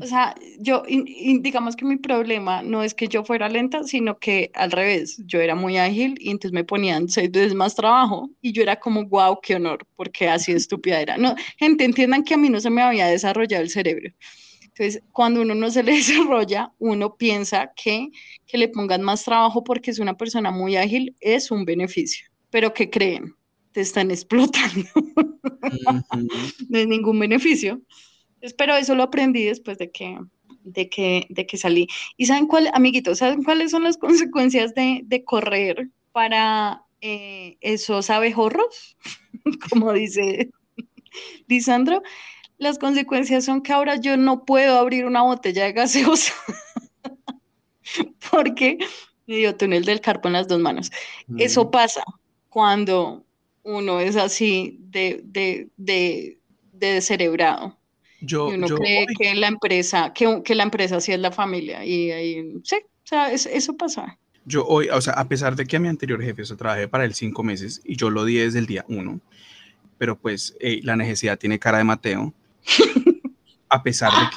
[0.00, 4.50] o sea, yo, digamos que mi problema no es que yo fuera lenta, sino que
[4.54, 8.52] al revés, yo era muy ágil y entonces me ponían seis veces más trabajo y
[8.52, 11.16] yo era como, wow, qué honor, porque así estúpida era.
[11.18, 14.10] No, gente, entiendan que a mí no se me había desarrollado el cerebro.
[14.62, 18.10] Entonces, cuando uno no se le desarrolla, uno piensa que
[18.46, 22.26] que le pongan más trabajo porque es una persona muy ágil es un beneficio.
[22.50, 23.34] Pero ¿qué creen?
[23.76, 24.88] Te están explotando.
[26.70, 27.82] no es ningún beneficio.
[28.56, 30.18] Pero eso lo aprendí después de que,
[30.64, 31.86] de que, de que salí.
[32.16, 38.08] ¿Y saben cuál, amiguitos, saben cuáles son las consecuencias de, de correr para eh, esos
[38.08, 38.96] abejorros?
[39.68, 40.48] Como dice
[41.46, 42.02] Lisandro
[42.56, 46.32] las consecuencias son que ahora yo no puedo abrir una botella de gaseosa
[48.30, 48.78] porque
[49.26, 50.90] me dio túnel del carpo en las dos manos.
[51.36, 52.02] Eso pasa
[52.48, 53.26] cuando
[53.66, 56.38] uno es así de, de, de,
[56.72, 57.76] de descerebrado.
[58.20, 61.84] Yo, y uno cree que la empresa, que, que, la empresa sí es la familia.
[61.84, 64.18] Y ahí, sí, o sea, eso pasa.
[64.44, 67.04] Yo hoy, o sea, a pesar de que a mi anterior jefe, o trabajé para
[67.04, 69.20] él cinco meses y yo lo di desde el día uno,
[69.98, 72.32] pero pues la necesidad tiene cara de Mateo
[73.68, 74.28] a pesar de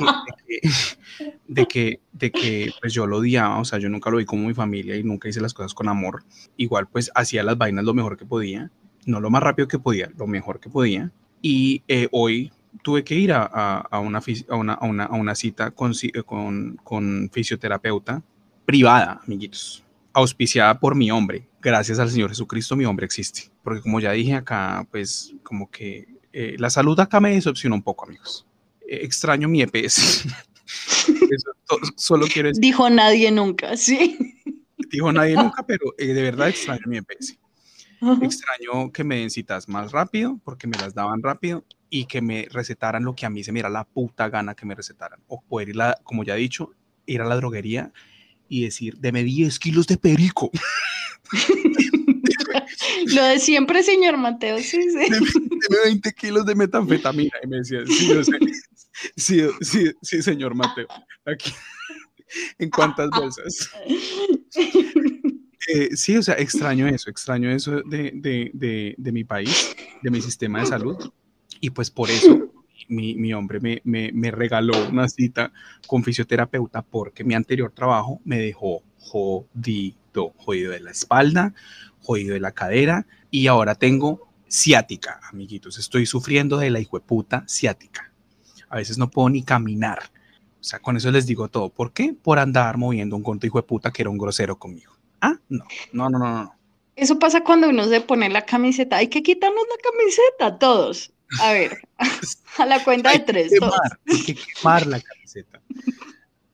[0.47, 4.25] que, de que, de que, pues yo lo odiaba, o sea, yo nunca lo vi
[4.25, 6.23] como mi familia y nunca hice las cosas con amor,
[6.57, 8.71] igual pues hacía las vainas lo mejor que podía,
[9.05, 11.11] no lo más rápido que podía, lo mejor que podía,
[11.41, 12.51] y eh, hoy
[12.83, 15.93] tuve que ir a, a, una, a, una, a, una, a una, cita con,
[16.25, 18.21] con, con fisioterapeuta
[18.65, 21.47] privada, amiguitos, auspiciada por mi hombre.
[21.61, 23.49] Gracias al Señor Jesucristo, mi hombre existe.
[23.63, 27.81] Porque como ya dije acá, pues como que eh, la salud acá me decepcionó un
[27.81, 28.45] poco, amigos.
[28.87, 30.25] Eh, extraño mi EPS.
[31.95, 32.61] solo quiero decir.
[32.61, 34.35] Dijo nadie nunca, sí.
[34.91, 37.37] Dijo nadie nunca, pero eh, de verdad extraño mi EPS.
[38.21, 42.47] Extraño que me den citas más rápido, porque me las daban rápido, y que me
[42.49, 45.19] recetaran lo que a mí se me era la puta gana que me recetaran.
[45.27, 46.71] O poder ir, como ya he dicho,
[47.05, 47.91] ir a la droguería
[48.47, 50.51] y decir, deme 10 kilos de perico.
[53.07, 55.09] Lo de siempre, señor Mateo, sí, sí.
[55.09, 57.31] Deme, 20 kilos de metanfetamina.
[57.43, 57.79] Y me decía,
[59.15, 60.87] sí, sí, sí, señor Mateo.
[61.25, 61.53] Aquí.
[62.57, 63.71] ¿En cuántas bolsas?
[65.71, 70.09] Eh, sí, o sea, extraño eso, extraño eso de, de, de, de, mi país, de
[70.09, 70.97] mi sistema de salud.
[71.61, 72.51] Y pues por eso
[72.87, 75.51] mi, mi hombre me, me, me, regaló una cita
[75.85, 81.53] con fisioterapeuta porque mi anterior trabajo me dejó jodido, jodido de la espalda,
[82.01, 85.77] jodido de la cadera y ahora tengo ciática, amiguitos.
[85.77, 88.11] Estoy sufriendo de la hijueputa ciática.
[88.69, 89.99] A veces no puedo ni caminar.
[90.59, 91.69] O sea, con eso les digo todo.
[91.69, 92.15] ¿Por qué?
[92.19, 94.98] Por andar moviendo un conto hijo de puta que era un grosero conmigo.
[95.21, 96.55] Ah, no, no, no, no, no.
[96.95, 98.97] Eso pasa cuando uno se pone la camiseta.
[98.97, 101.13] Hay que quitarnos la camiseta, todos.
[101.41, 101.77] A ver,
[102.57, 103.53] a la cuenta de tres.
[104.07, 105.61] hay que quemar la camiseta.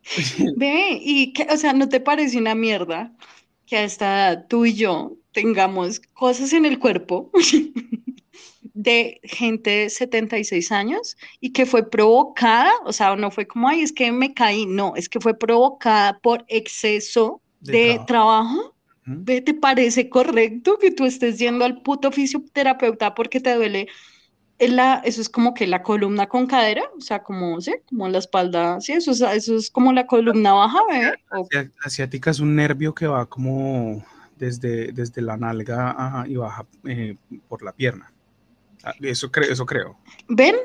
[0.55, 3.11] Ve, y, que, o sea, ¿no te parece una mierda
[3.65, 7.31] que hasta tú y yo tengamos cosas en el cuerpo
[8.75, 13.81] de gente de 76 años y que fue provocada, o sea, no fue como, ay,
[13.81, 18.73] es que me caí, no, es que fue provocada por exceso de, trabajo.
[19.25, 23.87] ¿Te parece correcto que tú estés yendo al puto fisioterapeuta porque te duele
[24.59, 27.73] la, eso es como que la columna con cadera, o sea, como, ¿sí?
[27.89, 31.13] como la espalda, sí, eso es, eso es como la columna baja, ¿eh?
[31.83, 34.03] Asiática es un nervio que va como
[34.37, 37.15] desde, desde la nalga y baja eh,
[37.47, 38.11] por la pierna.
[38.83, 39.97] Ah, eso, creo eso creo.
[40.29, 40.55] ¿Ven?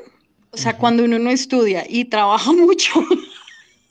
[0.51, 2.91] O sea, cuando uno no estudia y trabaja mucho,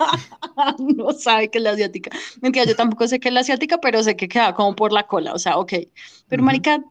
[0.79, 2.11] no sabe que es la asiática.
[2.41, 5.07] Mentira, yo tampoco sé que es la asiática, pero sé que queda como por la
[5.07, 5.73] cola, o sea, ok.
[6.29, 6.83] Pero, marica,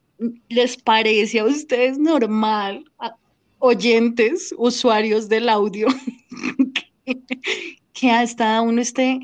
[0.50, 3.16] ¿les parece a ustedes normal, a-
[3.60, 5.88] oyentes, usuarios del audio,
[7.06, 7.20] que,
[7.94, 9.20] que hasta uno esté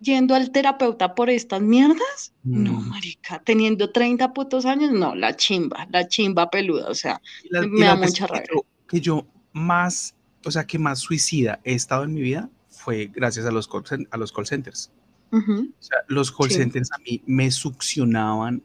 [0.00, 2.32] yendo al terapeuta por estas mierdas?
[2.42, 7.20] No, marica, teniendo 30 putos años, no, la chimba, la chimba peluda, o sea,
[7.50, 8.46] la- Me da mucha que rabia.
[8.52, 12.50] yo- Que yo más, o sea, que más suicida he estado en mi vida
[12.82, 14.90] fue gracias a los call, a los call centers.
[15.30, 16.56] ujú, O sea, los call Sí.
[16.56, 18.62] centers a mí me succionaban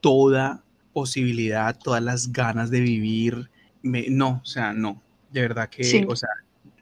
[0.00, 3.50] toda posibilidad, todas las ganas de vivir.
[3.82, 5.00] Me, no, o sea, no.
[5.32, 6.04] De verdad que, Sí.
[6.08, 6.28] o sea,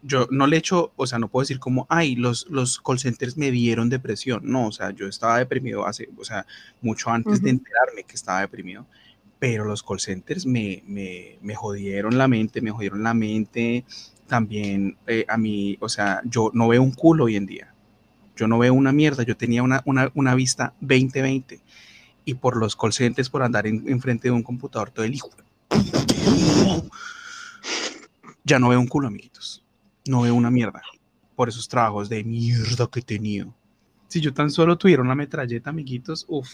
[0.03, 3.37] yo no le echo, o sea, no puedo decir como, ay, los, los call centers
[3.37, 4.41] me dieron depresión.
[4.45, 6.47] No, o sea, yo estaba deprimido hace, o sea,
[6.81, 8.87] mucho antes de enterarme que estaba deprimido.
[9.39, 13.85] Pero los call centers me, me, me jodieron la mente, me jodieron la mente.
[14.29, 17.75] También eh, a mí, o sea, yo no veo un culo hoy en día.
[18.37, 19.25] Yo no veo una mierda.
[19.25, 21.61] Yo tenía una, una, una vista 20-20
[22.25, 25.31] y por los call centers, por andar en- enfrente de un computador todo el hijo.
[28.45, 29.65] Ya no veo un culo, amiguitos.
[30.07, 30.83] No veo una mierda.
[31.35, 33.55] Por esos trabajos de mierda que he tenido.
[34.09, 36.49] Si yo tan solo tuviera una metralleta, amiguitos, uff.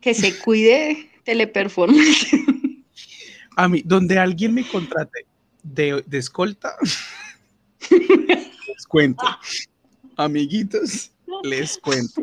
[0.00, 2.28] que se cuide teleperformance.
[3.56, 5.24] A mí, donde alguien me contrate
[5.62, 6.74] de, de escolta,
[7.90, 9.24] les cuento.
[10.16, 12.22] Amiguitos, les cuento.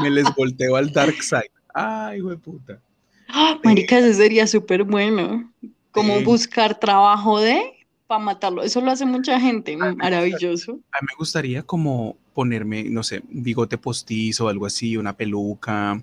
[0.00, 1.50] Me les volteo al dark side.
[1.74, 2.80] Ay, hijo de puta.
[3.28, 5.52] Ah, Marica, eso sería súper bueno.
[5.92, 8.62] Como buscar trabajo de para matarlo.
[8.62, 9.74] Eso lo hace mucha gente.
[9.74, 9.94] gusta.
[9.94, 10.72] Maravilloso.
[10.72, 15.16] A mí me gustaría como ponerme, no sé, un bigote postizo o algo así, una
[15.16, 16.02] peluca,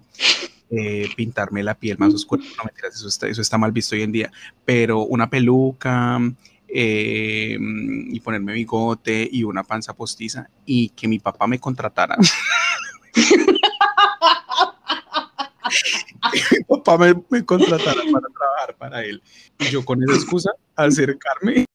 [0.69, 2.43] eh, pintarme la piel más oscura.
[2.57, 4.31] No mentiras, eso está, eso está mal visto hoy en día,
[4.63, 6.19] pero una peluca
[6.79, 12.15] eh, y ponerme bigote y una panza postiza y que mi papá me contratara.
[16.51, 19.23] mi papá me, me contratara para trabajar para él.
[19.57, 21.65] Y yo con esa excusa acercarme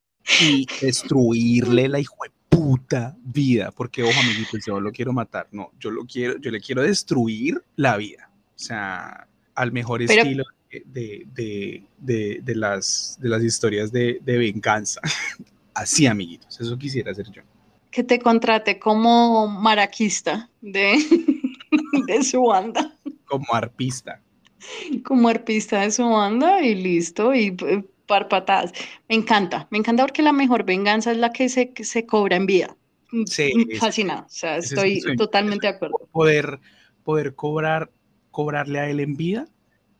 [0.40, 5.72] y destruirle la hijo de puta vida, porque ojo amiguitos, yo lo quiero matar, no,
[5.80, 9.26] yo lo quiero, yo le quiero destruir la vida, o sea,
[9.56, 10.44] al mejor Pero- estilo
[10.86, 15.00] de, de, de, de las, de las historias de, de venganza.
[15.74, 17.42] Así, amiguitos, eso quisiera hacer yo.
[17.90, 20.98] Que te contrate como maraquista de,
[22.06, 22.96] de su banda.
[23.26, 24.20] Como arpista.
[25.04, 27.34] Como arpista de su banda y listo.
[27.34, 28.72] Y eh, par patadas.
[29.08, 29.66] Me encanta.
[29.70, 32.76] Me encanta porque la mejor venganza es la que se, que se cobra en vida.
[33.10, 34.22] Mm, Sí, mm, Fascinada.
[34.22, 35.96] O sea, es estoy totalmente de acuerdo.
[36.12, 36.60] Poder,
[37.04, 37.90] poder cobrar,
[38.30, 39.48] cobrarle a él en vida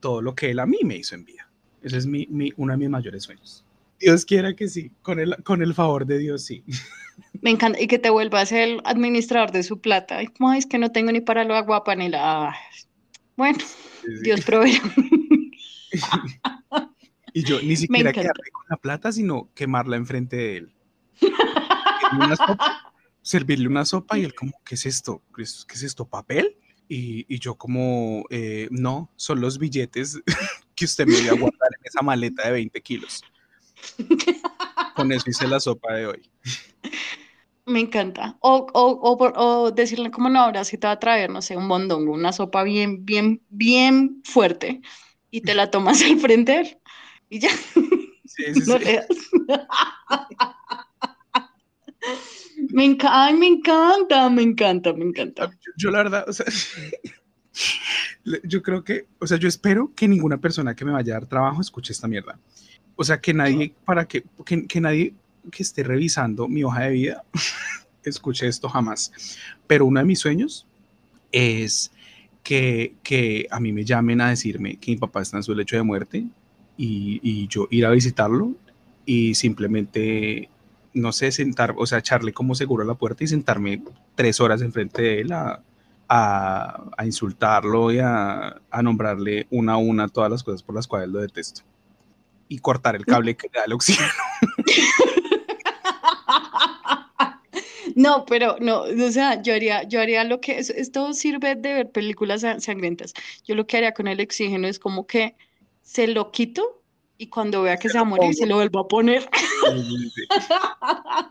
[0.02, 1.48] todo lo que él a mí me hizo en vida.
[1.80, 3.64] Ese es mi, mi- uno de mis mayores sueños.
[3.98, 6.62] Dios quiera que sí, con el, con el favor de Dios, sí.
[7.40, 7.80] Me encanta.
[7.80, 10.18] Y que te vuelvas el administrador de su plata.
[10.18, 12.50] Ay, como, "Ay, es que no tengo ni para lo agua ni la.
[12.50, 12.54] Ay,
[13.36, 14.22] Bueno, Sí, sí.
[14.24, 14.82] Dios proveerá.
[17.34, 20.72] Y yo ni siquiera quedarme con la plata, sino quemarla enfrente de él.
[21.18, 22.92] Servirle una sopa,
[23.22, 25.22] servirle una sopa y él como, ¿qué es esto?
[25.34, 26.04] ¿Qué es, qué es esto?
[26.04, 26.56] ¿Papel?
[26.88, 30.20] Y, y yo como, "Eh, no, son los billetes
[30.74, 33.22] que usted me dio a guardar en esa maleta de 20 kilos.
[34.94, 36.30] Con eso hice la sopa de hoy.
[37.64, 38.36] Me encanta.
[38.40, 41.56] O, o, o, o decirle como no, ahora sí te va a traer, no sé,
[41.56, 44.80] un mondongo, una sopa bien, bien, bien fuerte
[45.30, 46.78] y te la tomas al frente
[47.30, 47.50] y ya,
[48.24, 48.98] Sí, sí, no sí.
[52.70, 55.50] Me encanta, me encanta, me encanta, me encanta.
[55.50, 56.46] Yo, yo la verdad, o sea,
[58.44, 61.26] yo creo que, o sea, yo espero que ninguna persona que me vaya a dar
[61.26, 62.38] trabajo escuche esta mierda.
[62.94, 65.14] O sea, que nadie, para que, que, que nadie
[65.50, 67.24] que esté revisando mi hoja de vida
[68.04, 69.12] escuche esto jamás.
[69.66, 70.66] Pero uno de mis sueños
[71.32, 71.90] es
[72.42, 75.76] que, que a mí me llamen a decirme que mi papá está en su lecho
[75.76, 76.24] de muerte
[76.76, 78.54] y, y yo ir a visitarlo
[79.04, 80.48] y simplemente,
[80.94, 83.82] no sé, sentar, o sea, echarle como seguro a la puerta y sentarme
[84.14, 85.62] tres horas enfrente de él a,
[86.08, 90.86] a, a insultarlo y a, a nombrarle una a una todas las cosas por las
[90.86, 91.62] cuales lo detesto.
[92.48, 94.08] Y cortar el cable que le da el oxígeno.
[97.94, 101.74] No, pero no, o sea, yo haría, yo haría lo que, es- esto sirve de
[101.74, 103.12] ver películas sa- sangrientas.
[103.44, 105.34] Yo lo que haría con el oxígeno es como que
[105.82, 106.81] se lo quito
[107.22, 109.28] y cuando vea que se, va a morir, se lo vuelvo a poner.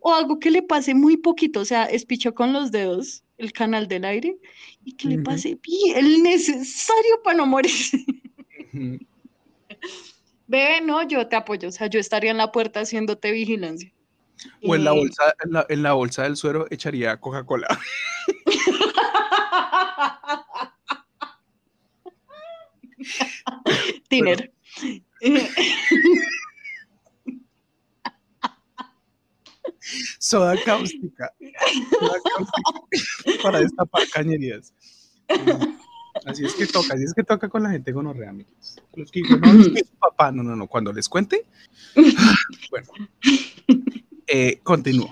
[0.00, 3.88] O algo que le pase muy poquito, o sea, espicho con los dedos el canal
[3.88, 4.38] del aire
[4.84, 7.72] y que le pase bien, el necesario para no morir.
[8.72, 8.98] Ujú.
[10.46, 13.92] Bebé, no, yo te apoyo, o sea, yo estaría en la puerta haciéndote vigilancia.
[14.62, 17.66] O en la Eh, bolsa, en la, en la bolsa del suero echaría Coca-Cola.
[24.08, 24.52] Tiner.
[30.18, 31.32] Soda cáustica.
[31.98, 34.72] Soda cáustica para destapar cañerías.
[35.28, 35.76] Mm,
[36.26, 38.76] Así es que toca, así es que toca con la gente gonorrea, amigos.
[38.94, 41.46] Los que no, es que su papá, no, no, no, cuando les cuente.
[42.70, 42.88] Bueno,
[44.26, 45.10] eh, continúo.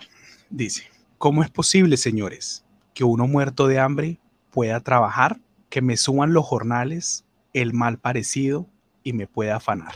[0.49, 0.85] Dice,
[1.19, 2.65] ¿cómo es posible, señores,
[2.95, 4.19] que uno muerto de hambre
[4.51, 8.69] pueda trabajar, que me suban los jornales, el mal parecido
[9.03, 9.95] y me pueda afanar?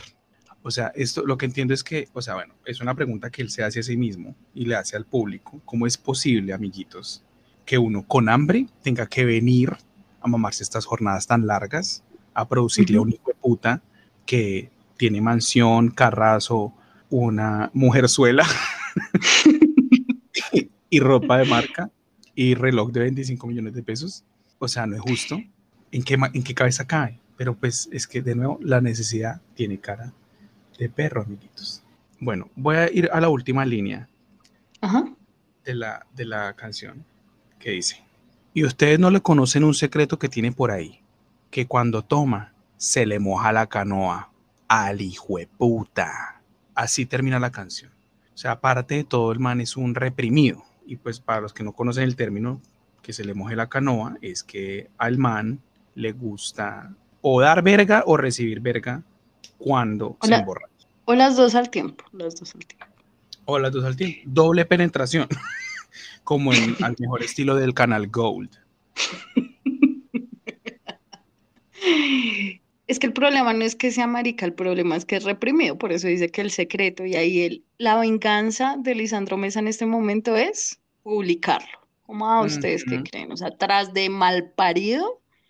[0.67, 3.43] O sea, esto lo que entiendo es que, o sea, bueno, es una pregunta que
[3.43, 5.61] él se hace a sí mismo y le hace al público.
[5.63, 7.23] ¿Cómo es posible, amiguitos,
[7.65, 9.77] que uno con hambre tenga que venir
[10.21, 12.03] a mamarse estas jornadas tan largas,
[12.33, 13.83] a producirle a un hijo de puta
[14.25, 16.73] que tiene mansión, carrazo,
[17.11, 18.47] una mujerzuela
[20.89, 21.91] y ropa de marca
[22.33, 24.23] y reloj de 25 millones de pesos?
[24.57, 25.39] O sea, no es justo.
[25.91, 27.19] ¿En qué, en qué cabeza cae?
[27.37, 30.13] Pero pues es que de nuevo la necesidad tiene cara
[30.77, 31.83] de perro, amiguitos.
[32.19, 34.07] Bueno, voy a ir a la última línea
[34.81, 35.05] Ajá.
[35.63, 37.05] de la, de la canción
[37.59, 38.03] que dice,
[38.53, 41.01] y ustedes no le conocen un secreto que tiene por ahí,
[41.51, 44.31] que cuando toma se le moja la canoa
[44.67, 46.41] al hijo de puta.
[46.73, 47.91] Así termina la canción.
[48.33, 50.63] O sea, aparte de todo, el man es un reprimido.
[50.85, 52.61] Y pues para los que no conocen el término,
[53.01, 55.61] que se le moje la canoa, es que al man
[55.93, 56.93] le gusta
[57.27, 59.01] o dar verga o recibir verga
[59.57, 60.87] cuando se emborracha.
[61.05, 62.05] O las dos al tiempo.
[62.11, 62.85] Las dos al tiempo.
[63.45, 64.21] O las dos al tiempo.
[64.25, 65.27] Doble penetración.
[66.23, 68.51] Como en al mejor estilo del canal Gold.
[72.85, 75.75] Es que el problema no es que sea marica, el problema es que es reprimido,
[75.79, 79.67] por eso dice que el secreto y ahí el, la venganza de Lisandro Mesa en
[79.67, 81.79] este momento es publicarlo.
[82.05, 83.31] ¿Cómo a ustedes qué creen?
[83.31, 84.09] O sea, tras de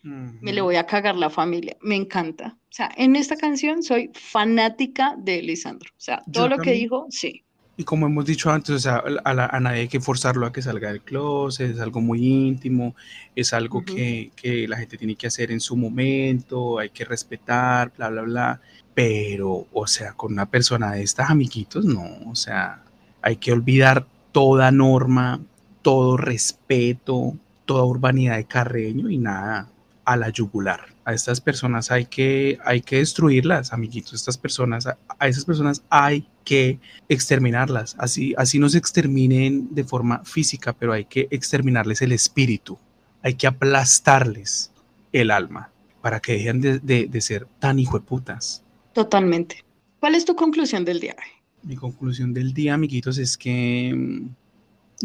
[0.06, 1.76] me le voy a cagar la familia.
[1.82, 2.57] Me encanta.
[2.69, 5.90] O sea, en esta canción soy fanática de Lisandro.
[5.98, 7.41] O sea, todo Yo lo que dijo, sí.
[7.77, 10.53] Y como hemos dicho antes, o sea, a, la- a nadie hay que forzarlo a
[10.53, 12.95] que salga del closet, es algo muy íntimo,
[13.36, 17.91] es algo que, que la gente tiene que hacer en su momento, hay que respetar,
[17.98, 18.61] bla, bla, bla.
[18.94, 22.82] Pero, o sea, con una persona de estas, amiguitos, no, o sea,
[23.22, 25.41] hay que olvidar toda norma,
[25.82, 29.68] todo respeto, toda urbanidad de Carreño y nada,
[30.06, 30.86] a la yugular.
[31.03, 34.14] A estas personas hay que, hay que destruirlas, amiguitos.
[34.14, 36.80] Estas personas, a, a esas personas hay que
[37.10, 37.95] exterminarlas.
[37.99, 42.77] Así, así no se exterminen de forma física, pero hay que exterminarles el espíritu.
[43.23, 44.72] Hay que aplastarles
[45.11, 45.72] el alma
[46.02, 48.64] para que dejen de, de- de ser tan hijueputas.
[48.94, 49.64] Totalmente.
[49.99, 51.15] ¿Cuál es tu conclusión del día?
[51.64, 54.30] Mi conclusión del día, amiguitos, es que mm,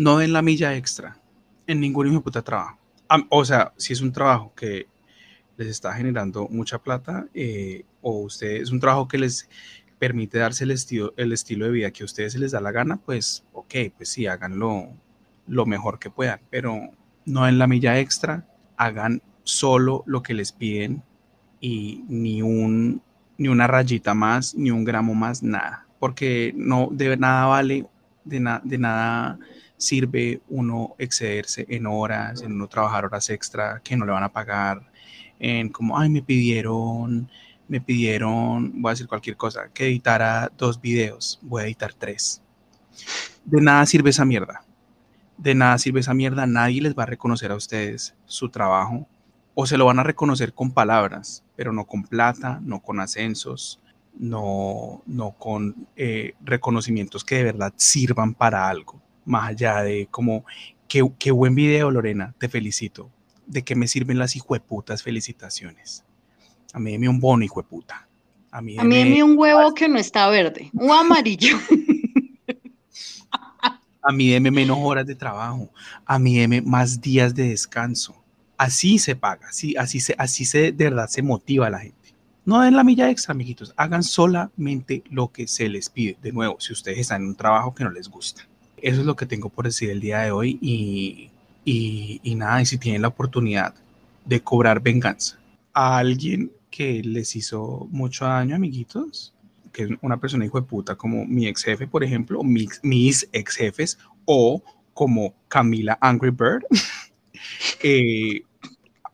[0.03, 1.17] no den la milla extra
[1.67, 2.77] en ningún hijo de puta trabajo.
[3.31, 4.87] O sea, si es un trabajo que
[5.65, 9.49] les está generando mucha plata eh, o usted es un trabajo que les
[9.99, 12.73] permite darse el estilo, el estilo de vida que a ustedes se les da la
[12.73, 14.89] gana, pues ok, pues sí, háganlo
[15.47, 16.79] lo mejor que puedan, pero
[17.27, 18.47] no en la milla extra,
[18.77, 21.03] hagan solo lo que les piden
[21.61, 23.03] y ni un
[23.39, 27.87] ni una rayita más, ni un gramo más, nada, porque no de nada vale,
[28.25, 29.39] de, na- de nada
[29.79, 34.33] sirve uno excederse en horas, en uno trabajar horas extra que no le van a
[34.33, 34.90] pagar,
[35.41, 37.29] en como, ay, me pidieron,
[37.67, 42.43] me pidieron, voy a decir cualquier cosa, que editara dos videos, voy a editar tres.
[43.45, 44.63] De nada sirve esa mierda.
[45.39, 46.47] De nada sirve esa mierda.
[46.47, 49.09] Nadie les va a reconocer a ustedes su trabajo.
[49.55, 53.81] O se lo van a reconocer con palabras, pero no con plata, no con ascensos,
[54.19, 59.01] no, no con eh, reconocimientos que de verdad sirvan para algo.
[59.25, 60.45] Más allá de como,
[60.89, 63.11] qué, qué buen video, Lorena, te felicito.
[63.51, 66.05] ¿De qué me sirven las hijueputas felicitaciones?
[66.73, 68.07] A mí deme un bono, hijueputa.
[68.53, 71.59] A mí A mí deme un huevo que no está verde, un amarillo.
[74.03, 75.69] A mí deme menos horas de trabajo.
[76.07, 78.15] A mí deme más días de descanso.
[78.57, 82.15] Así se paga, así, así, se, así se, de verdad se motiva a la gente.
[82.45, 83.75] No den la milla extra, amiguitos.
[83.77, 86.17] Hagan solamente lo que se les pide.
[86.23, 88.47] De nuevo, si ustedes están en un trabajo que no les gusta.
[88.77, 90.59] Eso es lo que tengo por decir el día de hoy.
[90.63, 91.30] Y,
[91.65, 93.75] y, y nada, y si tienen la oportunidad
[94.25, 95.39] de cobrar venganza
[95.73, 99.35] a alguien que les hizo mucho daño, amiguitos,
[99.73, 103.29] que es una persona hijo de puta como mi ex jefe, por ejemplo, mis, mis
[103.33, 104.63] ex jefes, o
[104.95, 106.65] como Camila Angry Bird,
[107.83, 108.43] eh,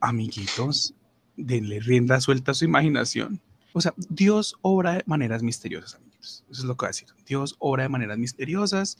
[0.00, 0.94] amiguitos,
[1.36, 3.40] denle rienda suelta a su imaginación.
[3.72, 6.44] O sea, Dios obra de maneras misteriosas, amiguitos.
[6.50, 7.08] Eso es lo que voy a decir.
[7.26, 8.98] Dios obra de maneras misteriosas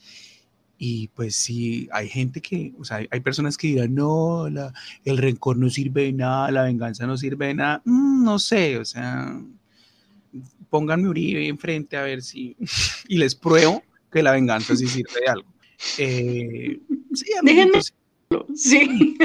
[0.77, 4.71] Y pues sí, hay gente que, o sea, hay personas que dirán, no, la,
[5.05, 7.81] el rencor no sirve de nada, la venganza no sirve de nada.
[7.85, 9.41] Mm, no sé, o sea,
[10.69, 12.55] pónganme Uribe enfrente a ver si,
[13.07, 15.53] y les pruebo que la venganza sí sirve de algo.
[15.97, 16.79] Eh,
[17.13, 17.81] sí, Déjenme.
[18.55, 19.17] Sí.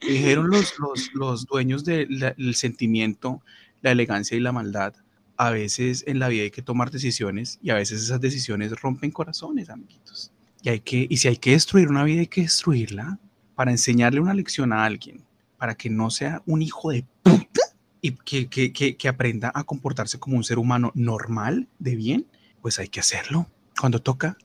[0.00, 3.42] Dijeron los, los, los dueños del sentimiento,
[3.82, 4.94] la elegancia y la maldad.
[5.36, 9.10] A veces en la vida hay que tomar decisiones y a veces esas decisiones rompen
[9.10, 10.32] corazones, amiguitos.
[10.62, 13.18] Y, hay que, y si hay que destruir una vida, hay que destruirla
[13.54, 15.22] para enseñarle una lección a alguien,
[15.56, 17.60] para que no sea un hijo de puta
[18.00, 22.26] y que, que, que, aprenda a comportarse como un ser humano normal, de bien,
[22.62, 23.46] pues hay que hacerlo.
[23.78, 24.36] Cuando toca,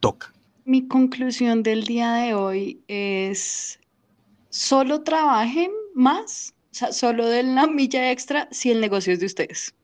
[0.00, 0.32] toca.
[0.64, 3.80] Mi conclusión del día de hoy es,
[4.48, 9.26] solo trabajen más, o sea, solo den la milla extra si el negocio es de
[9.26, 9.74] ustedes.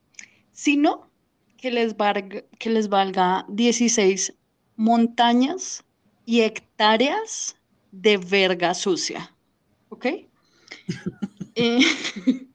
[0.53, 1.11] Si no,
[1.57, 4.35] que les valga, que les valga 16
[4.79, 5.85] montañas
[6.25, 7.57] y hectáreas
[7.91, 9.31] de verga sucia.
[9.91, 10.07] ¿Ok?
[11.61, 11.81] Eh,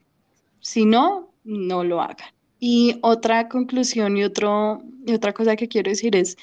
[0.62, 2.30] si no, no lo hagan.
[2.58, 6.38] Y otra conclusión y, otro, y otra cosa que quiero decir es,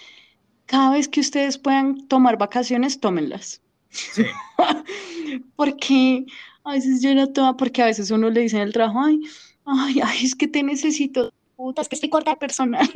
[0.66, 3.62] cada vez que ustedes puedan tomar vacaciones, tómenlas.
[3.88, 4.24] Sí.
[5.56, 6.26] porque
[6.64, 9.22] a veces yo no tomo, porque a veces uno le dice en el trabajo, ay,
[9.64, 12.90] ay, ay, es que te necesito, puta, es que estoy corta personal.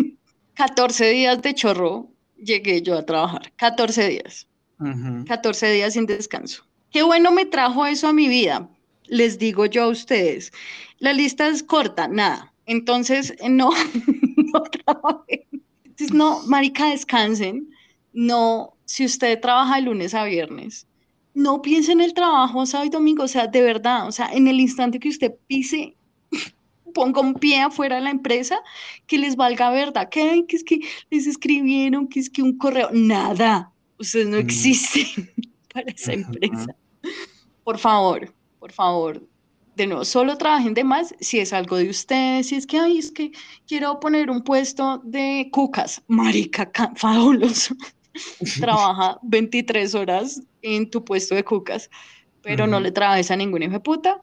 [0.57, 2.14] 14 días de chorro
[2.45, 4.47] llegué yo a trabajar, 14 días.
[5.27, 6.65] 14 días sin descanso.
[6.91, 8.69] Qué bueno me trajo eso a mi vida,
[9.07, 10.53] les digo yo a ustedes.
[10.99, 12.53] La lista es corta, nada.
[12.67, 13.71] Entonces, no,
[14.37, 15.41] no trabajen.
[15.85, 17.71] Entonces, no, marica, descansen.
[18.13, 20.87] No, si usted trabaja de lunes a viernes,
[21.35, 23.25] no piense en el trabajo sábado y domingo.
[23.25, 25.97] O sea, de verdad, o sea, en el instante que usted pise,
[26.95, 28.59] ponga un pie afuera de la empresa,
[29.07, 30.09] que les valga verdad.
[30.09, 30.81] Que, que es que
[31.11, 33.71] les escribieron, que es que un correo, nada.
[33.99, 34.41] Ustedes no mm.
[34.41, 35.31] existen
[35.75, 36.75] para esa empresa.
[37.65, 39.23] Por favor, por favor,
[39.77, 42.99] de nuevo, solo trabajen de más si es algo de ustedes, si es que, ay,
[42.99, 43.33] es que
[43.67, 47.75] quiero poner un puesto de cucas, marica, fabuloso.
[48.61, 51.91] Trabaja 23 horas en tu puesto de cucas,
[52.43, 54.23] pero no le trabajes a ningún hijo de puta.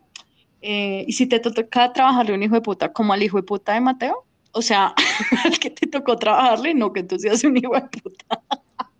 [0.62, 3.44] Eh, y si te toca trabajarle a un hijo de puta como al hijo de
[3.44, 4.94] puta de Mateo, o sea,
[5.44, 8.42] al que te tocó trabajarle, no que tú seas un hijo de puta.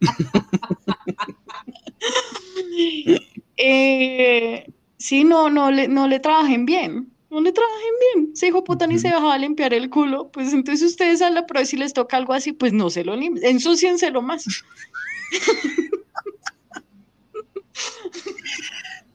[3.58, 4.66] eh,
[4.98, 8.36] sí, no, no le, no le trabajen bien, no le trabajen bien.
[8.36, 11.66] Se dijo puta ni se dejaba limpiar el culo, pues entonces ustedes a la prueba
[11.66, 14.46] si les toca algo así, pues no se lo limpien, ensúcienselo más.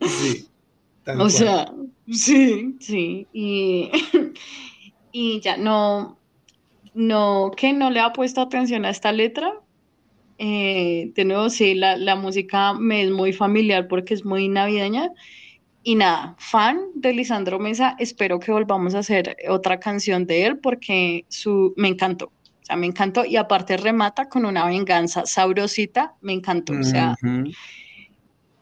[0.00, 0.48] Sí,
[1.18, 1.72] o sea,
[2.10, 3.90] sí, sí, y,
[5.12, 6.18] y ya no,
[6.94, 9.60] no, que no le ha puesto atención a esta letra.
[10.38, 15.10] Eh, de nuevo, sí, la, la música me es muy familiar porque es muy navideña
[15.86, 20.58] y nada, fan de Lisandro Mesa, espero que volvamos a hacer otra canción de él
[20.58, 22.26] porque su, me encantó.
[22.26, 26.72] O sea, me encantó y aparte remata con una venganza sabrosita, me encantó.
[26.72, 27.14] O sea,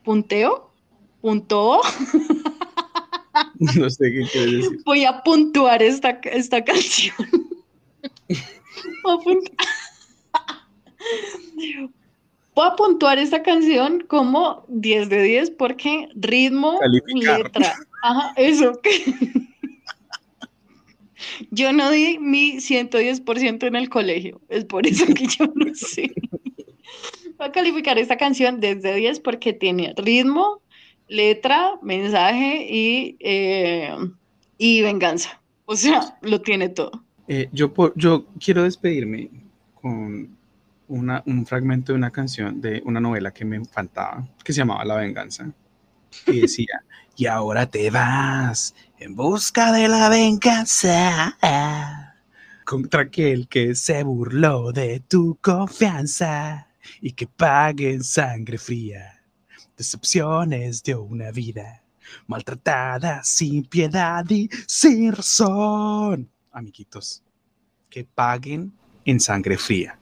[0.03, 0.71] punteo,
[1.23, 1.81] punto.
[3.77, 4.78] No sé qué quiere decir.
[4.85, 7.16] Voy a puntuar esta, esta canción.
[9.02, 9.56] Voy a puntuar.
[12.55, 16.78] Voy a puntuar esta canción como 10 de 10 porque ritmo,
[17.15, 17.74] letra.
[18.02, 18.78] Ajá, eso.
[21.51, 26.12] Yo no di mi 110% en el colegio, es por eso que yo no sé.
[27.36, 30.62] Voy a calificar esta canción desde 10 porque tiene ritmo,
[31.09, 33.95] letra, mensaje y, eh,
[34.59, 35.41] y venganza.
[35.67, 37.05] O sea, lo tiene todo.
[37.29, 39.31] Eh, yo, yo quiero despedirme
[39.81, 40.37] con
[40.89, 44.97] un fragmento de una canción de una novela que me encantaba, que se llamaba La
[44.97, 45.51] Venganza,
[46.27, 46.85] y decía,
[47.17, 51.37] y ahora te vas en busca de la venganza
[52.65, 56.69] contra aquel que se burló de tu confianza
[57.01, 59.14] y que pague en sangre fría
[59.77, 61.83] decepciones de una vida
[62.27, 66.29] maltratada sin piedad y sin razón.
[66.53, 67.23] Amiguitos,
[67.91, 68.73] que paguen
[69.05, 69.99] en sangre fría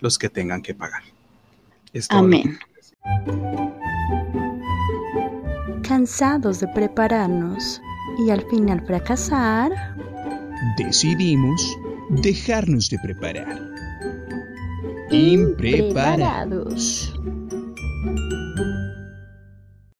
[0.00, 1.02] los que tengan que pagar.
[2.10, 2.58] Amén.
[5.82, 7.80] Cansados de prepararnos
[8.18, 9.72] y al final fracasar,
[10.76, 11.76] decidimos
[12.10, 13.60] dejarnos de preparar.
[15.10, 17.14] Impreparados.
[17.14, 18.45] Impreparados.